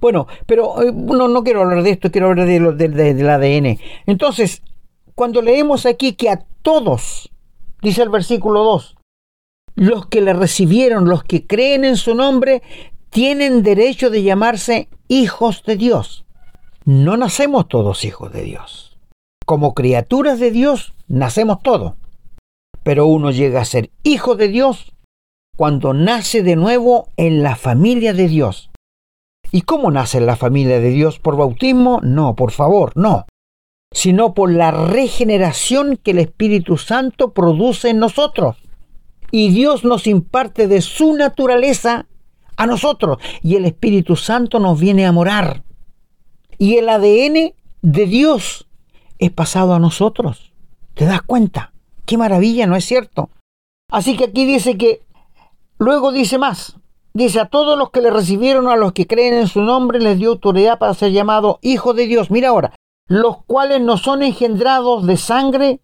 Bueno, 0.00 0.26
pero 0.46 0.82
eh, 0.82 0.92
no, 0.92 1.28
no 1.28 1.44
quiero 1.44 1.62
hablar 1.62 1.82
de 1.82 1.90
esto, 1.90 2.10
quiero 2.10 2.28
hablar 2.28 2.46
de 2.46 2.60
lo, 2.60 2.72
del 2.72 3.28
ADN. 3.28 3.78
Entonces, 4.06 4.62
cuando 5.14 5.42
leemos 5.42 5.86
aquí 5.86 6.12
que 6.12 6.30
a 6.30 6.44
todos, 6.62 7.30
dice 7.82 8.02
el 8.02 8.08
versículo 8.10 8.64
2, 8.64 8.93
los 9.74 10.06
que 10.06 10.20
le 10.20 10.32
recibieron, 10.32 11.08
los 11.08 11.24
que 11.24 11.46
creen 11.46 11.84
en 11.84 11.96
su 11.96 12.14
nombre, 12.14 12.62
tienen 13.10 13.62
derecho 13.62 14.10
de 14.10 14.22
llamarse 14.22 14.88
hijos 15.08 15.62
de 15.64 15.76
Dios. 15.76 16.24
No 16.84 17.16
nacemos 17.16 17.68
todos 17.68 18.04
hijos 18.04 18.32
de 18.32 18.42
Dios. 18.42 18.98
Como 19.46 19.74
criaturas 19.74 20.38
de 20.40 20.50
Dios, 20.50 20.94
nacemos 21.08 21.62
todos. 21.62 21.94
Pero 22.82 23.06
uno 23.06 23.30
llega 23.30 23.60
a 23.60 23.64
ser 23.64 23.90
hijo 24.02 24.36
de 24.36 24.48
Dios 24.48 24.92
cuando 25.56 25.94
nace 25.94 26.42
de 26.42 26.56
nuevo 26.56 27.08
en 27.16 27.42
la 27.42 27.56
familia 27.56 28.12
de 28.12 28.28
Dios. 28.28 28.70
¿Y 29.50 29.62
cómo 29.62 29.90
nace 29.90 30.20
la 30.20 30.36
familia 30.36 30.80
de 30.80 30.90
Dios? 30.90 31.18
¿Por 31.18 31.36
bautismo? 31.36 32.00
No, 32.02 32.34
por 32.34 32.50
favor, 32.50 32.92
no. 32.96 33.26
Sino 33.92 34.34
por 34.34 34.50
la 34.50 34.72
regeneración 34.72 35.96
que 35.96 36.10
el 36.10 36.18
Espíritu 36.18 36.76
Santo 36.76 37.32
produce 37.32 37.90
en 37.90 38.00
nosotros. 38.00 38.56
Y 39.36 39.48
Dios 39.48 39.82
nos 39.82 40.06
imparte 40.06 40.68
de 40.68 40.80
su 40.80 41.14
naturaleza 41.14 42.06
a 42.56 42.66
nosotros 42.68 43.18
y 43.42 43.56
el 43.56 43.64
Espíritu 43.64 44.14
Santo 44.14 44.60
nos 44.60 44.78
viene 44.78 45.06
a 45.06 45.10
morar. 45.10 45.64
Y 46.56 46.76
el 46.76 46.88
ADN 46.88 47.52
de 47.82 48.06
Dios 48.06 48.68
es 49.18 49.32
pasado 49.32 49.74
a 49.74 49.80
nosotros. 49.80 50.52
¿Te 50.94 51.04
das 51.04 51.20
cuenta? 51.22 51.72
Qué 52.06 52.16
maravilla, 52.16 52.68
¿no 52.68 52.76
es 52.76 52.84
cierto? 52.84 53.28
Así 53.90 54.16
que 54.16 54.26
aquí 54.26 54.46
dice 54.46 54.78
que, 54.78 55.02
luego 55.78 56.12
dice 56.12 56.38
más, 56.38 56.76
dice 57.12 57.40
a 57.40 57.46
todos 57.46 57.76
los 57.76 57.90
que 57.90 58.02
le 58.02 58.10
recibieron, 58.10 58.68
a 58.68 58.76
los 58.76 58.92
que 58.92 59.08
creen 59.08 59.34
en 59.34 59.48
su 59.48 59.62
nombre, 59.62 59.98
les 59.98 60.16
dio 60.16 60.30
autoridad 60.30 60.78
para 60.78 60.94
ser 60.94 61.10
llamado 61.10 61.58
hijo 61.60 61.92
de 61.92 62.06
Dios. 62.06 62.30
Mira 62.30 62.50
ahora, 62.50 62.76
los 63.08 63.42
cuales 63.46 63.80
no 63.80 63.96
son 63.96 64.22
engendrados 64.22 65.04
de 65.08 65.16
sangre, 65.16 65.80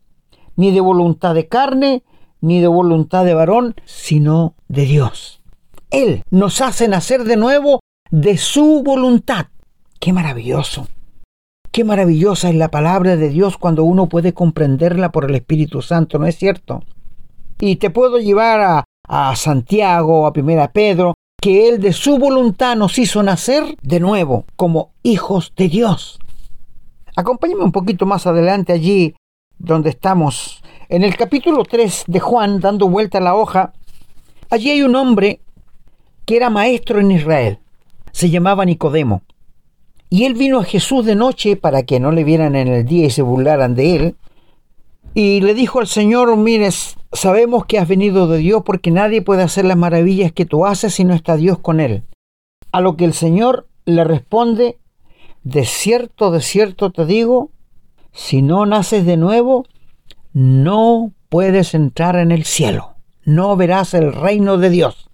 ni 0.54 0.70
de 0.70 0.80
voluntad 0.80 1.34
de 1.34 1.48
carne, 1.48 2.04
ni 2.40 2.60
de 2.60 2.68
voluntad 2.68 3.24
de 3.24 3.34
varón, 3.34 3.74
sino 3.84 4.54
de 4.68 4.82
Dios. 4.82 5.40
Él 5.90 6.22
nos 6.30 6.60
hace 6.60 6.88
nacer 6.88 7.24
de 7.24 7.36
nuevo 7.36 7.80
de 8.10 8.36
su 8.36 8.82
voluntad. 8.84 9.46
Qué 9.98 10.12
maravilloso. 10.12 10.86
Qué 11.72 11.84
maravillosa 11.84 12.48
es 12.48 12.56
la 12.56 12.70
palabra 12.70 13.16
de 13.16 13.28
Dios 13.28 13.56
cuando 13.56 13.84
uno 13.84 14.08
puede 14.08 14.34
comprenderla 14.34 15.12
por 15.12 15.24
el 15.24 15.36
Espíritu 15.36 15.82
Santo, 15.82 16.18
¿no 16.18 16.26
es 16.26 16.36
cierto? 16.36 16.82
Y 17.60 17.76
te 17.76 17.90
puedo 17.90 18.18
llevar 18.18 18.84
a, 19.06 19.34
Santiago, 19.36 20.26
a 20.26 20.32
Primera 20.32 20.72
Pedro, 20.72 21.14
que 21.40 21.68
Él 21.68 21.80
de 21.80 21.92
su 21.92 22.18
voluntad 22.18 22.76
nos 22.76 22.98
hizo 22.98 23.22
nacer 23.22 23.76
de 23.82 24.00
nuevo 24.00 24.44
como 24.56 24.90
hijos 25.02 25.52
de 25.56 25.68
Dios. 25.68 26.18
Acompáñame 27.16 27.64
un 27.64 27.72
poquito 27.72 28.06
más 28.06 28.26
adelante 28.26 28.72
allí 28.72 29.14
donde 29.58 29.90
estamos. 29.90 30.62
En 30.90 31.04
el 31.04 31.16
capítulo 31.16 31.62
3 31.62 32.06
de 32.08 32.18
Juan, 32.18 32.58
dando 32.58 32.88
vuelta 32.88 33.18
a 33.18 33.20
la 33.20 33.36
hoja, 33.36 33.72
allí 34.50 34.70
hay 34.70 34.82
un 34.82 34.96
hombre 34.96 35.38
que 36.26 36.36
era 36.36 36.50
maestro 36.50 36.98
en 36.98 37.12
Israel. 37.12 37.60
Se 38.10 38.28
llamaba 38.28 38.64
Nicodemo. 38.64 39.22
Y 40.08 40.24
él 40.24 40.34
vino 40.34 40.58
a 40.58 40.64
Jesús 40.64 41.06
de 41.06 41.14
noche 41.14 41.54
para 41.54 41.84
que 41.84 42.00
no 42.00 42.10
le 42.10 42.24
vieran 42.24 42.56
en 42.56 42.66
el 42.66 42.84
día 42.84 43.06
y 43.06 43.10
se 43.10 43.22
burlaran 43.22 43.76
de 43.76 43.94
él. 43.94 44.16
Y 45.14 45.40
le 45.42 45.54
dijo 45.54 45.78
al 45.78 45.86
Señor, 45.86 46.36
mires, 46.36 46.96
sabemos 47.12 47.66
que 47.66 47.78
has 47.78 47.86
venido 47.86 48.26
de 48.26 48.38
Dios 48.38 48.64
porque 48.66 48.90
nadie 48.90 49.22
puede 49.22 49.44
hacer 49.44 49.66
las 49.66 49.76
maravillas 49.76 50.32
que 50.32 50.44
tú 50.44 50.66
haces 50.66 50.94
si 50.94 51.04
no 51.04 51.14
está 51.14 51.36
Dios 51.36 51.60
con 51.60 51.78
él. 51.78 52.02
A 52.72 52.80
lo 52.80 52.96
que 52.96 53.04
el 53.04 53.12
Señor 53.12 53.68
le 53.84 54.02
responde, 54.02 54.76
de 55.44 55.64
cierto, 55.66 56.32
de 56.32 56.40
cierto 56.40 56.90
te 56.90 57.06
digo, 57.06 57.50
si 58.10 58.42
no 58.42 58.66
naces 58.66 59.06
de 59.06 59.16
nuevo, 59.16 59.66
no 60.32 61.12
puedes 61.28 61.74
entrar 61.74 62.16
en 62.16 62.30
el 62.30 62.44
cielo, 62.44 62.94
no 63.24 63.56
verás 63.56 63.94
el 63.94 64.12
reino 64.12 64.58
de 64.58 64.70
Dios. 64.70 65.10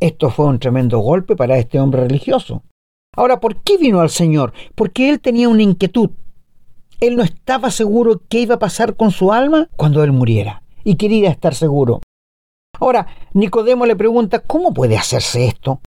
Esto 0.00 0.30
fue 0.30 0.46
un 0.46 0.58
tremendo 0.58 0.98
golpe 0.98 1.36
para 1.36 1.56
este 1.58 1.80
hombre 1.80 2.02
religioso. 2.02 2.62
Ahora, 3.16 3.40
¿por 3.40 3.62
qué 3.62 3.78
vino 3.78 4.00
al 4.00 4.10
Señor? 4.10 4.52
Porque 4.74 5.08
él 5.08 5.20
tenía 5.20 5.48
una 5.48 5.62
inquietud. 5.62 6.10
Él 7.00 7.16
no 7.16 7.22
estaba 7.22 7.70
seguro 7.70 8.22
qué 8.28 8.40
iba 8.40 8.56
a 8.56 8.58
pasar 8.58 8.96
con 8.96 9.10
su 9.10 9.32
alma 9.32 9.68
cuando 9.76 10.02
él 10.02 10.12
muriera, 10.12 10.62
y 10.82 10.96
quería 10.96 11.30
estar 11.30 11.54
seguro. 11.54 12.00
Ahora, 12.80 13.06
Nicodemo 13.32 13.86
le 13.86 13.96
pregunta, 13.96 14.40
¿cómo 14.40 14.74
puede 14.74 14.96
hacerse 14.96 15.46
esto? 15.46 15.80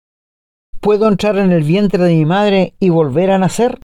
¿Puedo 0.80 1.08
entrar 1.08 1.38
en 1.38 1.52
el 1.52 1.64
vientre 1.64 2.04
de 2.04 2.14
mi 2.14 2.26
madre 2.26 2.76
y 2.80 2.90
volver 2.90 3.32
a 3.32 3.38
nacer? 3.38 3.80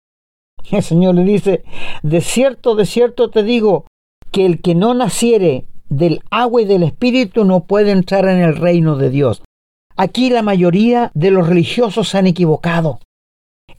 El 0.69 0.83
Señor 0.83 1.15
le 1.15 1.23
dice, 1.23 1.63
de 2.03 2.21
cierto, 2.21 2.75
de 2.75 2.85
cierto 2.85 3.29
te 3.29 3.43
digo, 3.43 3.85
que 4.31 4.45
el 4.45 4.61
que 4.61 4.75
no 4.75 4.93
naciere 4.93 5.65
del 5.89 6.21
agua 6.29 6.61
y 6.61 6.65
del 6.65 6.83
espíritu 6.83 7.45
no 7.45 7.65
puede 7.65 7.91
entrar 7.91 8.27
en 8.27 8.41
el 8.41 8.55
reino 8.55 8.95
de 8.95 9.09
Dios. 9.09 9.41
Aquí 9.95 10.29
la 10.29 10.43
mayoría 10.43 11.11
de 11.13 11.31
los 11.31 11.47
religiosos 11.47 12.09
se 12.09 12.17
han 12.17 12.27
equivocado. 12.27 12.99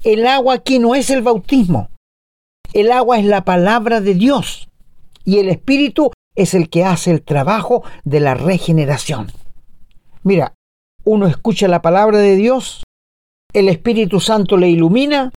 El 0.03 0.27
agua 0.27 0.55
aquí 0.55 0.79
no 0.79 0.95
es 0.95 1.11
el 1.11 1.23
bautismo. 1.23 1.89
El 2.73 2.93
agua 2.93 3.19
es 3.19 3.25
la 3.25 3.45
palabra 3.45 4.01
de 4.01 4.15
Dios 4.15 4.69
y 5.25 5.39
el 5.39 5.49
espíritu 5.49 6.13
es 6.35 6.55
el 6.55 6.71
que 6.71 6.85
hace 6.85 7.11
el 7.11 7.23
trabajo 7.23 7.83
de 8.05 8.21
la 8.21 8.35
regeneración. 8.35 9.33
Mira, 10.23 10.55
uno 11.05 11.27
escucha 11.27 11.69
la 11.69 11.83
palabra 11.83 12.19
de 12.19 12.37
Dios, 12.37 12.83
el 13.53 13.69
Espíritu 13.69 14.21
Santo 14.21 14.57
le 14.57 14.69
ilumina, 14.69 15.33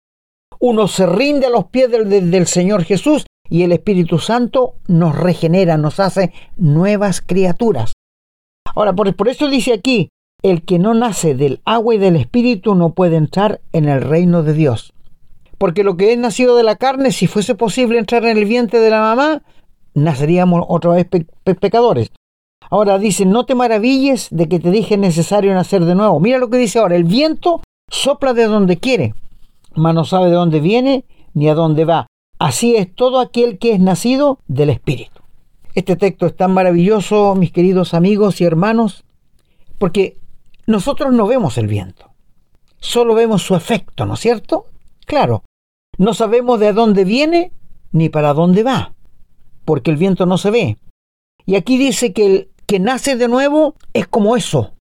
uno 0.60 0.88
se 0.88 1.06
rinde 1.06 1.48
a 1.48 1.50
los 1.50 1.66
pies 1.66 1.90
del, 1.90 2.32
del, 2.32 2.48
Señor 2.48 2.84
Jesús 2.84 3.26
y 3.54 3.62
el 3.62 3.72
Espíritu 3.72 4.18
Santo 4.18 4.74
nos 4.88 5.16
regenera, 5.16 5.78
nos 5.78 6.00
hace 6.00 6.34
nuevas 6.58 7.22
criaturas. 7.22 7.94
Ahora, 8.74 8.94
por, 8.94 9.28
eso 9.28 9.48
dice 9.48 9.74
aquí, 9.74 10.10
el 10.42 10.64
que 10.64 10.80
no 10.80 10.96
nace 10.96 11.36
del 11.36 11.62
agua 11.64 11.94
y 11.94 12.00
del 12.00 12.16
Espíritu 12.16 12.74
no 12.74 12.96
puede 12.96 13.16
entrar 13.16 13.62
en 13.72 13.88
el 13.88 14.02
reino 14.02 14.42
de 14.42 14.54
Dios. 14.54 14.94
Porque 15.60 15.84
lo 15.84 15.98
que 15.98 16.14
es 16.14 16.18
nacido 16.18 16.58
de 16.58 16.64
la 16.64 16.78
carne, 16.78 17.12
si 17.12 17.28
fuese 17.28 17.54
posible 17.54 18.00
entrar 18.00 18.26
en 18.26 18.40
el 18.40 18.46
vientre 18.46 18.80
de 18.80 18.90
la 18.90 19.02
mamá, 19.02 19.44
naceríamos 19.94 20.66
otra 20.68 20.94
vez 20.94 21.06
pecadores. 21.60 22.10
Ahora 22.72 22.98
dice, 22.98 23.24
no 23.28 23.46
te 23.46 23.54
maravilles 23.54 24.30
de 24.32 24.50
que 24.50 24.60
te 24.60 24.72
dije 24.72 24.98
necesario 24.98 25.54
nacer 25.54 25.86
de 25.86 25.94
nuevo. 25.94 26.20
Mira 26.20 26.40
lo 26.40 26.50
que 26.50 26.58
dice 26.58 26.80
ahora, 26.80 26.96
el 26.96 27.04
viento 27.04 27.62
sopla 27.88 28.34
de 28.34 28.46
donde 28.46 28.78
quiere, 28.78 29.14
mas 29.76 29.94
no 29.94 30.06
sabe 30.06 30.32
de 30.32 30.38
dónde 30.38 30.60
viene 30.60 31.06
ni 31.36 31.50
a 31.50 31.54
dónde 31.54 31.86
va. 31.86 32.08
Así 32.44 32.76
es 32.76 32.94
todo 32.94 33.22
aquel 33.22 33.58
que 33.58 33.72
es 33.72 33.80
nacido 33.80 34.38
del 34.48 34.70
Espíritu. 34.70 35.22
Este 35.76 35.96
texto 35.96 36.26
es 36.26 36.36
tan 36.36 36.54
maravilloso, 36.54 37.36
mis 37.36 37.54
queridos 37.54 37.94
amigos 37.94 38.42
y 38.42 38.44
hermanos, 38.44 39.06
porque 39.78 40.18
nosotros 40.68 41.14
no 41.14 41.26
vemos 41.26 41.58
el 41.58 41.68
viento, 41.68 42.12
solo 42.82 43.16
vemos 43.16 43.44
su 43.44 43.56
efecto, 43.56 44.06
¿no 44.06 44.16
es 44.16 44.20
cierto? 44.20 44.66
Claro, 45.06 45.46
no 45.98 46.14
sabemos 46.14 46.60
de 46.60 46.74
dónde 46.74 47.06
viene 47.06 47.54
ni 47.94 48.10
para 48.10 48.34
dónde 48.34 48.64
va, 48.64 48.94
porque 49.64 49.92
el 49.92 49.96
viento 49.96 50.26
no 50.26 50.38
se 50.38 50.52
ve. 50.52 50.78
Y 51.46 51.56
aquí 51.56 51.78
dice 51.78 52.12
que 52.12 52.26
el 52.26 52.50
que 52.66 52.78
nace 52.78 53.16
de 53.16 53.30
nuevo 53.30 53.76
es 53.94 54.06
como 54.06 54.36
eso. 54.36 54.74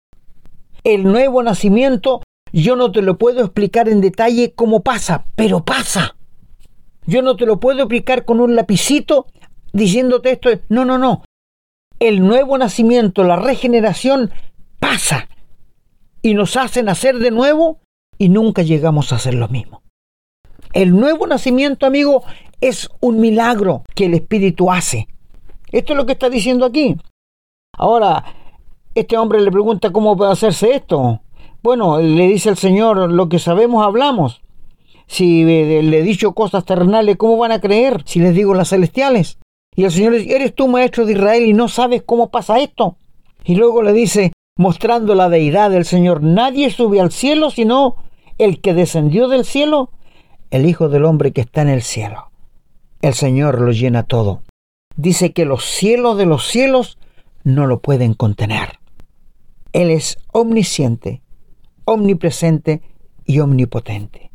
El 0.83 1.03
nuevo 1.03 1.43
nacimiento 1.43 2.23
yo 2.51 2.75
no 2.75 2.91
te 2.91 3.03
lo 3.03 3.19
puedo 3.19 3.41
explicar 3.41 3.87
en 3.87 4.01
detalle 4.01 4.51
cómo 4.55 4.81
pasa, 4.81 5.25
pero 5.35 5.63
pasa. 5.63 6.15
Yo 7.05 7.21
no 7.21 7.35
te 7.35 7.45
lo 7.45 7.59
puedo 7.59 7.79
explicar 7.79 8.25
con 8.25 8.39
un 8.39 8.55
lapicito 8.55 9.27
diciéndote 9.73 10.31
esto. 10.31 10.49
No, 10.69 10.85
no, 10.85 10.97
no. 10.97 11.23
El 11.99 12.25
nuevo 12.25 12.57
nacimiento, 12.57 13.23
la 13.23 13.35
regeneración 13.35 14.31
pasa 14.79 15.27
y 16.21 16.33
nos 16.33 16.57
hace 16.57 16.83
nacer 16.83 17.19
de 17.19 17.31
nuevo 17.31 17.79
y 18.17 18.29
nunca 18.29 18.61
llegamos 18.61 19.13
a 19.13 19.19
ser 19.19 19.33
lo 19.33 19.47
mismo. 19.47 19.81
El 20.73 20.91
nuevo 20.91 21.27
nacimiento, 21.27 21.85
amigo, 21.85 22.23
es 22.61 22.89
un 23.01 23.19
milagro 23.19 23.83
que 23.95 24.05
el 24.05 24.13
Espíritu 24.13 24.71
hace. 24.71 25.07
Esto 25.71 25.93
es 25.93 25.97
lo 25.97 26.05
que 26.05 26.13
está 26.13 26.29
diciendo 26.29 26.65
aquí. 26.65 26.95
Ahora, 27.77 28.23
este 28.93 29.17
hombre 29.17 29.41
le 29.41 29.51
pregunta 29.51 29.91
cómo 29.91 30.15
puede 30.15 30.31
hacerse 30.31 30.75
esto. 30.75 31.21
Bueno, 31.63 31.99
le 31.99 32.27
dice 32.27 32.49
el 32.49 32.57
Señor, 32.57 33.11
lo 33.11 33.29
que 33.29 33.39
sabemos 33.39 33.85
hablamos. 33.85 34.41
Si 35.11 35.43
le 35.43 35.99
he 35.99 36.03
dicho 36.03 36.31
cosas 36.31 36.63
terrenales, 36.63 37.17
¿cómo 37.17 37.35
van 37.35 37.51
a 37.51 37.59
creer 37.59 38.01
si 38.05 38.21
les 38.21 38.33
digo 38.33 38.53
las 38.53 38.69
celestiales? 38.69 39.39
Y 39.75 39.83
el 39.83 39.91
Señor 39.91 40.13
dice, 40.13 40.33
¿eres 40.33 40.55
tú 40.55 40.69
maestro 40.69 41.05
de 41.05 41.11
Israel 41.11 41.43
y 41.43 41.51
no 41.51 41.67
sabes 41.67 42.01
cómo 42.01 42.31
pasa 42.31 42.61
esto? 42.61 42.95
Y 43.43 43.55
luego 43.55 43.81
le 43.81 43.91
dice, 43.91 44.31
mostrando 44.57 45.13
la 45.13 45.27
deidad 45.27 45.69
del 45.69 45.83
Señor, 45.83 46.23
nadie 46.23 46.69
sube 46.69 47.01
al 47.01 47.11
cielo 47.11 47.49
sino 47.51 47.97
el 48.37 48.61
que 48.61 48.73
descendió 48.73 49.27
del 49.27 49.43
cielo, 49.43 49.89
el 50.49 50.65
Hijo 50.65 50.87
del 50.87 51.03
Hombre 51.03 51.33
que 51.33 51.41
está 51.41 51.61
en 51.61 51.69
el 51.69 51.81
cielo. 51.81 52.31
El 53.01 53.13
Señor 53.13 53.59
lo 53.59 53.73
llena 53.73 54.03
todo. 54.03 54.43
Dice 54.95 55.33
que 55.33 55.43
los 55.43 55.65
cielos 55.65 56.17
de 56.17 56.25
los 56.25 56.47
cielos 56.47 56.97
no 57.43 57.67
lo 57.67 57.81
pueden 57.81 58.13
contener. 58.13 58.79
Él 59.73 59.89
es 59.89 60.17
omnisciente, 60.31 61.21
omnipresente 61.83 62.81
y 63.25 63.41
omnipotente. 63.41 64.30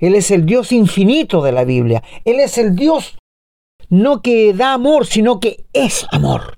Él 0.00 0.14
es 0.14 0.30
el 0.30 0.44
Dios 0.46 0.72
infinito 0.72 1.42
de 1.42 1.52
la 1.52 1.64
Biblia. 1.64 2.02
Él 2.24 2.40
es 2.40 2.58
el 2.58 2.74
Dios 2.74 3.16
no 3.90 4.22
que 4.22 4.54
da 4.54 4.72
amor, 4.72 5.04
sino 5.04 5.40
que 5.40 5.64
es 5.72 6.06
amor. 6.10 6.56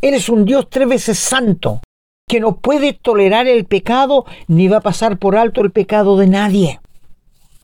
Él 0.00 0.14
es 0.14 0.28
un 0.28 0.44
Dios 0.44 0.68
tres 0.70 0.88
veces 0.88 1.18
santo, 1.18 1.80
que 2.28 2.40
no 2.40 2.56
puede 2.56 2.92
tolerar 2.92 3.46
el 3.46 3.64
pecado 3.66 4.24
ni 4.46 4.68
va 4.68 4.78
a 4.78 4.82
pasar 4.82 5.18
por 5.18 5.36
alto 5.36 5.60
el 5.60 5.72
pecado 5.72 6.16
de 6.16 6.28
nadie. 6.28 6.80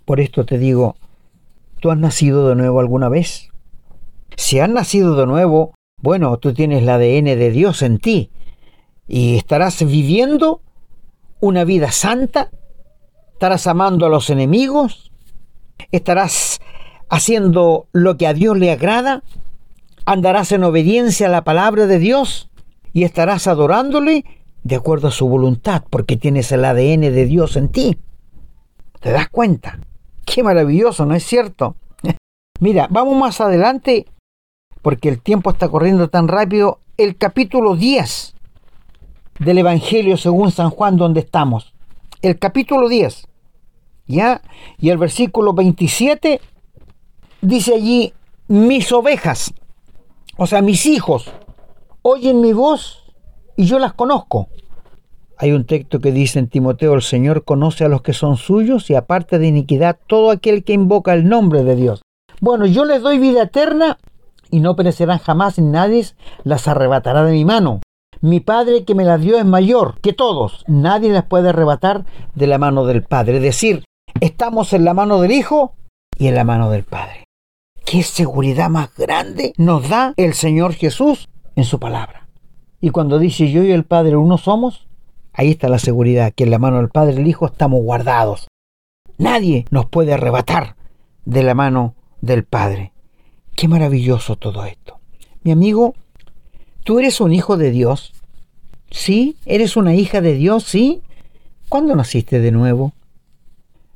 Por 0.05 0.20
esto 0.20 0.44
te 0.44 0.59
digo, 0.59 0.96
¿tú 1.81 1.90
has 1.90 1.98
nacido 1.98 2.48
de 2.48 2.57
nuevo 2.57 2.81
alguna 2.81 3.09
vez? 3.09 3.50
Si 4.37 4.59
has 4.59 4.68
nacido 4.68 5.14
de 5.14 5.26
nuevo, 5.26 5.74
bueno, 6.00 6.37
tú 6.38 6.52
tienes 6.52 6.83
el 6.83 6.88
ADN 6.88 7.24
de 7.24 7.50
Dios 7.50 7.83
en 7.83 7.98
ti 7.98 8.31
y 9.07 9.37
estarás 9.37 9.85
viviendo 9.85 10.61
una 11.38 11.64
vida 11.64 11.92
santa, 11.92 12.50
estarás 13.42 13.66
amando 13.66 14.07
a 14.07 14.09
los 14.09 14.31
enemigos, 14.31 15.11
estarás 15.90 16.61
haciendo 17.09 17.88
lo 17.90 18.16
que 18.16 18.28
a 18.28 18.35
Dios 18.35 18.57
le 18.57 18.70
agrada, 18.70 19.24
andarás 20.05 20.52
en 20.52 20.62
obediencia 20.62 21.26
a 21.26 21.31
la 21.31 21.42
palabra 21.42 21.88
de 21.88 21.98
Dios 21.98 22.50
y 22.92 23.02
estarás 23.02 23.48
adorándole 23.48 24.24
de 24.62 24.76
acuerdo 24.76 25.09
a 25.09 25.11
su 25.11 25.26
voluntad, 25.26 25.83
porque 25.90 26.16
tienes 26.16 26.52
el 26.52 26.64
ADN 26.64 27.00
de 27.00 27.26
Dios 27.26 27.57
en 27.57 27.70
ti. 27.70 27.98
¿Te 29.00 29.11
das 29.11 29.28
cuenta? 29.28 29.81
Qué 30.24 30.44
maravilloso, 30.44 31.05
¿no 31.05 31.16
es 31.16 31.24
cierto? 31.24 31.74
Mira, 32.61 32.87
vamos 32.90 33.18
más 33.18 33.40
adelante, 33.40 34.07
porque 34.83 35.09
el 35.09 35.20
tiempo 35.20 35.50
está 35.50 35.68
corriendo 35.68 36.07
tan 36.07 36.28
rápido. 36.28 36.78
El 36.96 37.16
capítulo 37.16 37.74
10 37.74 38.35
del 39.40 39.59
Evangelio 39.59 40.16
según 40.16 40.52
San 40.52 40.70
Juan, 40.70 40.96
donde 40.96 41.18
estamos. 41.18 41.74
El 42.20 42.38
capítulo 42.38 42.88
10, 42.88 43.26
Y 44.79 44.90
el 44.90 44.98
versículo 44.98 45.55
27 45.55 46.40
dice 47.40 47.75
allí, 47.75 48.12
mis 48.48 48.92
ovejas, 48.92 49.55
o 50.37 50.46
sea, 50.46 50.61
mis 50.61 50.87
hijos, 50.87 51.31
oyen 52.03 52.40
mi 52.40 52.53
voz 52.53 53.05
y 53.57 53.64
yo 53.64 53.79
las 53.79 53.94
conozco. 53.94 54.48
Hay 55.38 55.53
un 55.53 55.64
texto 55.64 56.01
que 56.01 56.12
dice 56.12 56.38
en 56.38 56.48
Timoteo, 56.48 56.94
el 56.94 57.03
Señor 57.03 57.44
conoce 57.44 57.85
a 57.85 57.88
los 57.88 58.03
que 58.03 58.12
son 58.12 58.37
suyos 58.37 58.90
y 58.90 58.94
aparte 58.94 59.38
de 59.38 59.48
iniquidad 59.48 59.98
todo 60.07 60.31
aquel 60.31 60.62
que 60.62 60.72
invoca 60.72 61.14
el 61.14 61.29
nombre 61.29 61.64
de 61.64 61.75
Dios. 61.75 62.03
Bueno, 62.40 62.66
yo 62.66 62.85
les 62.85 63.03
doy 63.03 63.18
vida 63.18 63.44
eterna 63.44 63.98
y 64.51 64.61
no 64.61 64.77
perecerán 64.77 65.18
jamás 65.18 65.59
y 65.59 65.62
nadie 65.62 66.05
las 66.44 66.68
arrebatará 66.68 67.25
de 67.25 67.33
mi 67.33 67.44
mano. 67.44 67.81
Mi 68.20 68.38
Padre 68.38 68.85
que 68.85 68.94
me 68.94 69.05
las 69.05 69.20
dio 69.20 69.37
es 69.38 69.44
mayor 69.44 70.01
que 70.01 70.12
todos. 70.12 70.64
Nadie 70.68 71.11
las 71.11 71.25
puede 71.25 71.48
arrebatar 71.48 72.05
de 72.37 72.46
la 72.46 72.59
mano 72.59 72.85
del 72.85 73.03
Padre. 73.03 73.38
Es 73.38 73.42
decir, 73.42 73.85
estamos 74.22 74.72
en 74.72 74.85
la 74.85 74.94
mano 74.94 75.20
del 75.20 75.32
Hijo 75.32 75.74
y 76.16 76.28
en 76.28 76.37
la 76.37 76.44
mano 76.44 76.70
del 76.70 76.85
Padre. 76.85 77.24
¿Qué 77.85 78.04
seguridad 78.04 78.70
más 78.70 78.94
grande 78.96 79.52
nos 79.56 79.88
da 79.88 80.14
el 80.16 80.35
Señor 80.35 80.74
Jesús 80.74 81.28
en 81.56 81.64
su 81.64 81.80
palabra? 81.80 82.28
Y 82.80 82.90
cuando 82.90 83.18
dice 83.18 83.50
yo 83.50 83.64
y 83.64 83.72
el 83.72 83.82
Padre 83.82 84.14
uno 84.14 84.38
somos, 84.38 84.87
ahí 85.32 85.50
está 85.50 85.68
la 85.68 85.80
seguridad, 85.80 86.32
que 86.32 86.44
en 86.44 86.52
la 86.52 86.61
mano 86.61 86.76
del 86.76 86.88
Padre 86.88 87.14
y 87.14 87.18
el 87.18 87.26
Hijo 87.26 87.46
estamos 87.46 87.82
guardados. 87.82 88.46
Nadie 89.18 89.64
nos 89.70 89.87
puede 89.87 90.12
arrebatar 90.12 90.76
de 91.24 91.42
la 91.42 91.54
mano 91.54 91.96
del 92.20 92.44
Padre. 92.44 92.92
Qué 93.56 93.66
maravilloso 93.66 94.37
todo 94.37 94.64
esto. 94.66 95.00
Mi 95.42 95.50
amigo, 95.50 95.94
¿tú 96.85 97.00
eres 97.00 97.20
un 97.20 97.32
hijo 97.32 97.56
de 97.56 97.72
Dios? 97.72 98.12
¿Sí? 98.88 99.37
¿Eres 99.46 99.76
una 99.76 99.96
hija 99.96 100.20
de 100.20 100.35
Dios? 100.35 100.62
¿Sí? 100.62 101.02
¿Cuándo 101.68 101.96
naciste 101.96 102.38
de 102.38 102.52
nuevo? 102.52 102.92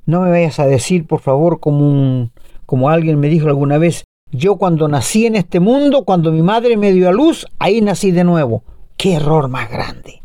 No 0.07 0.21
me 0.23 0.31
vayas 0.31 0.59
a 0.61 0.66
decir, 0.66 1.07
por 1.07 1.21
favor, 1.21 1.61
como 1.61 1.88
un 1.88 2.33
como 2.64 2.90
alguien 2.90 3.21
me 3.21 3.29
dijo 3.29 3.47
alguna 3.47 3.79
vez, 3.79 4.05
yo 4.33 4.57
cuando 4.57 4.88
nací 4.88 5.25
en 5.25 5.37
este 5.37 5.61
mundo, 5.61 6.05
cuando 6.05 6.33
mi 6.33 6.42
madre 6.42 6.77
me 6.77 6.92
dio 6.92 7.09
a 7.09 7.12
luz, 7.12 7.47
ahí 7.59 7.81
nací 7.81 8.11
de 8.11 8.25
nuevo. 8.25 8.64
¡Qué 8.97 9.14
error 9.14 9.49
más 9.49 9.71
grande! 9.71 10.23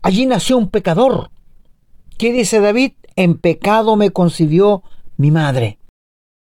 Allí 0.00 0.26
nació 0.26 0.56
un 0.56 0.68
pecador. 0.68 1.30
¿Qué 2.16 2.32
dice 2.32 2.60
David? 2.60 2.92
En 3.16 3.36
pecado 3.36 3.96
me 3.96 4.10
concibió 4.10 4.82
mi 5.16 5.30
madre. 5.30 5.78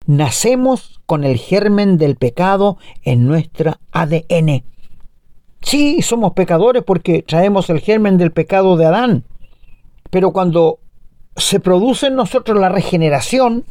Nacemos 0.07 1.01
con 1.07 1.25
el 1.25 1.39
germen 1.39 1.99
del 1.99 2.17
pecado 2.17 2.79
en 3.03 3.27
nuestra 3.27 3.81
ADN. 3.93 4.65
Sí, 5.61 6.03
somos 6.03 6.33
pecadores 6.35 6.83
porque 6.85 7.23
traemos 7.23 7.69
el 7.71 7.81
germen 7.81 8.19
del 8.19 8.31
pecado 8.31 8.77
de 8.77 8.87
Adán. 8.87 9.25
Pero 10.11 10.33
cuando 10.33 10.79
se 11.39 11.61
produce 11.61 12.09
en 12.09 12.17
nosotros 12.17 12.59
la 12.59 12.69
regeneración, 12.69 13.65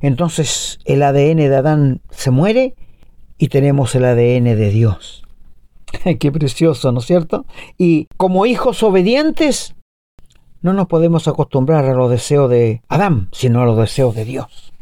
entonces 0.00 0.78
el 0.84 1.02
ADN 1.02 1.36
de 1.36 1.56
Adán 1.56 2.00
se 2.10 2.30
muere 2.30 2.74
y 3.38 3.48
tenemos 3.48 3.94
el 3.94 4.04
ADN 4.04 4.44
de 4.44 4.70
Dios. 4.70 5.24
Qué 6.18 6.32
precioso, 6.32 6.92
¿no 6.92 7.00
es 7.00 7.06
cierto? 7.06 7.46
Y 7.78 8.08
como 8.16 8.46
hijos 8.46 8.82
obedientes, 8.82 9.74
no 10.62 10.72
nos 10.72 10.86
podemos 10.86 11.28
acostumbrar 11.28 11.84
a 11.84 11.94
los 11.94 12.10
deseos 12.10 12.50
de 12.50 12.82
Adán, 12.88 13.28
sino 13.32 13.62
a 13.62 13.66
los 13.66 13.78
deseos 13.78 14.14
de 14.14 14.24
Dios. 14.24 14.72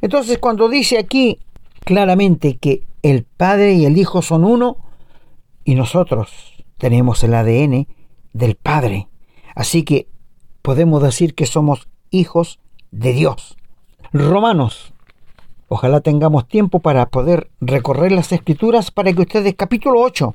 Entonces 0.00 0.38
cuando 0.38 0.68
dice 0.68 0.98
aquí 0.98 1.38
claramente 1.84 2.56
que 2.56 2.84
el 3.02 3.24
Padre 3.24 3.74
y 3.74 3.84
el 3.84 3.98
Hijo 3.98 4.22
son 4.22 4.44
uno, 4.44 4.76
y 5.64 5.74
nosotros 5.74 6.30
tenemos 6.78 7.22
el 7.22 7.34
ADN 7.34 7.86
del 8.32 8.56
Padre, 8.56 9.08
así 9.54 9.84
que 9.84 10.08
podemos 10.62 11.02
decir 11.02 11.34
que 11.34 11.46
somos 11.46 11.88
hijos 12.10 12.60
de 12.90 13.12
Dios. 13.12 13.56
Romanos. 14.12 14.92
Ojalá 15.68 16.00
tengamos 16.00 16.46
tiempo 16.46 16.80
para 16.80 17.06
poder 17.06 17.50
recorrer 17.60 18.12
las 18.12 18.30
escrituras 18.30 18.90
para 18.90 19.12
que 19.12 19.22
ustedes, 19.22 19.54
capítulo 19.54 20.00
8, 20.00 20.34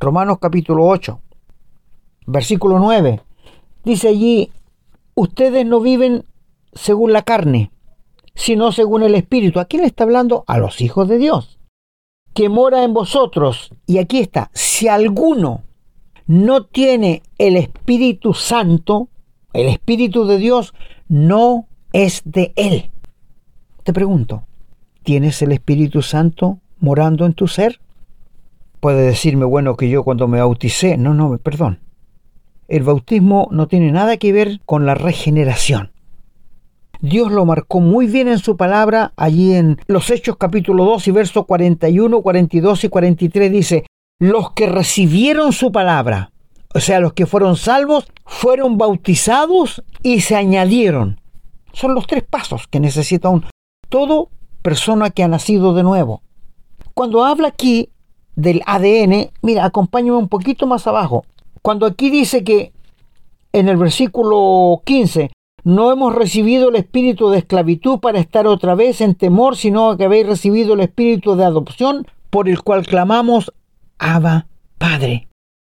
Romanos 0.00 0.38
capítulo 0.40 0.86
8, 0.86 1.20
versículo 2.26 2.80
9, 2.80 3.20
dice 3.84 4.08
allí, 4.08 4.50
ustedes 5.14 5.64
no 5.64 5.80
viven 5.80 6.24
según 6.72 7.12
la 7.12 7.22
carne, 7.22 7.70
sino 8.34 8.72
según 8.72 9.04
el 9.04 9.14
Espíritu. 9.14 9.60
¿A 9.60 9.66
quién 9.66 9.82
le 9.82 9.86
está 9.88 10.02
hablando? 10.02 10.42
A 10.48 10.58
los 10.58 10.80
hijos 10.80 11.08
de 11.08 11.18
Dios, 11.18 11.60
que 12.34 12.48
mora 12.48 12.82
en 12.82 12.92
vosotros. 12.92 13.70
Y 13.86 13.98
aquí 13.98 14.18
está, 14.18 14.50
si 14.52 14.88
alguno 14.88 15.62
no 16.26 16.64
tiene 16.64 17.22
el 17.38 17.56
Espíritu 17.56 18.34
Santo, 18.34 19.10
el 19.54 19.68
Espíritu 19.68 20.26
de 20.26 20.36
Dios, 20.38 20.74
no 21.08 21.66
es 21.92 22.22
de 22.24 22.52
Él. 22.56 22.90
Te 23.84 23.92
pregunto, 23.92 24.42
¿tienes 25.02 25.40
el 25.42 25.52
Espíritu 25.52 26.02
Santo 26.02 26.58
morando 26.80 27.24
en 27.24 27.32
tu 27.32 27.48
ser? 27.48 27.80
Puede 28.80 29.06
decirme, 29.06 29.46
bueno, 29.46 29.76
que 29.76 29.88
yo 29.88 30.02
cuando 30.02 30.28
me 30.28 30.40
bauticé, 30.40 30.98
no, 30.98 31.14
no, 31.14 31.38
perdón. 31.38 31.78
El 32.68 32.82
bautismo 32.82 33.48
no 33.50 33.68
tiene 33.68 33.92
nada 33.92 34.16
que 34.16 34.32
ver 34.32 34.60
con 34.66 34.86
la 34.86 34.94
regeneración. 34.94 35.92
Dios 37.00 37.30
lo 37.30 37.44
marcó 37.44 37.80
muy 37.80 38.06
bien 38.06 38.28
en 38.28 38.38
su 38.38 38.56
palabra, 38.56 39.12
allí 39.16 39.52
en 39.52 39.78
los 39.86 40.10
Hechos 40.10 40.36
capítulo 40.36 40.84
2 40.84 41.08
y 41.08 41.10
versos 41.10 41.44
41, 41.46 42.22
42 42.22 42.84
y 42.84 42.88
43 42.88 43.52
dice, 43.52 43.86
los 44.18 44.52
que 44.52 44.66
recibieron 44.66 45.52
su 45.52 45.70
palabra, 45.70 46.32
o 46.74 46.80
sea, 46.80 47.00
los 47.00 47.12
que 47.12 47.26
fueron 47.26 47.56
salvos, 47.56 48.06
fueron 48.26 48.76
bautizados 48.76 49.82
y 50.02 50.20
se 50.20 50.36
añadieron 50.36 51.20
son 51.74 51.94
los 51.94 52.06
tres 52.06 52.22
pasos 52.22 52.66
que 52.68 52.80
necesita 52.80 53.28
un 53.28 53.44
todo 53.88 54.30
persona 54.62 55.10
que 55.10 55.22
ha 55.22 55.28
nacido 55.28 55.74
de 55.74 55.82
nuevo. 55.82 56.22
Cuando 56.94 57.24
habla 57.24 57.48
aquí 57.48 57.90
del 58.36 58.62
ADN, 58.66 59.30
mira, 59.42 59.64
acompáñame 59.64 60.16
un 60.16 60.28
poquito 60.28 60.66
más 60.66 60.86
abajo. 60.86 61.24
Cuando 61.60 61.86
aquí 61.86 62.10
dice 62.10 62.44
que 62.44 62.72
en 63.52 63.68
el 63.68 63.76
versículo 63.76 64.82
15, 64.84 65.30
no 65.64 65.92
hemos 65.92 66.14
recibido 66.14 66.68
el 66.68 66.76
espíritu 66.76 67.30
de 67.30 67.38
esclavitud 67.38 67.98
para 67.98 68.18
estar 68.18 68.46
otra 68.46 68.74
vez 68.74 69.00
en 69.00 69.14
temor, 69.14 69.56
sino 69.56 69.96
que 69.96 70.04
habéis 70.04 70.26
recibido 70.26 70.74
el 70.74 70.80
espíritu 70.80 71.36
de 71.36 71.44
adopción 71.44 72.06
por 72.30 72.48
el 72.48 72.62
cual 72.62 72.86
clamamos 72.86 73.52
Abba 73.98 74.46
Padre. 74.78 75.28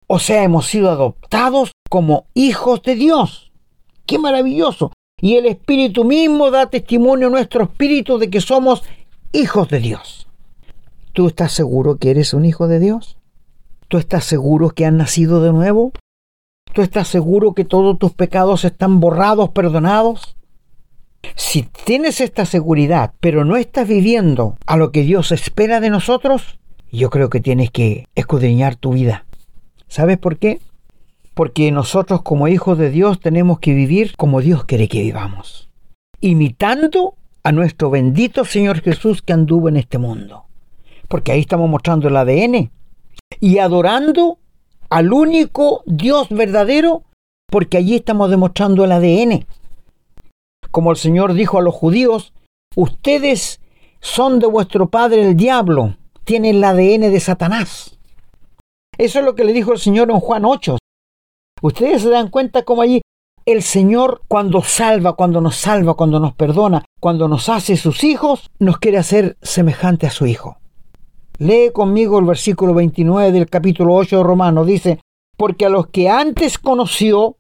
O 0.07 0.19
sea, 0.19 0.43
hemos 0.43 0.67
sido 0.67 0.89
adoptados 0.89 1.71
como 1.89 2.27
hijos 2.33 2.81
de 2.83 2.95
Dios. 2.95 3.51
¡Qué 4.05 4.19
maravilloso! 4.19 4.91
y 5.23 5.37
el 5.37 5.45
Espíritu 5.45 6.03
mismo 6.03 6.51
da 6.51 6.69
testimonio 6.69 7.27
a 7.27 7.31
nuestro 7.31 7.63
espíritu 7.63 8.17
de 8.17 8.29
que 8.29 8.41
somos 8.41 8.83
hijos 9.31 9.69
de 9.69 9.79
Dios. 9.79 10.27
¿Tú 11.13 11.27
estás 11.27 11.53
seguro 11.53 11.95
que 11.95 12.11
eres 12.11 12.33
un 12.33 12.43
hijo 12.43 12.67
de 12.67 12.81
Dios? 12.81 13.15
¿Tú 13.87 13.99
estás 13.99 14.25
seguro 14.25 14.71
que 14.71 14.85
has 14.85 14.91
nacido 14.91 15.41
de 15.41 15.53
nuevo? 15.53 15.93
¿Tú 16.73 16.81
estás 16.81 17.07
seguro 17.07 17.53
que 17.53 17.63
todos 17.63 17.97
tus 17.97 18.11
pecados 18.11 18.65
están 18.65 18.99
borrados, 18.99 19.51
perdonados? 19.51 20.35
Si 21.35 21.61
tienes 21.85 22.19
esta 22.19 22.45
seguridad, 22.45 23.13
pero 23.21 23.45
no 23.45 23.55
estás 23.55 23.87
viviendo 23.87 24.57
a 24.65 24.75
lo 24.75 24.91
que 24.91 25.03
Dios 25.03 25.31
espera 25.31 25.79
de 25.79 25.89
nosotros, 25.89 26.59
yo 26.91 27.09
creo 27.09 27.29
que 27.29 27.39
tienes 27.39 27.71
que 27.71 28.09
escudriñar 28.15 28.75
tu 28.75 28.91
vida. 28.91 29.25
¿Sabes 29.93 30.17
por 30.17 30.37
qué? 30.37 30.59
porque 31.33 31.71
nosotros 31.71 32.21
como 32.21 32.47
hijos 32.47 32.77
de 32.77 32.89
Dios 32.89 33.19
tenemos 33.19 33.59
que 33.59 33.73
vivir 33.73 34.15
como 34.15 34.41
Dios 34.41 34.65
quiere 34.65 34.87
que 34.87 35.01
vivamos, 35.01 35.69
imitando 36.21 37.15
a 37.43 37.51
nuestro 37.51 37.89
bendito 37.89 38.45
Señor 38.45 38.81
Jesús 38.81 39.21
que 39.21 39.33
anduvo 39.33 39.69
en 39.69 39.77
este 39.77 39.97
mundo, 39.97 40.45
porque 41.07 41.31
ahí 41.31 41.41
estamos 41.41 41.69
mostrando 41.69 42.07
el 42.07 42.17
ADN 42.17 42.71
y 43.39 43.57
adorando 43.57 44.37
al 44.89 45.11
único 45.11 45.81
Dios 45.85 46.29
verdadero, 46.29 47.03
porque 47.49 47.77
allí 47.77 47.95
estamos 47.95 48.29
demostrando 48.29 48.85
el 48.85 48.91
ADN. 48.91 49.45
Como 50.69 50.91
el 50.91 50.97
Señor 50.97 51.33
dijo 51.33 51.57
a 51.57 51.61
los 51.61 51.73
judíos, 51.73 52.33
ustedes 52.75 53.59
son 54.01 54.39
de 54.39 54.47
vuestro 54.47 54.87
padre 54.89 55.27
el 55.27 55.35
diablo, 55.35 55.95
tienen 56.23 56.57
el 56.57 56.63
ADN 56.63 57.11
de 57.11 57.19
Satanás. 57.19 57.97
Eso 58.97 59.19
es 59.19 59.25
lo 59.25 59.35
que 59.35 59.43
le 59.43 59.53
dijo 59.53 59.71
el 59.71 59.79
Señor 59.79 60.11
en 60.11 60.19
Juan 60.19 60.45
8. 60.45 60.77
Ustedes 61.61 62.01
se 62.01 62.09
dan 62.09 62.29
cuenta 62.29 62.63
cómo 62.63 62.81
allí 62.81 63.01
el 63.45 63.61
Señor 63.61 64.21
cuando 64.27 64.61
salva, 64.61 65.13
cuando 65.13 65.41
nos 65.41 65.55
salva, 65.55 65.95
cuando 65.95 66.19
nos 66.19 66.33
perdona, 66.33 66.85
cuando 66.99 67.27
nos 67.27 67.49
hace 67.49 67.75
sus 67.75 68.03
hijos, 68.03 68.49
nos 68.59 68.77
quiere 68.77 68.97
hacer 68.97 69.37
semejante 69.41 70.07
a 70.07 70.11
su 70.11 70.25
Hijo. 70.25 70.57
Lee 71.39 71.71
conmigo 71.73 72.19
el 72.19 72.25
versículo 72.25 72.73
29 72.73 73.31
del 73.31 73.49
capítulo 73.49 73.95
8 73.95 74.17
de 74.17 74.23
Romanos. 74.23 74.67
Dice, 74.67 74.99
porque 75.35 75.65
a 75.65 75.69
los 75.69 75.87
que 75.87 76.09
antes 76.09 76.57
conoció, 76.57 77.37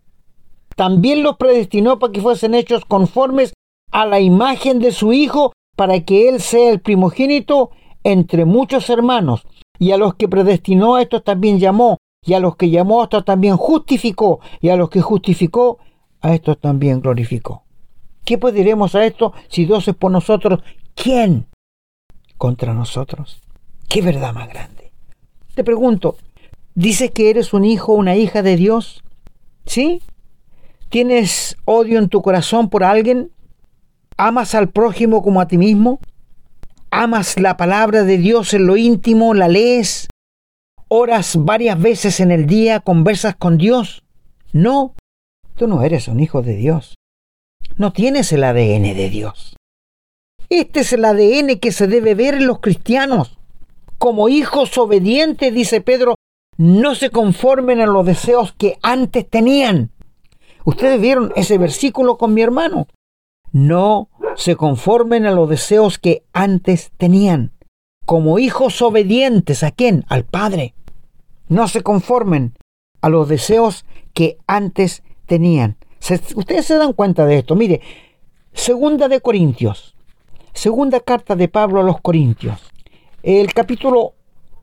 también 0.75 1.23
los 1.23 1.37
predestinó 1.37 1.99
para 1.99 2.11
que 2.11 2.21
fuesen 2.21 2.55
hechos 2.55 2.85
conformes 2.85 3.53
a 3.91 4.05
la 4.05 4.19
imagen 4.19 4.79
de 4.79 4.91
su 4.91 5.13
Hijo, 5.13 5.53
para 5.75 6.01
que 6.01 6.27
Él 6.27 6.41
sea 6.41 6.71
el 6.71 6.81
primogénito 6.81 7.69
entre 8.03 8.45
muchos 8.45 8.89
hermanos. 8.89 9.45
Y 9.79 9.91
a 9.91 9.97
los 9.97 10.15
que 10.15 10.27
predestinó, 10.27 10.95
a 10.95 11.01
estos 11.01 11.23
también 11.23 11.59
llamó 11.59 11.97
y 12.25 12.33
a 12.33 12.39
los 12.39 12.55
que 12.55 12.69
llamó 12.69 13.01
a 13.01 13.05
estos 13.05 13.25
también 13.25 13.57
justificó, 13.57 14.39
y 14.61 14.69
a 14.69 14.75
los 14.75 14.89
que 14.89 15.01
justificó, 15.01 15.79
a 16.21 16.33
estos 16.33 16.59
también 16.59 17.01
glorificó. 17.01 17.63
¿Qué 18.23 18.37
pues 18.37 18.53
diremos 18.53 18.95
a 18.95 19.05
esto 19.05 19.33
si 19.49 19.65
Dios 19.65 19.87
es 19.87 19.95
por 19.95 20.11
nosotros? 20.11 20.61
¿Quién 20.95 21.47
contra 22.37 22.73
nosotros? 22.73 23.41
¿Qué 23.89 24.01
verdad 24.01 24.33
más 24.33 24.47
grande? 24.47 24.91
Te 25.55 25.63
pregunto, 25.63 26.15
¿dices 26.75 27.11
que 27.11 27.29
eres 27.29 27.53
un 27.53 27.65
hijo 27.65 27.91
o 27.91 27.97
una 27.97 28.15
hija 28.15 28.41
de 28.41 28.55
Dios? 28.55 29.03
¿Sí? 29.65 30.01
¿Tienes 30.89 31.57
odio 31.65 31.99
en 31.99 32.07
tu 32.07 32.21
corazón 32.21 32.69
por 32.69 32.85
alguien? 32.85 33.31
¿Amas 34.15 34.55
al 34.55 34.69
prójimo 34.69 35.21
como 35.21 35.41
a 35.41 35.47
ti 35.47 35.57
mismo? 35.57 35.99
¿Amas 36.95 37.39
la 37.39 37.57
palabra 37.57 38.03
de 38.03 38.17
Dios 38.17 38.53
en 38.53 38.67
lo 38.67 38.77
íntimo? 38.77 39.33
¿La 39.33 39.47
lees? 39.47 40.07
oras 40.95 41.37
varias 41.39 41.81
veces 41.81 42.19
en 42.19 42.29
el 42.29 42.45
día, 42.45 42.79
conversas 42.79 43.35
con 43.35 43.57
Dios. 43.57 44.03
No, 44.51 44.93
tú 45.55 45.67
no 45.67 45.81
eres 45.81 46.07
un 46.07 46.19
hijo 46.19 46.43
de 46.43 46.55
Dios. 46.55 46.93
No 47.77 47.93
tienes 47.93 48.31
el 48.31 48.43
ADN 48.43 48.95
de 48.95 49.09
Dios. 49.09 49.55
Este 50.49 50.81
es 50.81 50.93
el 50.93 51.03
ADN 51.03 51.57
que 51.59 51.71
se 51.71 51.87
debe 51.87 52.13
ver 52.13 52.35
en 52.35 52.45
los 52.45 52.59
cristianos. 52.59 53.39
Como 53.97 54.29
hijos 54.29 54.77
obedientes, 54.77 55.51
dice 55.51 55.81
Pedro, 55.81 56.13
no 56.57 56.93
se 56.93 57.09
conformen 57.09 57.81
a 57.81 57.87
los 57.87 58.05
deseos 58.05 58.53
que 58.53 58.77
antes 58.83 59.27
tenían. 59.27 59.89
Ustedes 60.63 61.01
vieron 61.01 61.33
ese 61.35 61.57
versículo 61.57 62.19
con 62.19 62.35
mi 62.35 62.43
hermano. 62.43 62.85
No 63.51 64.09
se 64.35 64.55
conformen 64.55 65.25
a 65.25 65.31
los 65.31 65.49
deseos 65.49 65.99
que 65.99 66.23
antes 66.33 66.91
tenían. 66.97 67.51
Como 68.05 68.39
hijos 68.39 68.81
obedientes, 68.81 69.63
¿a 69.63 69.71
quién? 69.71 70.05
Al 70.09 70.25
Padre. 70.25 70.73
No 71.47 71.67
se 71.67 71.81
conformen 71.81 72.53
a 73.01 73.09
los 73.09 73.27
deseos 73.27 73.85
que 74.13 74.37
antes 74.47 75.03
tenían. 75.25 75.77
ustedes 76.35 76.65
se 76.65 76.77
dan 76.77 76.93
cuenta 76.93 77.25
de 77.25 77.39
esto. 77.39 77.55
Mire, 77.55 77.81
Segunda 78.53 79.07
de 79.07 79.19
Corintios. 79.19 79.95
Segunda 80.53 80.99
carta 80.99 81.35
de 81.35 81.47
Pablo 81.47 81.81
a 81.81 81.83
los 81.83 81.99
Corintios. 82.01 82.59
El 83.23 83.51
capítulo 83.53 84.13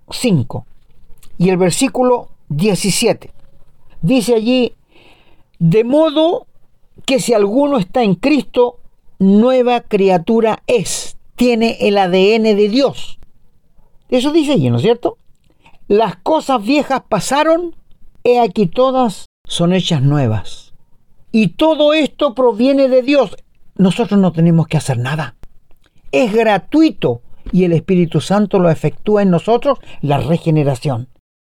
5 0.08 0.64
y 1.38 1.48
el 1.48 1.56
versículo 1.56 2.28
17. 2.50 3.32
Dice 4.00 4.34
allí, 4.34 4.74
de 5.58 5.82
modo 5.82 6.46
que 7.04 7.18
si 7.18 7.34
alguno 7.34 7.78
está 7.78 8.02
en 8.04 8.14
Cristo, 8.14 8.78
nueva 9.20 9.82
criatura 9.82 10.62
es, 10.66 11.16
tiene 11.36 11.76
el 11.80 11.98
ADN 11.98 12.56
de 12.56 12.68
Dios. 12.68 13.20
Eso 14.08 14.32
dice 14.32 14.54
allí, 14.54 14.70
¿no 14.70 14.76
es 14.76 14.82
cierto? 14.82 15.18
Las 15.86 16.16
cosas 16.16 16.64
viejas 16.64 17.02
pasaron, 17.08 17.76
he 18.24 18.40
aquí 18.40 18.66
todas 18.66 19.26
son 19.44 19.72
hechas 19.72 20.02
nuevas. 20.02 20.72
Y 21.32 21.48
todo 21.48 21.92
esto 21.92 22.34
proviene 22.34 22.88
de 22.88 23.02
Dios. 23.02 23.36
Nosotros 23.76 24.18
no 24.18 24.32
tenemos 24.32 24.66
que 24.66 24.78
hacer 24.78 24.98
nada. 24.98 25.36
Es 26.12 26.32
gratuito 26.32 27.20
y 27.52 27.64
el 27.64 27.72
Espíritu 27.72 28.20
Santo 28.20 28.58
lo 28.58 28.70
efectúa 28.70 29.22
en 29.22 29.30
nosotros 29.30 29.78
la 30.00 30.18
regeneración. 30.18 31.08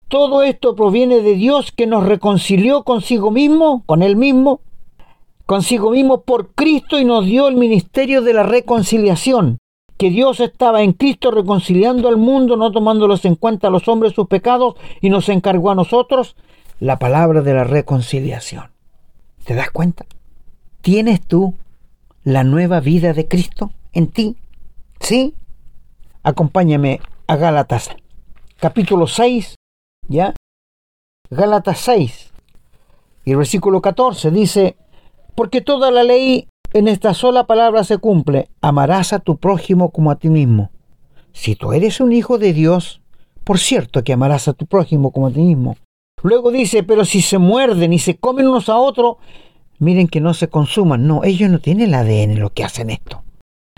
Todo 0.07 0.43
esto 0.43 0.75
proviene 0.75 1.21
de 1.21 1.33
Dios 1.33 1.71
que 1.71 1.87
nos 1.87 2.05
reconcilió 2.05 2.83
consigo 2.83 3.31
mismo, 3.31 3.83
con 3.85 4.03
Él 4.03 4.15
mismo, 4.15 4.61
consigo 5.45 5.91
mismo 5.91 6.21
por 6.21 6.53
Cristo 6.53 6.99
y 6.99 7.05
nos 7.05 7.25
dio 7.25 7.47
el 7.47 7.55
ministerio 7.55 8.21
de 8.21 8.33
la 8.33 8.43
reconciliación, 8.43 9.59
que 9.97 10.09
Dios 10.09 10.39
estaba 10.39 10.81
en 10.81 10.93
Cristo 10.93 11.31
reconciliando 11.31 12.09
al 12.09 12.17
mundo, 12.17 12.57
no 12.57 12.71
tomándolos 12.71 13.25
en 13.25 13.35
cuenta 13.35 13.67
a 13.67 13.71
los 13.71 13.87
hombres 13.87 14.13
sus 14.13 14.27
pecados, 14.27 14.75
y 15.01 15.09
nos 15.09 15.29
encargó 15.29 15.71
a 15.71 15.75
nosotros 15.75 16.35
la 16.79 16.99
palabra 16.99 17.41
de 17.41 17.53
la 17.53 17.63
reconciliación. 17.63 18.71
¿Te 19.45 19.55
das 19.55 19.69
cuenta? 19.69 20.05
¿Tienes 20.81 21.21
tú 21.21 21.55
la 22.23 22.43
nueva 22.43 22.79
vida 22.79 23.13
de 23.13 23.27
Cristo 23.27 23.71
en 23.93 24.07
ti? 24.07 24.35
¿Sí? 24.99 25.33
Acompáñame 26.23 26.99
a 27.27 27.35
Gálatas, 27.35 27.91
capítulo 28.59 29.07
6, 29.07 29.55
¿ya? 30.07 30.33
Gálatas 31.29 31.79
6, 31.79 32.31
y 33.25 33.33
versículo 33.33 33.81
14 33.81 34.29
dice, 34.29 34.77
porque 35.35 35.61
toda 35.61 35.91
la 35.91 36.03
ley 36.03 36.47
en 36.73 36.87
esta 36.87 37.13
sola 37.13 37.45
palabra 37.45 37.83
se 37.83 37.97
cumple, 37.97 38.49
amarás 38.61 39.13
a 39.13 39.19
tu 39.19 39.37
prójimo 39.37 39.91
como 39.91 40.11
a 40.11 40.15
ti 40.15 40.29
mismo. 40.29 40.71
Si 41.31 41.55
tú 41.55 41.73
eres 41.73 41.99
un 41.99 42.11
hijo 42.13 42.37
de 42.37 42.53
Dios, 42.53 43.01
por 43.43 43.59
cierto 43.59 44.03
que 44.03 44.13
amarás 44.13 44.47
a 44.47 44.53
tu 44.53 44.65
prójimo 44.65 45.11
como 45.11 45.27
a 45.27 45.31
ti 45.31 45.41
mismo. 45.41 45.77
Luego 46.23 46.51
dice, 46.51 46.83
pero 46.83 47.05
si 47.05 47.21
se 47.21 47.37
muerden 47.37 47.93
y 47.93 47.99
se 47.99 48.17
comen 48.17 48.47
unos 48.47 48.69
a 48.69 48.77
otros, 48.77 49.17
miren 49.77 50.07
que 50.07 50.21
no 50.21 50.33
se 50.33 50.47
consuman. 50.47 51.05
No, 51.05 51.23
ellos 51.23 51.49
no 51.49 51.59
tienen 51.59 51.89
el 51.89 51.93
ADN 51.93 52.39
lo 52.39 52.51
que 52.51 52.63
hacen 52.63 52.89
esto. 52.89 53.23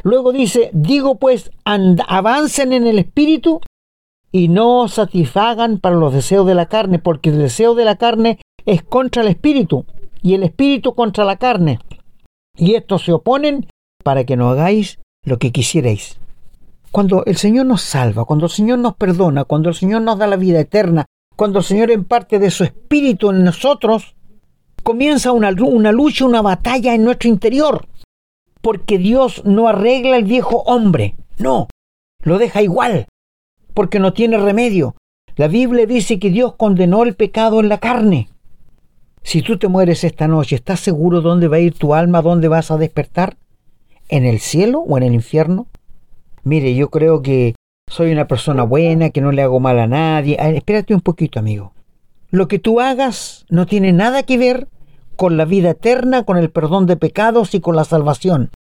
Luego 0.04 0.32
dice, 0.32 0.70
digo 0.74 1.16
pues, 1.16 1.52
avancen 1.66 2.72
en 2.72 2.88
el 2.88 3.00
espíritu 3.00 3.62
y 4.32 4.48
no 4.48 4.88
satisfagan 4.88 5.80
para 5.80 5.96
los 5.96 6.14
deseos 6.14 6.46
de 6.46 6.56
la 6.56 6.68
carne, 6.68 7.00
porque 7.00 7.30
el 7.30 7.40
deseo 7.40 7.76
de 7.76 7.86
la 7.86 7.98
carne 7.98 8.40
es 8.66 8.84
contra 8.84 9.24
el 9.24 9.28
espíritu 9.30 9.86
y 10.22 10.34
el 10.34 10.44
espíritu 10.44 10.96
contra 10.96 11.26
la 11.26 11.38
carne. 11.38 11.80
Y 12.56 12.76
estos 12.76 13.04
se 13.04 13.14
oponen 13.14 13.68
para 14.04 14.24
que 14.24 14.36
no 14.36 14.50
hagáis 14.50 15.00
lo 15.24 15.38
que 15.38 15.52
quisierais. 15.52 16.20
Cuando 16.92 17.26
el 17.26 17.38
Señor 17.38 17.66
nos 17.66 17.82
salva, 17.82 18.26
cuando 18.26 18.46
el 18.46 18.52
Señor 18.52 18.80
nos 18.80 18.96
perdona, 18.96 19.44
cuando 19.44 19.70
el 19.70 19.76
Señor 19.76 20.02
nos 20.02 20.18
da 20.18 20.28
la 20.28 20.38
vida 20.38 20.60
eterna, 20.60 21.06
cuando 21.36 21.60
el 21.60 21.66
Señor 21.66 21.92
imparte 21.92 22.40
de 22.40 22.50
su 22.50 22.64
espíritu 22.64 23.30
en 23.30 23.44
nosotros, 23.44 24.16
comienza 24.84 25.32
una, 25.32 25.52
una 25.52 25.92
lucha, 25.92 26.26
una 26.26 26.42
batalla 26.42 26.96
en 26.96 27.04
nuestro 27.04 27.30
interior. 27.30 27.86
Porque 28.62 28.98
Dios 28.98 29.44
no 29.46 29.68
arregla 29.68 30.18
el 30.18 30.24
viejo 30.24 30.64
hombre, 30.66 31.16
no, 31.38 31.68
lo 32.24 32.38
deja 32.38 32.62
igual, 32.62 33.08
porque 33.74 34.00
no 34.00 34.14
tiene 34.14 34.38
remedio. 34.38 34.96
La 35.36 35.48
Biblia 35.48 35.86
dice 35.86 36.18
que 36.18 36.32
Dios 36.32 36.56
condenó 36.56 37.04
el 37.04 37.16
pecado 37.16 37.60
en 37.60 37.70
la 37.70 37.78
carne. 37.78 38.30
Si 39.28 39.42
tú 39.42 39.58
te 39.58 39.68
mueres 39.68 40.06
esta 40.06 40.30
noche, 40.30 40.56
¿estás 40.56 40.80
seguro 40.80 41.20
dónde 41.20 41.50
va 41.50 41.58
a 41.58 41.60
ir 41.60 41.74
tu 41.74 41.94
alma, 41.94 42.22
dónde 42.22 42.48
vas 42.48 42.72
a 42.72 42.78
despertar? 42.78 43.36
¿En 44.08 44.24
el 44.24 44.40
cielo 44.40 44.80
o 44.80 44.96
en 44.96 45.04
el 45.04 45.14
infierno? 45.14 45.68
Mire, 46.44 46.74
yo 46.76 46.90
creo 46.90 47.22
que 47.22 47.54
soy 47.92 48.14
una 48.14 48.26
persona 48.30 48.64
buena, 48.64 49.10
que 49.10 49.20
no 49.20 49.34
le 49.34 49.42
hago 49.42 49.60
mal 49.60 49.80
a 49.80 49.88
nadie. 49.88 50.38
espérate 50.56 50.96
un 50.96 51.02
poquito, 51.02 51.40
amigo. 51.40 51.74
Lo 52.32 52.48
que 52.48 52.58
tú 52.58 52.80
hagas 52.80 53.46
no 53.50 53.66
tiene 53.66 53.92
nada 53.92 54.24
que 54.24 54.38
ver 54.38 54.70
con 55.18 55.36
la 55.36 55.44
vida 55.44 55.72
eterna, 55.72 56.24
con 56.24 56.38
el 56.38 56.50
perdón 56.50 56.86
de 56.86 56.96
pecados 56.96 57.54
y 57.54 57.60
con 57.60 57.76
la 57.76 57.84
salvación. 57.84 58.52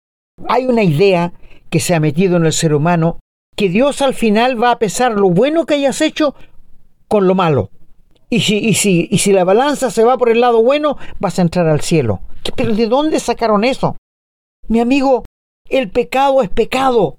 Hay 0.49 0.67
una 0.67 0.83
idea 0.83 1.33
que 1.71 1.79
se 1.79 1.95
ha 1.95 2.01
metido 2.01 2.39
en 2.39 2.45
el 2.45 2.53
ser 2.53 2.75
humano 2.75 3.21
que 3.55 3.69
Dios 3.69 4.03
al 4.03 4.15
final 4.15 4.61
va 4.61 4.73
a 4.73 4.81
pesar 4.81 5.13
lo 5.13 5.31
bueno 5.31 5.65
que 5.65 5.75
hayas 5.75 6.01
hecho 6.01 6.35
con 7.07 7.29
lo 7.29 7.37
malo. 7.37 7.71
Y 8.29 8.41
si, 8.41 8.59
y 8.59 8.75
si, 8.75 9.09
y 9.11 9.19
si 9.19 9.33
la 9.33 9.45
balanza 9.45 9.91
se 9.91 10.05
va 10.05 10.19
por 10.19 10.31
el 10.31 10.41
lado 10.41 10.63
bueno, 10.63 10.97
vas 11.21 11.39
a 11.39 11.43
entrar 11.43 11.69
al 11.69 11.81
cielo. 11.81 12.21
¿Pero 12.57 12.75
de 12.75 12.87
dónde 12.87 13.21
sacaron 13.21 13.65
eso? 13.65 13.97
Mi 14.69 14.81
amigo, 14.81 15.25
el 15.69 15.91
pecado 15.91 16.43
es 16.43 16.49
pecado 16.49 17.19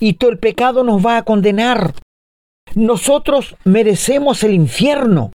y 0.00 0.14
todo 0.14 0.30
el 0.30 0.38
pecado 0.38 0.84
nos 0.84 1.04
va 1.04 1.16
a 1.16 1.22
condenar. 1.24 1.94
Nosotros 2.74 3.56
merecemos 3.64 4.42
el 4.42 4.52
infierno. 4.52 5.32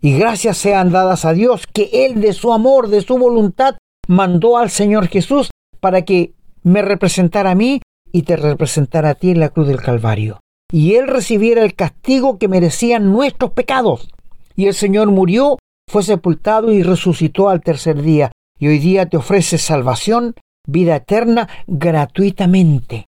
Y 0.00 0.18
gracias 0.18 0.58
sean 0.58 0.90
dadas 0.90 1.24
a 1.24 1.32
Dios 1.32 1.66
que 1.72 1.90
Él 1.92 2.20
de 2.20 2.32
su 2.32 2.52
amor, 2.52 2.88
de 2.88 3.02
su 3.02 3.18
voluntad, 3.18 3.76
mandó 4.08 4.58
al 4.58 4.70
Señor 4.70 5.06
Jesús 5.06 5.50
para 5.78 6.02
que 6.02 6.34
me 6.64 6.82
representara 6.82 7.52
a 7.52 7.54
mí 7.54 7.80
y 8.10 8.22
te 8.22 8.36
representara 8.36 9.10
a 9.10 9.14
ti 9.14 9.30
en 9.30 9.40
la 9.40 9.50
cruz 9.50 9.68
del 9.68 9.80
Calvario. 9.80 10.40
Y 10.72 10.94
Él 10.94 11.06
recibiera 11.06 11.62
el 11.62 11.74
castigo 11.74 12.38
que 12.38 12.48
merecían 12.48 13.12
nuestros 13.12 13.52
pecados. 13.52 14.08
Y 14.56 14.66
el 14.66 14.74
Señor 14.74 15.10
murió, 15.10 15.58
fue 15.88 16.02
sepultado 16.02 16.72
y 16.72 16.82
resucitó 16.82 17.48
al 17.48 17.62
tercer 17.62 18.02
día. 18.02 18.32
Y 18.58 18.68
hoy 18.68 18.78
día 18.78 19.06
te 19.06 19.16
ofrece 19.16 19.58
salvación, 19.58 20.34
vida 20.66 20.96
eterna, 20.96 21.48
gratuitamente 21.66 23.06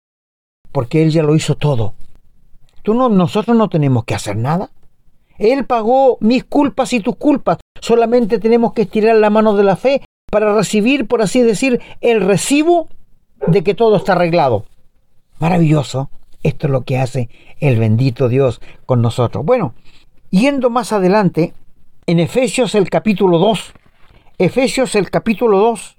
porque 0.73 1.03
Él 1.03 1.11
ya 1.11 1.23
lo 1.23 1.35
hizo 1.35 1.55
todo. 1.55 1.93
Tú 2.81 2.93
no, 2.93 3.07
nosotros 3.07 3.55
no 3.55 3.69
tenemos 3.69 4.03
que 4.03 4.15
hacer 4.15 4.35
nada. 4.35 4.71
Él 5.37 5.65
pagó 5.65 6.17
mis 6.19 6.43
culpas 6.43 6.91
y 6.91 6.99
tus 6.99 7.15
culpas. 7.15 7.59
Solamente 7.79 8.39
tenemos 8.39 8.73
que 8.73 8.81
estirar 8.81 9.15
la 9.15 9.29
mano 9.29 9.55
de 9.55 9.63
la 9.63 9.77
fe 9.77 10.01
para 10.29 10.53
recibir, 10.53 11.07
por 11.07 11.21
así 11.21 11.41
decir, 11.41 11.79
el 12.01 12.21
recibo 12.21 12.89
de 13.47 13.63
que 13.63 13.73
todo 13.73 13.95
está 13.95 14.13
arreglado. 14.13 14.65
Maravilloso. 15.39 16.09
Esto 16.41 16.67
es 16.67 16.71
lo 16.71 16.81
que 16.81 16.97
hace 16.97 17.29
el 17.59 17.79
bendito 17.79 18.27
Dios 18.27 18.59
con 18.85 19.01
nosotros. 19.01 19.45
Bueno, 19.45 19.75
yendo 20.34 20.71
más 20.71 20.91
adelante, 20.91 21.53
en 22.07 22.19
Efesios 22.19 22.73
el 22.73 22.89
capítulo 22.89 23.38
2, 23.38 23.73
Efesios 24.39 24.95
el 24.95 25.11
capítulo 25.11 25.59
2, 25.59 25.95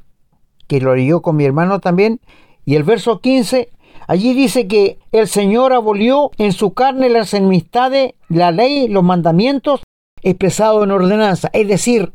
que 0.66 0.80
lo 0.80 0.96
leyó 0.96 1.22
con 1.22 1.36
mi 1.36 1.44
hermano 1.44 1.78
también, 1.78 2.20
y 2.64 2.74
el 2.74 2.82
verso 2.82 3.20
15 3.20 3.70
Allí 4.06 4.34
dice 4.34 4.66
que 4.66 4.98
el 5.12 5.28
Señor 5.28 5.72
abolió 5.72 6.30
en 6.36 6.52
su 6.52 6.74
carne 6.74 7.08
las 7.08 7.32
enemistades, 7.32 8.12
la 8.28 8.50
ley, 8.50 8.86
los 8.88 9.02
mandamientos 9.02 9.82
expresados 10.20 10.84
en 10.84 10.90
ordenanza. 10.90 11.48
Es 11.54 11.68
decir, 11.68 12.12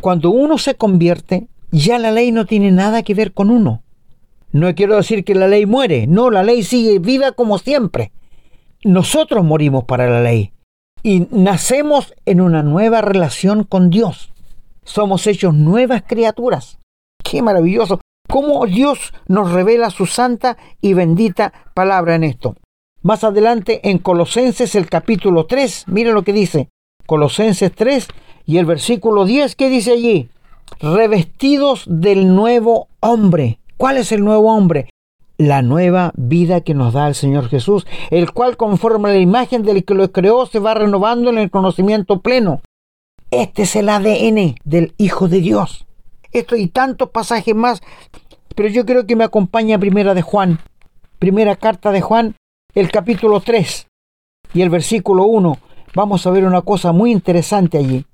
cuando 0.00 0.30
uno 0.30 0.58
se 0.58 0.76
convierte, 0.76 1.48
ya 1.72 1.98
la 1.98 2.12
ley 2.12 2.30
no 2.30 2.46
tiene 2.46 2.70
nada 2.70 3.02
que 3.02 3.14
ver 3.14 3.32
con 3.32 3.50
uno. 3.50 3.82
No 4.52 4.72
quiero 4.76 4.96
decir 4.96 5.24
que 5.24 5.34
la 5.34 5.48
ley 5.48 5.66
muere, 5.66 6.06
no, 6.06 6.30
la 6.30 6.44
ley 6.44 6.62
sigue 6.62 7.00
viva 7.00 7.32
como 7.32 7.58
siempre. 7.58 8.12
Nosotros 8.84 9.44
morimos 9.44 9.84
para 9.84 10.08
la 10.08 10.22
ley 10.22 10.52
y 11.02 11.26
nacemos 11.30 12.14
en 12.26 12.40
una 12.40 12.62
nueva 12.62 13.00
relación 13.00 13.64
con 13.64 13.90
Dios. 13.90 14.32
Somos 14.84 15.26
hechos 15.26 15.54
nuevas 15.54 16.02
criaturas. 16.06 16.78
Qué 17.22 17.42
maravilloso 17.42 18.00
cómo 18.28 18.66
Dios 18.66 19.12
nos 19.26 19.52
revela 19.52 19.90
su 19.90 20.06
santa 20.06 20.56
y 20.80 20.94
bendita 20.94 21.52
palabra 21.74 22.14
en 22.14 22.24
esto. 22.24 22.56
Más 23.02 23.24
adelante 23.24 23.80
en 23.88 23.98
Colosenses 23.98 24.74
el 24.74 24.88
capítulo 24.88 25.46
3, 25.46 25.84
miren 25.88 26.14
lo 26.14 26.22
que 26.22 26.32
dice. 26.32 26.68
Colosenses 27.06 27.72
3 27.72 28.08
y 28.44 28.58
el 28.58 28.66
versículo 28.66 29.24
10, 29.24 29.56
¿qué 29.56 29.68
dice 29.68 29.92
allí? 29.92 30.30
Revestidos 30.80 31.84
del 31.86 32.34
nuevo 32.34 32.88
hombre. 33.00 33.60
¿Cuál 33.76 33.98
es 33.98 34.12
el 34.12 34.24
nuevo 34.24 34.52
hombre? 34.52 34.90
La 35.38 35.62
nueva 35.62 36.12
vida 36.16 36.60
que 36.60 36.74
nos 36.74 36.92
da 36.92 37.08
el 37.08 37.14
Señor 37.14 37.48
Jesús, 37.48 37.86
el 38.10 38.32
cual 38.32 38.56
conforme 38.56 39.08
a 39.08 39.12
la 39.12 39.18
imagen 39.18 39.62
del 39.62 39.84
que 39.84 39.94
lo 39.94 40.12
creó 40.12 40.44
se 40.46 40.58
va 40.58 40.74
renovando 40.74 41.30
en 41.30 41.38
el 41.38 41.50
conocimiento 41.50 42.20
pleno. 42.20 42.60
Este 43.30 43.62
es 43.62 43.76
el 43.76 43.88
ADN 43.88 44.56
del 44.64 44.94
Hijo 44.98 45.28
de 45.28 45.40
Dios 45.40 45.86
esto 46.32 46.56
y 46.56 46.68
tantos 46.68 47.10
pasajes 47.10 47.54
más, 47.54 47.82
pero 48.54 48.68
yo 48.68 48.84
creo 48.84 49.06
que 49.06 49.16
me 49.16 49.24
acompaña 49.24 49.78
Primera 49.78 50.14
de 50.14 50.22
Juan, 50.22 50.58
Primera 51.18 51.56
carta 51.56 51.90
de 51.90 52.00
Juan, 52.00 52.36
el 52.74 52.90
capítulo 52.90 53.40
3 53.40 53.86
y 54.54 54.62
el 54.62 54.70
versículo 54.70 55.24
1. 55.24 55.58
Vamos 55.94 56.26
a 56.26 56.30
ver 56.30 56.44
una 56.44 56.62
cosa 56.62 56.92
muy 56.92 57.10
interesante 57.10 57.78
allí. 57.78 58.04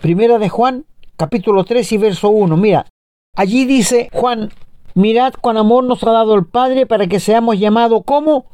Primera 0.00 0.38
de 0.38 0.48
Juan, 0.48 0.84
capítulo 1.16 1.64
3 1.64 1.92
y 1.92 1.98
verso 1.98 2.28
1. 2.28 2.56
Mira, 2.56 2.86
allí 3.34 3.64
dice 3.64 4.08
Juan, 4.12 4.50
Mirad 4.96 5.34
cuán 5.38 5.58
amor 5.58 5.84
nos 5.84 6.02
ha 6.04 6.10
dado 6.10 6.34
el 6.34 6.46
Padre 6.46 6.86
para 6.86 7.06
que 7.06 7.20
seamos 7.20 7.58
llamados 7.58 8.00
como 8.06 8.46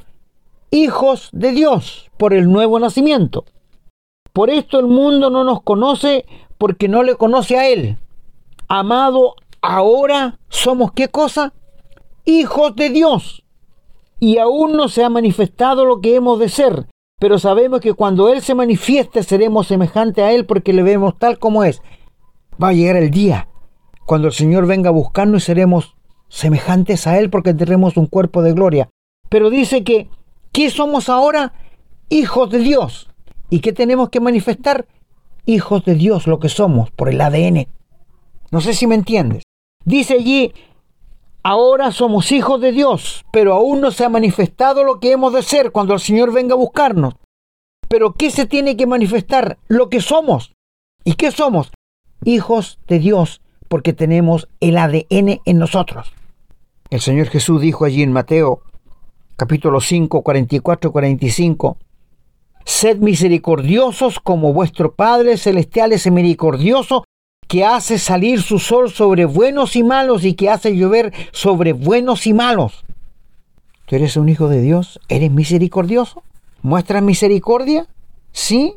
hijos 0.73 1.29
de 1.31 1.53
Dios 1.53 2.11
por 2.17 2.35
el 2.35 2.51
nuevo 2.51 2.81
nacimiento. 2.81 3.45
Por 4.33 4.51
esto 4.51 4.81
el 4.81 4.89
mundo 4.89 5.31
no 5.31 5.45
nos 5.45 5.63
conoce 5.63 6.27
porque 6.59 6.89
no 6.89 7.05
le 7.05 7.15
conoce 7.15 7.57
a 7.57 7.69
Él. 7.69 7.97
Amado, 8.67 9.37
ahora 9.61 10.41
somos 10.49 10.91
qué 10.91 11.07
cosa? 11.07 11.53
Hijos 12.25 12.75
de 12.75 12.91
Dios. 12.91 13.45
Y 14.19 14.39
aún 14.39 14.73
no 14.73 14.89
se 14.89 15.05
ha 15.05 15.09
manifestado 15.09 15.85
lo 15.85 16.01
que 16.01 16.17
hemos 16.17 16.41
de 16.41 16.49
ser, 16.49 16.89
pero 17.21 17.39
sabemos 17.39 17.81
que 17.81 17.95
cuando 17.95 18.29
Él 18.29 18.43
se 18.43 18.57
manifieste 18.57 19.23
seremos 19.23 19.69
semejantes 19.69 20.25
a 20.25 20.33
Él 20.33 20.45
porque 20.45 20.73
le 20.73 20.83
vemos 20.83 21.17
tal 21.21 21.39
como 21.39 21.63
es. 21.63 21.83
Va 22.61 22.71
a 22.71 22.73
llegar 22.73 22.97
el 22.97 23.13
día 23.13 23.47
cuando 24.07 24.27
el 24.27 24.35
Señor 24.35 24.67
venga 24.67 24.89
a 24.89 24.93
buscarnos 24.93 25.45
y 25.45 25.47
seremos 25.47 25.95
semejantes 26.33 27.07
a 27.07 27.19
Él 27.19 27.29
porque 27.29 27.53
tendremos 27.53 27.99
un 27.99 28.07
cuerpo 28.07 28.43
de 28.43 28.55
gloria. 28.55 28.89
Pero 29.29 29.51
dice 29.51 29.85
que, 29.85 30.09
¿qué 30.51 30.71
somos 30.71 31.11
ahora? 31.11 31.53
Hijos 32.09 32.51
de 32.51 32.59
Dios. 32.59 33.11
¿Y 33.51 33.61
qué 33.61 33.73
tenemos 33.73 34.09
que 34.09 34.21
manifestar? 34.21 34.87
Hijos 35.45 35.85
de 35.85 35.95
Dios, 35.95 36.27
lo 36.27 36.41
que 36.41 36.49
somos, 36.49 36.91
por 36.91 37.11
el 37.11 37.21
ADN. 37.21 37.69
No 38.51 38.63
sé 38.63 38.73
si 38.73 38.87
me 38.87 38.95
entiendes. 38.95 39.43
Dice 39.85 40.15
allí, 40.15 40.55
ahora 41.43 41.93
somos 41.93 42.33
hijos 42.33 42.61
de 42.63 42.73
Dios, 42.73 43.27
pero 43.31 43.53
aún 43.53 43.83
no 43.83 43.91
se 43.91 44.05
ha 44.05 44.09
manifestado 44.09 44.85
lo 44.85 45.01
que 45.01 45.13
hemos 45.13 45.35
de 45.35 45.43
ser 45.43 45.71
cuando 45.71 45.93
el 45.93 46.01
Señor 46.01 46.33
venga 46.33 46.55
a 46.55 46.59
buscarnos. 46.59 47.15
Pero 47.89 48.15
¿qué 48.15 48.31
se 48.31 48.47
tiene 48.47 48.77
que 48.79 48.87
manifestar? 48.87 49.59
Lo 49.69 49.91
que 49.91 50.01
somos. 50.01 50.55
¿Y 51.05 51.15
qué 51.15 51.31
somos? 51.31 51.73
Hijos 52.25 52.79
de 52.87 53.01
Dios, 53.01 53.43
porque 53.69 53.93
tenemos 53.93 54.49
el 54.61 54.79
ADN 54.79 55.41
en 55.45 55.59
nosotros. 55.59 56.13
El 56.93 57.01
Señor 57.01 57.29
Jesús 57.29 57.59
dijo 57.63 57.87
allí 57.87 58.03
en 58.03 58.13
Mateo 58.13 58.61
capítulo 59.37 59.81
5, 59.81 60.21
44, 60.21 60.93
45, 60.93 61.79
Sed 62.67 62.99
misericordiosos 62.99 64.21
como 64.21 64.53
vuestro 64.53 64.95
Padre 64.95 65.39
Celestial 65.39 65.93
es 65.93 66.07
misericordioso, 66.11 67.05
que 67.49 67.65
hace 67.65 67.99
salir 67.99 68.43
su 68.43 68.59
sol 68.59 68.91
sobre 68.91 69.25
buenos 69.25 69.75
y 69.75 69.83
malos 69.83 70.23
y 70.27 70.35
que 70.35 70.51
hace 70.51 70.77
llover 70.77 71.15
sobre 71.33 71.73
buenos 71.73 72.27
y 72.27 72.35
malos. 72.35 72.85
¿Tú 73.87 73.97
eres 73.97 74.19
un 74.19 74.29
hijo 74.29 74.49
de 74.49 74.61
Dios? 74.61 75.01
¿Eres 75.09 75.31
misericordioso? 75.31 76.23
¿Muestras 76.61 77.03
misericordia? 77.03 77.87
¿Sí? 78.33 78.75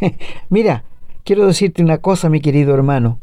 Mira, 0.50 0.84
quiero 1.24 1.48
decirte 1.48 1.82
una 1.82 1.98
cosa, 1.98 2.28
mi 2.28 2.40
querido 2.40 2.72
hermano. 2.74 3.18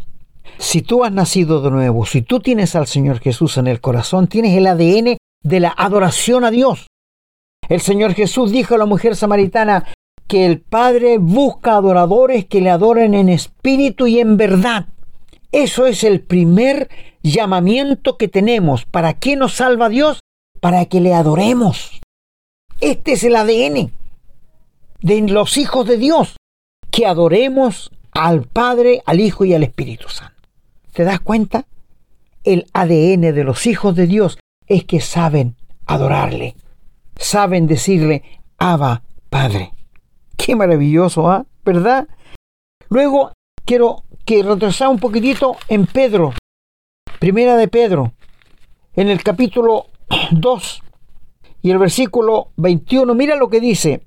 Si 0.58 0.82
tú 0.82 1.04
has 1.04 1.12
nacido 1.12 1.62
de 1.62 1.72
nuevo, 1.72 2.06
si 2.06 2.22
tú 2.22 2.40
tienes 2.40 2.76
al 2.76 2.88
Señor 2.88 3.20
Jesús 3.20 3.58
en 3.58 3.68
el 3.68 3.82
corazón, 3.82 4.28
tienes 4.28 4.58
el 4.58 4.68
ADN 4.68 5.18
de 5.44 5.60
la 5.60 5.74
adoración 5.78 6.44
a 6.44 6.52
Dios. 6.52 6.88
El 7.70 7.82
Señor 7.82 8.14
Jesús 8.14 8.52
dijo 8.52 8.76
a 8.76 8.78
la 8.78 8.86
mujer 8.86 9.16
samaritana 9.16 9.86
que 10.28 10.46
el 10.46 10.60
Padre 10.60 11.18
busca 11.18 11.76
adoradores 11.76 12.46
que 12.46 12.62
le 12.62 12.70
adoren 12.70 13.14
en 13.14 13.30
espíritu 13.30 14.08
y 14.08 14.20
en 14.20 14.38
verdad. 14.38 14.88
Eso 15.52 15.86
es 15.86 16.04
el 16.04 16.22
primer 16.22 16.90
llamamiento 17.24 18.18
que 18.18 18.28
tenemos. 18.28 18.86
¿Para 18.86 19.14
qué 19.14 19.36
nos 19.36 19.54
salva 19.56 19.90
Dios? 19.90 20.20
Para 20.60 20.86
que 20.86 21.02
le 21.02 21.14
adoremos. 21.14 22.02
Este 22.82 23.14
es 23.14 23.24
el 23.24 23.36
ADN 23.36 23.92
de 25.02 25.22
los 25.22 25.58
hijos 25.58 25.88
de 25.88 25.98
Dios, 25.98 26.38
que 26.92 27.06
adoremos 27.06 27.92
al 28.12 28.44
Padre, 28.44 29.02
al 29.06 29.20
Hijo 29.20 29.46
y 29.46 29.54
al 29.54 29.64
Espíritu 29.64 30.10
Santo. 30.10 30.37
¿Te 30.98 31.04
das 31.04 31.20
cuenta? 31.20 31.68
El 32.44 32.66
ADN 32.74 33.22
de 33.22 33.44
los 33.44 33.68
hijos 33.68 33.96
de 33.96 34.08
Dios 34.08 34.40
es 34.66 34.84
que 34.84 35.00
saben 35.00 35.56
adorarle, 35.86 36.56
saben 37.16 37.68
decirle, 37.68 38.24
Abba, 38.58 39.04
Padre. 39.30 39.74
Qué 40.38 40.56
maravilloso, 40.56 41.30
¿ah? 41.30 41.46
¿Verdad? 41.64 42.08
Luego 42.90 43.32
quiero 43.64 44.06
que 44.26 44.42
retrasar 44.42 44.88
un 44.88 44.98
poquitito 44.98 45.58
en 45.68 45.86
Pedro, 45.86 46.34
primera 47.20 47.56
de 47.58 47.68
Pedro, 47.68 48.14
en 48.96 49.10
el 49.10 49.22
capítulo 49.22 49.90
2 50.32 50.84
y 51.62 51.70
el 51.70 51.78
versículo 51.78 52.50
21. 52.56 53.14
Mira 53.14 53.36
lo 53.36 53.50
que 53.50 53.60
dice, 53.60 54.02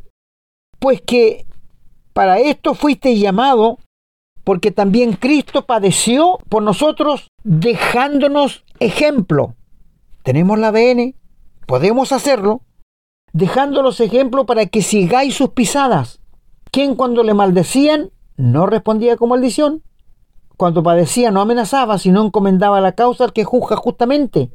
pues 0.80 1.01
que 1.03 1.47
para 2.14 2.41
esto 2.41 2.74
fuiste 2.74 3.16
llamado 3.16 3.78
porque 4.45 4.70
también 4.70 5.14
Cristo 5.14 5.66
padeció 5.66 6.38
por 6.49 6.62
nosotros 6.62 7.30
dejándonos 7.45 8.64
ejemplo. 8.78 9.55
Tenemos 10.22 10.59
la 10.59 10.68
ADN, 10.68 11.14
podemos 11.66 12.12
hacerlo, 12.12 12.62
dejándolos 13.32 14.01
ejemplo 14.01 14.47
para 14.47 14.66
que 14.66 14.82
sigáis 14.82 15.34
sus 15.34 15.51
pisadas. 15.51 16.20
Quien 16.70 16.95
cuando 16.95 17.22
le 17.22 17.34
maldecían 17.34 18.11
no 18.36 18.66
respondía 18.66 19.16
con 19.16 19.30
maldición, 19.30 19.82
cuando 20.57 20.82
padecía 20.82 21.30
no 21.30 21.41
amenazaba, 21.41 21.99
sino 21.99 22.24
encomendaba 22.24 22.80
la 22.80 22.93
causa 22.93 23.24
al 23.24 23.32
que 23.32 23.45
juzga 23.45 23.76
justamente. 23.76 24.51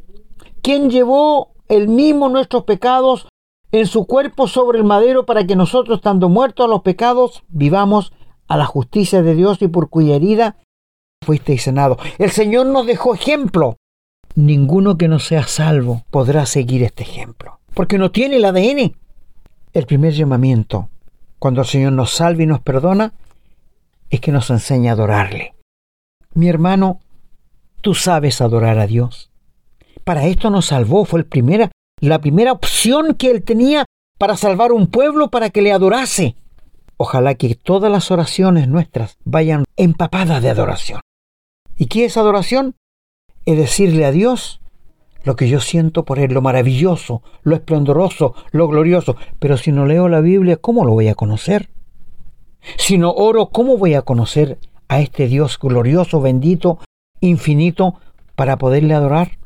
Quien 0.61 0.89
llevó 0.89 1.51
el 1.67 1.87
mismo 1.87 2.29
nuestros 2.29 2.63
pecados 2.63 3.27
en 3.71 3.87
su 3.87 4.05
cuerpo 4.05 4.47
sobre 4.47 4.77
el 4.77 4.83
madero 4.83 5.25
para 5.25 5.45
que 5.45 5.55
nosotros, 5.55 5.97
estando 5.97 6.29
muertos 6.29 6.65
a 6.65 6.69
los 6.69 6.81
pecados, 6.81 7.43
vivamos 7.47 8.13
a 8.47 8.57
la 8.57 8.65
justicia 8.65 9.21
de 9.21 9.35
Dios 9.35 9.61
y 9.61 9.67
por 9.67 9.89
cuya 9.89 10.15
herida 10.15 10.57
fuisteis 11.23 11.63
sanado. 11.63 11.97
El 12.17 12.31
Señor 12.31 12.67
nos 12.67 12.85
dejó 12.85 13.15
ejemplo. 13.15 13.77
Ninguno 14.35 14.97
que 14.97 15.07
no 15.07 15.19
sea 15.19 15.43
salvo 15.43 16.03
podrá 16.11 16.45
seguir 16.45 16.83
este 16.83 17.03
ejemplo, 17.03 17.59
porque 17.73 17.97
no 17.97 18.11
tiene 18.11 18.37
el 18.37 18.45
ADN. 18.45 18.95
El 19.73 19.85
primer 19.85 20.13
llamamiento, 20.13 20.89
cuando 21.39 21.61
el 21.61 21.67
Señor 21.67 21.93
nos 21.93 22.11
salve 22.11 22.43
y 22.43 22.47
nos 22.47 22.61
perdona, 22.61 23.13
es 24.09 24.19
que 24.19 24.31
nos 24.31 24.49
enseña 24.49 24.91
a 24.91 24.93
adorarle. 24.93 25.55
Mi 26.33 26.49
hermano, 26.49 26.99
tú 27.81 27.93
sabes 27.93 28.41
adorar 28.41 28.77
a 28.77 28.87
Dios. 28.87 29.31
Para 30.03 30.25
esto 30.25 30.49
nos 30.49 30.67
salvó, 30.67 31.05
fue 31.05 31.25
la 32.01 32.19
primera 32.19 32.51
opción 32.51 33.15
que 33.15 33.31
Él 33.31 33.43
tenía 33.43 33.85
para 34.19 34.37
salvar 34.37 34.71
un 34.71 34.87
pueblo 34.87 35.29
para 35.29 35.49
que 35.49 35.61
le 35.61 35.71
adorase. 35.71 36.35
Ojalá 36.97 37.35
que 37.35 37.55
todas 37.55 37.91
las 37.91 38.09
oraciones 38.11 38.67
nuestras 38.67 39.17
vayan 39.25 39.65
empapadas 39.75 40.41
de 40.41 40.49
adoración. 40.49 41.01
¿Y 41.77 41.87
qué 41.87 42.05
es 42.05 42.15
adoración? 42.15 42.75
Es 43.45 43.57
decirle 43.57 44.05
a 44.05 44.11
Dios 44.11 44.61
lo 45.23 45.35
que 45.35 45.49
yo 45.49 45.59
siento 45.59 46.05
por 46.05 46.19
Él, 46.19 46.33
lo 46.33 46.41
maravilloso, 46.41 47.21
lo 47.43 47.55
esplendoroso, 47.55 48.35
lo 48.51 48.67
glorioso. 48.67 49.17
Pero 49.39 49.57
si 49.57 49.71
no 49.71 49.85
leo 49.85 50.07
la 50.07 50.21
Biblia, 50.21 50.55
¿cómo 50.57 50.85
lo 50.85 50.93
voy 50.93 51.09
a 51.09 51.15
conocer? 51.15 51.69
Si 52.77 52.97
no 52.97 53.11
oro, 53.11 53.47
¿cómo 53.47 53.77
voy 53.77 53.95
a 53.95 54.03
conocer 54.03 54.57
a 54.87 55.01
este 55.01 55.27
Dios 55.27 55.59
glorioso, 55.59 56.21
bendito, 56.21 56.79
infinito, 57.19 57.95
para 58.35 58.57
poderle 58.57 58.93
adorar? 58.93 59.37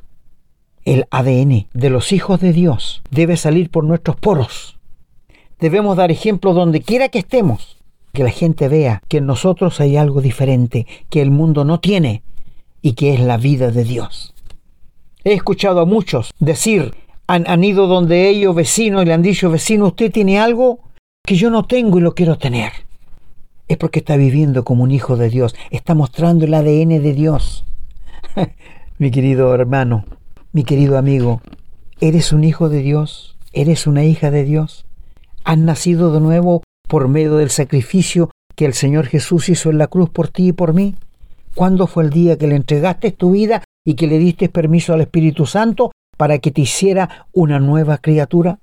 El 0.85 1.05
ADN 1.11 1.67
de 1.73 1.89
los 1.89 2.13
hijos 2.13 2.39
de 2.39 2.53
Dios 2.53 3.01
debe 3.09 3.37
salir 3.37 3.69
por 3.69 3.83
nuestros 3.83 4.15
poros 4.15 4.78
Debemos 5.59 5.97
dar 5.97 6.09
ejemplo 6.09 6.53
donde 6.53 6.81
quiera 6.81 7.09
que 7.09 7.19
estemos, 7.19 7.77
que 8.13 8.23
la 8.23 8.31
gente 8.31 8.67
vea 8.67 9.01
que 9.07 9.17
en 9.17 9.25
nosotros 9.25 9.81
hay 9.81 9.97
algo 9.97 10.21
diferente, 10.21 10.87
que 11.09 11.21
el 11.21 11.31
mundo 11.31 11.65
no 11.65 11.79
tiene 11.79 12.23
y 12.81 12.93
que 12.93 13.13
es 13.13 13.19
la 13.19 13.37
vida 13.37 13.71
de 13.71 13.83
Dios. 13.83 14.33
He 15.23 15.33
escuchado 15.33 15.81
a 15.81 15.85
muchos 15.85 16.31
decir, 16.39 16.93
han, 17.27 17.47
han 17.47 17.63
ido 17.63 17.87
donde 17.87 18.29
ellos 18.29 18.55
vecinos 18.55 19.03
y 19.03 19.05
le 19.05 19.13
han 19.13 19.21
dicho, 19.21 19.51
vecino, 19.51 19.87
usted 19.87 20.11
tiene 20.11 20.39
algo 20.39 20.79
que 21.25 21.35
yo 21.35 21.49
no 21.49 21.63
tengo 21.63 21.97
y 21.97 22.01
lo 22.01 22.15
quiero 22.15 22.37
tener. 22.37 22.71
Es 23.67 23.77
porque 23.77 23.99
está 23.99 24.15
viviendo 24.15 24.63
como 24.63 24.83
un 24.83 24.91
hijo 24.91 25.17
de 25.17 25.29
Dios, 25.29 25.55
está 25.69 25.93
mostrando 25.93 26.45
el 26.45 26.53
ADN 26.53 27.03
de 27.03 27.13
Dios. 27.13 27.65
mi 28.97 29.11
querido 29.11 29.53
hermano, 29.53 30.05
mi 30.53 30.63
querido 30.63 30.97
amigo, 30.97 31.41
¿eres 31.99 32.31
un 32.31 32.45
hijo 32.45 32.69
de 32.69 32.79
Dios? 32.79 33.37
¿Eres 33.51 33.87
una 33.87 34.05
hija 34.05 34.31
de 34.31 34.43
Dios? 34.45 34.85
Has 35.43 35.57
nacido 35.57 36.11
de 36.13 36.19
nuevo 36.19 36.63
por 36.87 37.07
medio 37.07 37.35
del 37.35 37.49
sacrificio 37.49 38.31
que 38.55 38.65
el 38.65 38.73
Señor 38.73 39.05
Jesús 39.07 39.49
hizo 39.49 39.69
en 39.69 39.77
la 39.77 39.87
cruz 39.87 40.09
por 40.09 40.27
ti 40.27 40.49
y 40.49 40.53
por 40.53 40.73
mí? 40.73 40.95
¿Cuándo 41.55 41.87
fue 41.87 42.03
el 42.03 42.09
día 42.09 42.37
que 42.37 42.47
le 42.47 42.55
entregaste 42.55 43.11
tu 43.11 43.31
vida 43.31 43.63
y 43.85 43.95
que 43.95 44.07
le 44.07 44.17
diste 44.17 44.49
permiso 44.49 44.93
al 44.93 45.01
Espíritu 45.01 45.45
Santo 45.45 45.91
para 46.17 46.39
que 46.39 46.51
te 46.51 46.61
hiciera 46.61 47.27
una 47.31 47.59
nueva 47.59 47.97
criatura? 47.99 48.59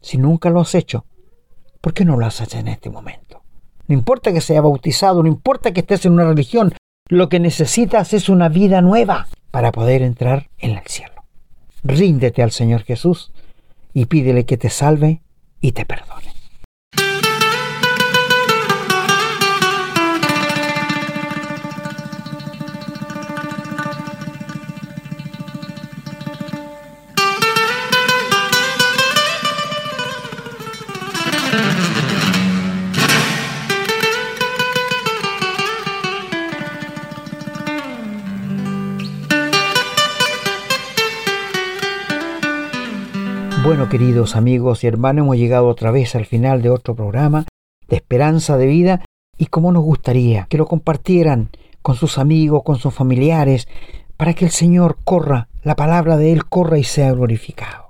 Si 0.00 0.18
nunca 0.18 0.50
lo 0.50 0.60
has 0.60 0.74
hecho, 0.74 1.04
¿por 1.80 1.94
qué 1.94 2.04
no 2.04 2.16
lo 2.16 2.26
has 2.26 2.40
hecho 2.40 2.58
en 2.58 2.68
este 2.68 2.90
momento? 2.90 3.42
No 3.86 3.94
importa 3.94 4.32
que 4.32 4.40
sea 4.40 4.60
bautizado, 4.60 5.22
no 5.22 5.28
importa 5.28 5.72
que 5.72 5.80
estés 5.80 6.04
en 6.06 6.12
una 6.12 6.24
religión, 6.24 6.74
lo 7.08 7.28
que 7.28 7.40
necesitas 7.40 8.12
es 8.12 8.28
una 8.28 8.48
vida 8.48 8.82
nueva 8.82 9.28
para 9.50 9.72
poder 9.72 10.02
entrar 10.02 10.50
en 10.58 10.72
el 10.72 10.86
cielo. 10.86 11.24
Ríndete 11.84 12.42
al 12.42 12.50
Señor 12.50 12.82
Jesús 12.82 13.32
y 13.94 14.06
pídele 14.06 14.44
que 14.44 14.58
te 14.58 14.68
salve 14.68 15.22
y 15.60 15.72
te 15.72 15.84
perdone. 15.84 16.37
Bueno, 43.68 43.90
queridos 43.90 44.34
amigos 44.34 44.82
y 44.82 44.86
hermanos, 44.86 45.24
hemos 45.24 45.36
llegado 45.36 45.66
otra 45.66 45.90
vez 45.90 46.14
al 46.14 46.24
final 46.24 46.62
de 46.62 46.70
otro 46.70 46.94
programa 46.94 47.44
de 47.86 47.96
Esperanza 47.96 48.56
de 48.56 48.64
Vida 48.64 49.04
y 49.36 49.44
como 49.44 49.72
nos 49.72 49.82
gustaría 49.82 50.46
que 50.48 50.56
lo 50.56 50.64
compartieran 50.64 51.50
con 51.82 51.94
sus 51.94 52.16
amigos, 52.16 52.62
con 52.64 52.78
sus 52.78 52.94
familiares, 52.94 53.68
para 54.16 54.32
que 54.32 54.46
el 54.46 54.52
Señor 54.52 54.96
corra, 55.04 55.48
la 55.62 55.76
palabra 55.76 56.16
de 56.16 56.32
Él 56.32 56.46
corra 56.46 56.78
y 56.78 56.84
sea 56.84 57.12
glorificado. 57.12 57.88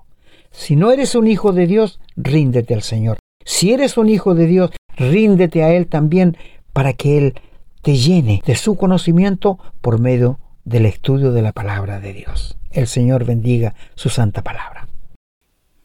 Si 0.51 0.75
no 0.75 0.91
eres 0.91 1.15
un 1.15 1.29
hijo 1.29 1.53
de 1.53 1.69
Dios, 1.69 2.01
ríndete 2.17 2.75
al 2.75 2.83
Señor. 2.83 3.19
Si 3.45 3.73
eres 3.73 3.97
un 3.99 4.09
hijo 4.09 4.35
de 4.35 4.47
Dios, 4.47 4.73
ríndete 4.97 5.63
a 5.63 5.73
Él 5.73 5.87
también 5.87 6.37
para 6.73 6.93
que 6.93 7.19
Él 7.19 7.35
te 7.83 7.97
llene 7.97 8.43
de 8.45 8.57
su 8.57 8.77
conocimiento 8.77 9.61
por 9.81 10.01
medio 10.01 10.41
del 10.65 10.87
estudio 10.87 11.31
de 11.31 11.43
la 11.43 11.53
palabra 11.53 12.01
de 12.01 12.15
Dios. 12.15 12.59
El 12.73 12.89
Señor 12.89 13.25
bendiga 13.25 13.77
su 13.95 14.09
santa 14.09 14.43
palabra. 14.43 14.88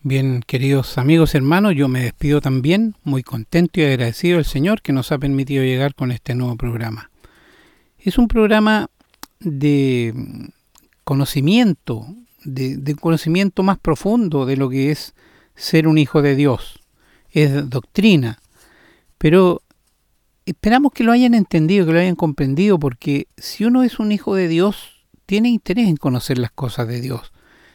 Bien, 0.06 0.43
queridos 0.45 0.97
amigos 0.97 1.34
hermanos, 1.34 1.76
yo 1.78 1.88
me 1.88 2.04
despido 2.04 2.41
también, 2.41 2.93
muy 3.06 3.24
contento 3.24 3.80
y 3.80 3.86
agradecido 3.86 4.38
al 4.38 4.43
Señor 4.43 4.82
que 4.82 4.91
nos 4.91 5.14
ha 5.14 5.18
permitido 5.18 5.64
llegar 5.64 5.95
con 5.95 6.12
este 6.12 6.36
nuevo 6.36 6.58
programa. 6.58 7.10
Es 7.97 8.18
un 8.18 8.28
programa 8.28 8.89
de 9.39 10.14
conocimiento, 11.06 12.06
de, 12.43 12.76
de 12.76 12.95
conocimiento 12.95 13.64
más 13.64 13.80
profundo 13.80 14.45
de 14.45 14.58
lo 14.58 14.70
que 14.70 14.91
es 14.91 15.14
ser 15.56 15.88
un 15.88 15.97
hijo 15.97 16.22
de 16.22 16.36
Dios. 16.36 16.82
Es 17.32 17.70
doctrina, 17.70 18.39
pero 19.18 19.62
esperamos 20.45 20.91
que 20.91 21.06
lo 21.06 21.14
hayan 21.14 21.34
entendido, 21.34 21.86
que 21.86 21.93
lo 21.93 21.99
hayan 21.99 22.18
comprendido, 22.18 22.78
porque 22.78 23.28
si 23.38 23.64
uno 23.64 23.84
es 23.84 23.99
un 23.99 24.12
hijo 24.12 24.36
de 24.36 24.49
Dios, 24.49 25.06
tiene 25.26 25.47
interés 25.47 25.88
en 25.88 25.95
conocer 25.95 26.39
las 26.39 26.51
cosas 26.51 26.89
de 26.89 26.99
Dios 26.99 27.33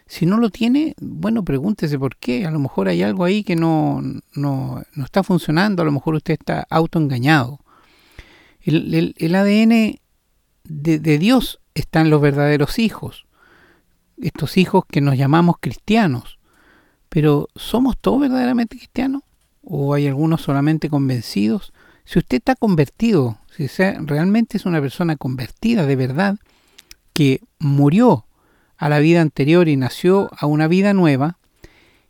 si 0.09 0.25
no 0.25 0.39
lo 0.39 0.49
tiene, 0.49 0.95
bueno, 1.01 1.45
pregúntese 1.45 1.99
por 1.99 2.17
qué. 2.17 2.47
A 2.47 2.51
lo 2.51 2.59
mejor 2.59 2.89
hay 2.89 3.03
algo 3.03 3.25
ahí 3.25 3.45
que 3.45 3.57
no, 3.57 4.03
no, 4.35 4.83
no 4.95 5.05
está 5.05 5.23
funcionando, 5.23 5.83
a 5.83 5.85
lo 5.85 5.93
mejor 5.93 6.15
usted 6.15 6.35
está 6.41 6.67
autoengañado. 6.71 7.61
El, 8.61 9.35
ADN 9.35 10.01
de, 10.65 10.99
de 10.99 11.19
Dios 11.19 11.61
están 11.75 12.09
los 12.09 12.23
verdaderos 12.23 12.79
hijos, 12.79 13.27
estos 14.21 14.57
hijos 14.57 14.85
que 14.91 15.03
nos 15.03 15.17
llamamos 15.17 15.57
cristianos. 15.61 16.39
Pero 17.11 17.49
¿somos 17.55 17.99
todos 17.99 18.21
verdaderamente 18.21 18.77
cristianos? 18.77 19.23
¿O 19.63 19.93
hay 19.93 20.07
algunos 20.07 20.41
solamente 20.41 20.89
convencidos? 20.89 21.75
Si 22.05 22.19
usted 22.19 22.39
está 22.39 22.55
convertido, 22.55 23.39
si 23.55 23.67
realmente 24.01 24.57
es 24.57 24.65
una 24.65 24.81
persona 24.81 25.17
convertida 25.17 25.85
de 25.85 25.97
verdad, 25.97 26.39
que 27.13 27.43
murió 27.59 28.25
a 28.79 28.89
la 28.89 29.01
vida 29.01 29.21
anterior 29.21 29.69
y 29.69 29.77
nació 29.77 30.31
a 30.39 30.47
una 30.47 30.69
vida 30.69 30.95
nueva, 30.95 31.37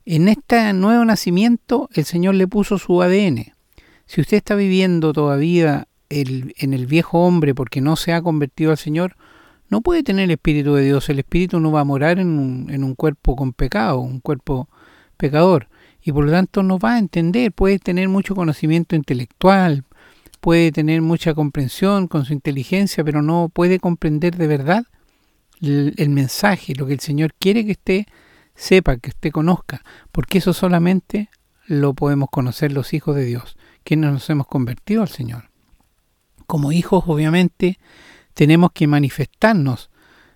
en 0.05 0.29
este 0.29 0.73
nuevo 0.73 1.05
nacimiento 1.05 1.89
el 1.93 2.05
Señor 2.05 2.35
le 2.35 2.47
puso 2.47 2.79
su 2.79 3.03
ADN. 3.03 3.53
Si 4.07 4.21
usted 4.21 4.37
está 4.37 4.55
viviendo 4.55 5.12
todavía 5.12 5.89
el, 6.09 6.55
en 6.59 6.73
el 6.73 6.87
viejo 6.87 7.27
hombre 7.27 7.55
porque 7.55 7.81
no 7.81 7.97
se 7.97 8.12
ha 8.12 8.23
convertido 8.23 8.71
al 8.71 8.79
Señor, 8.79 9.16
no 9.69 9.83
puede 9.83 10.03
tener 10.03 10.25
el 10.25 10.31
Espíritu 10.31 10.75
de 10.75 10.85
Dios. 10.85 11.09
El 11.09 11.19
Espíritu 11.19 11.61
no 11.61 11.73
va 11.73 11.81
a 11.81 11.85
morar 11.85 12.19
en 12.19 12.39
un, 12.39 12.71
en 12.71 12.85
un 12.85 12.95
cuerpo 12.95 13.37
con 13.37 13.53
pecado, 13.53 14.01
un 14.01 14.21
cuerpo 14.21 14.69
pecador. 15.16 15.69
Y 16.03 16.12
por 16.12 16.25
lo 16.25 16.33
tanto 16.33 16.62
no 16.62 16.79
va 16.79 16.95
a 16.95 16.99
entender, 16.99 17.53
puede 17.53 17.79
tener 17.79 18.09
mucho 18.09 18.35
conocimiento 18.35 18.97
intelectual, 18.97 19.85
puede 20.41 20.73
tener 20.73 21.03
mucha 21.03 21.35
comprensión 21.35 22.09
con 22.09 22.25
su 22.25 22.33
inteligencia, 22.33 23.05
pero 23.05 23.21
no 23.21 23.51
puede 23.53 23.79
comprender 23.79 24.37
de 24.37 24.47
verdad 24.47 24.87
el, 25.61 26.09
mensaje, 26.09 26.75
lo 26.75 26.87
que 26.87 26.95
el 26.95 27.01
Señor 27.01 27.35
quiere 27.39 27.65
que 27.65 27.73
usted 27.73 28.07
sepa, 28.55 28.97
que 28.97 29.11
usted 29.11 29.31
conozca, 29.31 29.83
porque 30.13 30.39
eso 30.39 30.53
solamente 30.53 31.31
lo 31.67 31.95
podemos 31.95 32.29
conocer 32.31 32.73
los 32.73 32.95
hijos 32.95 33.15
de 33.17 33.25
Dios, 33.25 33.57
que 33.85 33.97
nos 33.97 34.29
hemos 34.31 34.47
convertido 34.47 35.03
al 35.03 35.09
Señor. 35.09 35.51
Como 36.47 36.73
hijos, 36.73 37.05
obviamente, 37.07 37.79
tenemos 38.35 38.73
que 38.73 38.87
manifestarnos 38.87 39.91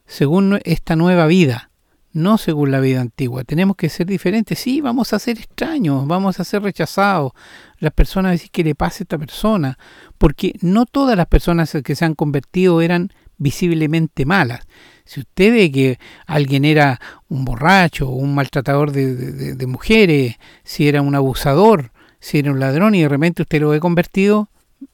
según 0.07 0.61
esta 0.65 0.97
nueva 0.97 1.27
vida, 1.27 1.71
no 2.13 2.37
según 2.37 2.71
la 2.71 2.81
vida 2.81 3.01
antigua. 3.01 3.45
Tenemos 3.45 3.77
que 3.77 3.89
ser 3.89 4.07
diferentes. 4.07 4.59
Sí, 4.59 4.81
vamos 4.81 5.13
a 5.13 5.19
ser 5.19 5.39
extraños, 5.39 6.07
vamos 6.07 6.39
a 6.39 6.45
ser 6.45 6.63
rechazados. 6.63 7.33
Las 7.79 7.93
personas 7.93 8.33
decir 8.33 8.51
que 8.51 8.65
le 8.65 8.75
pase 8.75 9.03
a 9.03 9.05
esta 9.05 9.19
persona, 9.19 9.79
porque 10.19 10.55
no 10.61 10.85
todas 10.85 11.17
las 11.17 11.27
personas 11.27 11.77
que 11.83 11.95
se 11.95 12.05
han 12.05 12.15
convertido 12.15 12.83
eran 12.83 13.13
visiblemente 13.43 14.25
malas. 14.25 14.61
Si 15.05 15.21
usted 15.21 15.53
ve 15.53 15.73
que 15.73 15.99
alguien 16.27 16.65
era 16.65 17.01
un 17.29 17.45
borracho, 17.45 18.09
un 18.09 18.35
maltratador 18.35 18.93
de, 18.93 19.67
mujeres, 19.67 20.37
si 20.63 20.89
era 20.89 21.03
un 21.03 21.15
abusador, 21.15 21.93
si 22.21 22.39
era 22.39 22.53
un 22.53 22.61
ladrón 22.61 22.95
y 22.95 23.03
de 23.03 23.09
repente 23.09 23.43
usted 23.43 23.61
lo 23.61 23.71
ve 23.71 23.81
convertido, 23.81 24.49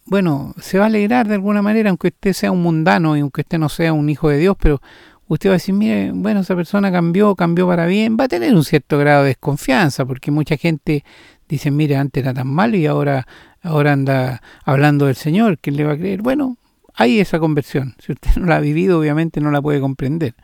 bueno, 0.07 0.55
se 0.61 0.78
va 0.78 0.84
a 0.84 0.86
alegrar 0.88 1.28
de 1.28 1.34
alguna 1.34 1.62
manera, 1.62 1.90
aunque 1.90 2.09
usted 2.09 2.32
sea 2.32 2.51
un 2.51 2.62
mundano 2.62 3.16
y 3.16 3.20
aunque 3.20 3.42
usted 3.42 3.59
no 3.59 3.68
sea 3.68 3.92
un 3.92 4.09
hijo 4.09 4.28
de 4.28 4.38
Dios, 4.38 4.57
pero 4.59 4.80
usted 5.28 5.51
va 5.51 5.55
a 5.55 5.57
decir, 5.57 5.74
mire, 5.74 6.11
bueno, 6.12 6.40
esa 6.40 6.57
persona 6.57 6.90
cambió, 6.90 7.34
cambió 7.34 7.66
para 7.66 7.86
bien, 7.86 8.16
va 8.18 8.24
a 8.24 8.28
tener 8.28 8.55
un 8.55 8.64
cierto 8.64 8.99
grado 8.99 9.22
de 9.22 9.28
desconfianza, 9.28 10.07
porque 10.07 10.30
mucha 10.30 10.57
gente 10.57 11.05
dice, 11.49 11.70
mire, 11.70 11.96
antes 11.96 12.22
era 12.22 12.34
tan 12.34 12.49
malo 12.49 12.76
y 12.76 12.86
ahora, 12.86 13.26
ahora 13.62 13.92
anda 13.92 14.42
hablando 14.64 15.07
del 15.07 15.16
Señor, 15.16 15.59
¿quién 15.59 15.76
le 15.76 15.84
va 15.84 15.92
a 15.92 15.99
creer? 15.99 16.22
Bueno, 16.22 16.57
hay 16.99 17.20
esa 17.20 17.38
conversión. 17.38 17.94
Si 18.01 18.12
usted 18.12 18.36
no 18.36 18.46
la 18.46 18.57
ha 18.57 18.61
vivido, 18.61 18.99
obviamente 18.99 19.40
no 19.40 19.53
la 19.53 19.62
puede 19.62 19.80
comprender. 19.80 20.34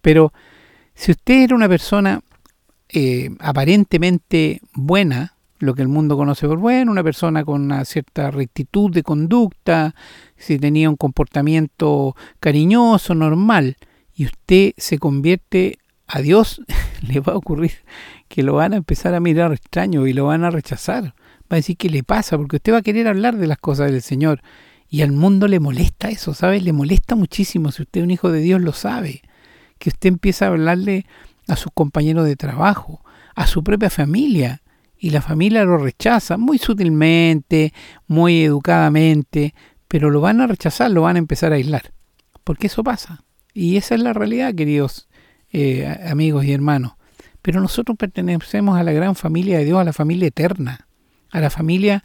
Pero 0.00 0.32
si 0.94 1.10
usted 1.10 1.42
era 1.42 1.56
una 1.56 1.68
persona 1.68 2.20
eh, 2.88 3.30
aparentemente 3.40 4.60
buena, 4.74 5.34
lo 5.58 5.74
que 5.74 5.82
el 5.82 5.88
mundo 5.88 6.16
conoce 6.16 6.46
por 6.46 6.58
bueno, 6.58 6.92
una 6.92 7.02
persona 7.02 7.44
con 7.44 7.62
una 7.62 7.84
cierta 7.84 8.30
rectitud 8.30 8.92
de 8.92 9.02
conducta, 9.02 9.96
si 10.36 10.60
tenía 10.60 10.88
un 10.88 10.94
comportamiento 10.94 12.14
cariñoso, 12.38 13.16
normal, 13.16 13.76
y 14.14 14.26
usted 14.26 14.74
se 14.76 14.98
convierte 14.98 15.78
a 16.06 16.20
Dios, 16.20 16.62
le 17.02 17.18
va 17.18 17.32
a 17.32 17.36
ocurrir 17.36 17.72
que 18.28 18.44
lo 18.44 18.54
van 18.54 18.72
a 18.72 18.76
empezar 18.76 19.14
a 19.14 19.20
mirar 19.20 19.52
extraño 19.52 20.06
y 20.06 20.12
lo 20.12 20.26
van 20.26 20.44
a 20.44 20.50
rechazar. 20.50 21.14
Va 21.50 21.54
a 21.54 21.56
decir 21.56 21.76
qué 21.76 21.90
le 21.90 22.04
pasa, 22.04 22.36
porque 22.36 22.56
usted 22.56 22.72
va 22.72 22.78
a 22.78 22.82
querer 22.82 23.08
hablar 23.08 23.36
de 23.36 23.48
las 23.48 23.58
cosas 23.58 23.90
del 23.90 24.02
Señor 24.02 24.42
y 24.88 25.02
al 25.02 25.12
mundo 25.12 25.48
le 25.48 25.60
molesta 25.60 26.08
eso, 26.08 26.34
¿sabes? 26.34 26.62
Le 26.62 26.72
molesta 26.72 27.14
muchísimo, 27.14 27.70
si 27.72 27.82
usted 27.82 28.00
es 28.00 28.04
un 28.04 28.10
hijo 28.10 28.30
de 28.30 28.40
Dios 28.40 28.60
lo 28.60 28.72
sabe, 28.72 29.22
que 29.78 29.90
usted 29.90 30.08
empieza 30.08 30.46
a 30.46 30.48
hablarle 30.48 31.06
a 31.46 31.56
sus 31.56 31.72
compañeros 31.72 32.24
de 32.24 32.36
trabajo, 32.36 33.04
a 33.34 33.46
su 33.46 33.62
propia 33.62 33.90
familia, 33.90 34.62
y 34.98 35.10
la 35.10 35.22
familia 35.22 35.64
lo 35.64 35.78
rechaza 35.78 36.36
muy 36.36 36.58
sutilmente, 36.58 37.72
muy 38.06 38.42
educadamente, 38.42 39.54
pero 39.86 40.10
lo 40.10 40.20
van 40.20 40.40
a 40.40 40.46
rechazar, 40.46 40.90
lo 40.90 41.02
van 41.02 41.16
a 41.16 41.20
empezar 41.20 41.52
a 41.52 41.56
aislar, 41.56 41.92
porque 42.42 42.66
eso 42.66 42.82
pasa. 42.82 43.24
Y 43.54 43.76
esa 43.76 43.94
es 43.94 44.02
la 44.02 44.12
realidad, 44.12 44.54
queridos 44.54 45.08
eh, 45.52 45.86
amigos 46.08 46.44
y 46.44 46.52
hermanos. 46.52 46.94
Pero 47.42 47.60
nosotros 47.60 47.96
pertenecemos 47.96 48.78
a 48.78 48.82
la 48.82 48.92
gran 48.92 49.14
familia 49.14 49.58
de 49.58 49.64
Dios, 49.64 49.80
a 49.80 49.84
la 49.84 49.92
familia 49.92 50.28
eterna, 50.28 50.88
a 51.30 51.40
la 51.40 51.50
familia 51.50 52.04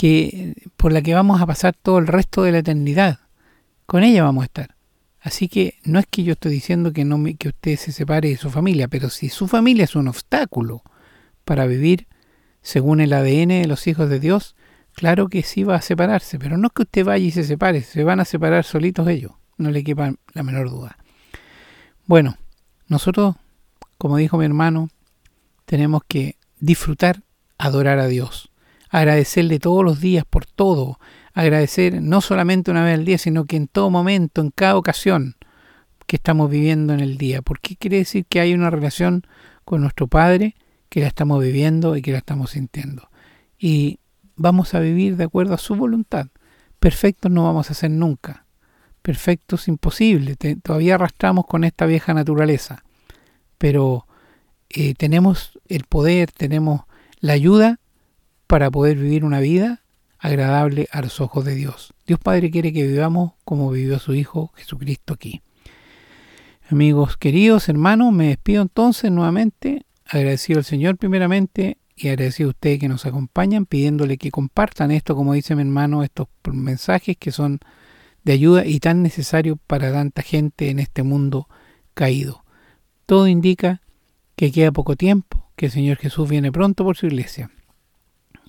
que 0.00 0.54
por 0.78 0.92
la 0.92 1.02
que 1.02 1.12
vamos 1.12 1.42
a 1.42 1.46
pasar 1.46 1.76
todo 1.76 1.98
el 1.98 2.06
resto 2.06 2.42
de 2.42 2.52
la 2.52 2.60
eternidad. 2.60 3.18
Con 3.84 4.02
ella 4.02 4.24
vamos 4.24 4.40
a 4.40 4.44
estar. 4.46 4.74
Así 5.20 5.46
que 5.46 5.74
no 5.84 5.98
es 5.98 6.06
que 6.06 6.22
yo 6.24 6.32
estoy 6.32 6.52
diciendo 6.52 6.94
que 6.94 7.04
no 7.04 7.22
que 7.38 7.48
usted 7.48 7.76
se 7.76 7.92
separe 7.92 8.30
de 8.30 8.38
su 8.38 8.48
familia, 8.48 8.88
pero 8.88 9.10
si 9.10 9.28
su 9.28 9.46
familia 9.46 9.84
es 9.84 9.94
un 9.96 10.08
obstáculo 10.08 10.82
para 11.44 11.66
vivir 11.66 12.06
según 12.62 13.02
el 13.02 13.12
ADN 13.12 13.48
de 13.48 13.66
los 13.66 13.86
hijos 13.88 14.08
de 14.08 14.20
Dios, 14.20 14.56
claro 14.94 15.28
que 15.28 15.42
sí 15.42 15.64
va 15.64 15.76
a 15.76 15.82
separarse, 15.82 16.38
pero 16.38 16.56
no 16.56 16.68
es 16.68 16.72
que 16.72 16.82
usted 16.84 17.04
vaya 17.04 17.26
y 17.26 17.30
se 17.30 17.44
separe, 17.44 17.82
se 17.82 18.02
van 18.02 18.20
a 18.20 18.24
separar 18.24 18.64
solitos 18.64 19.06
ellos, 19.06 19.32
no 19.58 19.70
le 19.70 19.84
quepa 19.84 20.14
la 20.32 20.42
menor 20.42 20.70
duda. 20.70 20.96
Bueno, 22.06 22.38
nosotros, 22.88 23.36
como 23.98 24.16
dijo 24.16 24.38
mi 24.38 24.46
hermano, 24.46 24.88
tenemos 25.66 26.00
que 26.08 26.36
disfrutar, 26.58 27.20
adorar 27.58 27.98
a 27.98 28.06
Dios 28.06 28.49
agradecerle 28.90 29.58
todos 29.58 29.84
los 29.84 30.00
días 30.00 30.24
por 30.28 30.44
todo, 30.44 30.98
agradecer 31.32 32.02
no 32.02 32.20
solamente 32.20 32.70
una 32.70 32.84
vez 32.84 32.98
al 32.98 33.04
día, 33.04 33.18
sino 33.18 33.44
que 33.44 33.56
en 33.56 33.68
todo 33.68 33.88
momento, 33.88 34.40
en 34.40 34.50
cada 34.50 34.76
ocasión 34.76 35.36
que 36.06 36.16
estamos 36.16 36.50
viviendo 36.50 36.92
en 36.92 37.00
el 37.00 37.16
día, 37.16 37.40
porque 37.40 37.76
quiere 37.76 37.98
decir 37.98 38.26
que 38.28 38.40
hay 38.40 38.52
una 38.52 38.68
relación 38.68 39.24
con 39.64 39.80
nuestro 39.80 40.08
Padre 40.08 40.56
que 40.88 41.00
la 41.00 41.06
estamos 41.06 41.40
viviendo 41.40 41.96
y 41.96 42.02
que 42.02 42.10
la 42.10 42.18
estamos 42.18 42.50
sintiendo. 42.50 43.08
Y 43.56 44.00
vamos 44.34 44.74
a 44.74 44.80
vivir 44.80 45.16
de 45.16 45.24
acuerdo 45.24 45.54
a 45.54 45.58
su 45.58 45.76
voluntad. 45.76 46.26
Perfectos 46.80 47.30
no 47.30 47.44
vamos 47.44 47.70
a 47.70 47.74
ser 47.74 47.92
nunca. 47.92 48.46
Perfectos 49.02 49.68
imposible. 49.68 50.36
todavía 50.62 50.96
arrastramos 50.96 51.46
con 51.46 51.62
esta 51.62 51.86
vieja 51.86 52.12
naturaleza. 52.12 52.82
Pero 53.56 54.06
eh, 54.68 54.94
tenemos 54.94 55.58
el 55.68 55.84
poder, 55.84 56.32
tenemos 56.32 56.82
la 57.20 57.34
ayuda 57.34 57.78
para 58.50 58.68
poder 58.68 58.96
vivir 58.96 59.24
una 59.24 59.38
vida 59.38 59.84
agradable 60.18 60.88
a 60.90 61.02
los 61.02 61.20
ojos 61.20 61.44
de 61.44 61.54
Dios. 61.54 61.94
Dios 62.04 62.18
Padre 62.18 62.50
quiere 62.50 62.72
que 62.72 62.84
vivamos 62.84 63.34
como 63.44 63.70
vivió 63.70 64.00
su 64.00 64.12
Hijo 64.12 64.52
Jesucristo 64.56 65.14
aquí. 65.14 65.40
Amigos 66.68 67.16
queridos, 67.16 67.68
hermanos, 67.68 68.12
me 68.12 68.26
despido 68.26 68.62
entonces 68.62 69.12
nuevamente 69.12 69.86
agradecido 70.04 70.58
al 70.58 70.64
Señor 70.64 70.96
primeramente 70.96 71.78
y 71.94 72.08
agradecido 72.08 72.48
a 72.48 72.50
ustedes 72.50 72.80
que 72.80 72.88
nos 72.88 73.06
acompañan, 73.06 73.66
pidiéndole 73.66 74.18
que 74.18 74.32
compartan 74.32 74.90
esto, 74.90 75.14
como 75.14 75.34
dice 75.34 75.54
mi 75.54 75.62
hermano, 75.62 76.02
estos 76.02 76.26
mensajes 76.52 77.16
que 77.16 77.30
son 77.30 77.60
de 78.24 78.32
ayuda 78.32 78.66
y 78.66 78.80
tan 78.80 79.04
necesarios 79.04 79.58
para 79.68 79.92
tanta 79.92 80.22
gente 80.22 80.70
en 80.70 80.80
este 80.80 81.04
mundo 81.04 81.46
caído. 81.94 82.44
Todo 83.06 83.28
indica 83.28 83.80
que 84.34 84.50
queda 84.50 84.72
poco 84.72 84.96
tiempo, 84.96 85.52
que 85.54 85.66
el 85.66 85.72
Señor 85.72 85.98
Jesús 85.98 86.28
viene 86.28 86.50
pronto 86.50 86.82
por 86.82 86.96
su 86.96 87.06
iglesia. 87.06 87.48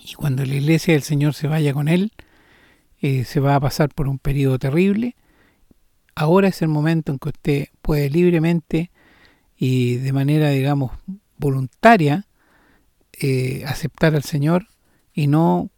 Y 0.03 0.13
cuando 0.13 0.45
la 0.45 0.55
iglesia 0.55 0.93
del 0.93 1.03
Señor 1.03 1.33
se 1.33 1.47
vaya 1.47 1.73
con 1.73 1.87
Él, 1.87 2.11
eh, 3.01 3.23
se 3.25 3.39
va 3.39 3.55
a 3.55 3.59
pasar 3.59 3.89
por 3.89 4.07
un 4.07 4.19
periodo 4.19 4.57
terrible. 4.59 5.15
Ahora 6.15 6.47
es 6.47 6.61
el 6.61 6.67
momento 6.67 7.11
en 7.11 7.19
que 7.19 7.29
usted 7.29 7.67
puede 7.81 8.09
libremente 8.09 8.91
y 9.55 9.95
de 9.95 10.13
manera, 10.13 10.49
digamos, 10.49 10.91
voluntaria 11.37 12.27
eh, 13.13 13.63
aceptar 13.67 14.15
al 14.15 14.23
Señor 14.23 14.67
y 15.13 15.27
no 15.27 15.69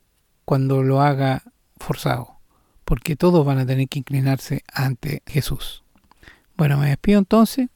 cuando 0.46 0.84
lo 0.84 1.02
haga 1.02 1.44
forzado, 1.78 2.40
porque 2.86 3.16
todos 3.16 3.46
van 3.46 3.60
a 3.60 3.66
tener 3.66 3.88
que 3.88 4.00
inclinarse 4.00 4.64
ante 4.72 5.22
Jesús. 5.26 5.84
Bueno, 6.56 6.78
me 6.78 6.88
despido 6.88 7.20
entonces, 7.20 7.70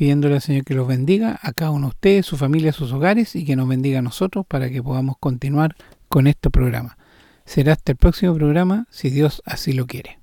pidiéndole 0.00 0.36
al 0.36 0.40
Señor 0.40 0.64
que 0.64 0.72
los 0.72 0.88
bendiga 0.88 1.38
a 1.42 1.52
cada 1.52 1.72
uno 1.72 1.88
de 1.88 1.90
ustedes, 1.90 2.24
su 2.24 2.38
familia, 2.38 2.72
sus 2.72 2.90
hogares 2.90 3.36
y 3.36 3.44
que 3.44 3.54
nos 3.54 3.68
bendiga 3.68 3.98
a 3.98 4.02
nosotros 4.02 4.46
para 4.48 4.70
que 4.70 4.82
podamos 4.82 5.16
continuar 5.20 5.76
con 6.08 6.26
este 6.26 6.48
programa. 6.48 6.96
Será 7.44 7.74
hasta 7.74 7.92
el 7.92 7.98
próximo 7.98 8.34
programa, 8.34 8.86
si 8.88 9.10
Dios 9.10 9.42
así 9.44 9.74
lo 9.74 9.86
quiere. 9.86 10.18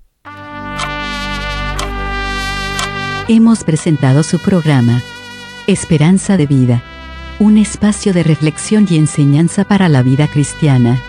Hemos 3.28 3.62
presentado 3.62 4.24
su 4.24 4.40
programa, 4.40 5.00
Esperanza 5.68 6.36
de 6.36 6.46
Vida, 6.46 6.82
un 7.38 7.56
espacio 7.56 8.12
de 8.12 8.24
reflexión 8.24 8.84
y 8.90 8.96
enseñanza 8.96 9.62
para 9.62 9.88
la 9.88 10.02
vida 10.02 10.26
cristiana. 10.26 11.00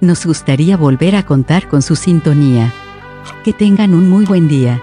Nos 0.00 0.24
gustaría 0.24 0.76
volver 0.76 1.16
a 1.16 1.26
contar 1.26 1.66
con 1.66 1.82
su 1.82 1.96
sintonía. 1.96 2.72
Que 3.42 3.52
tengan 3.52 3.92
un 3.94 4.08
muy 4.08 4.24
buen 4.24 4.46
día. 4.46 4.80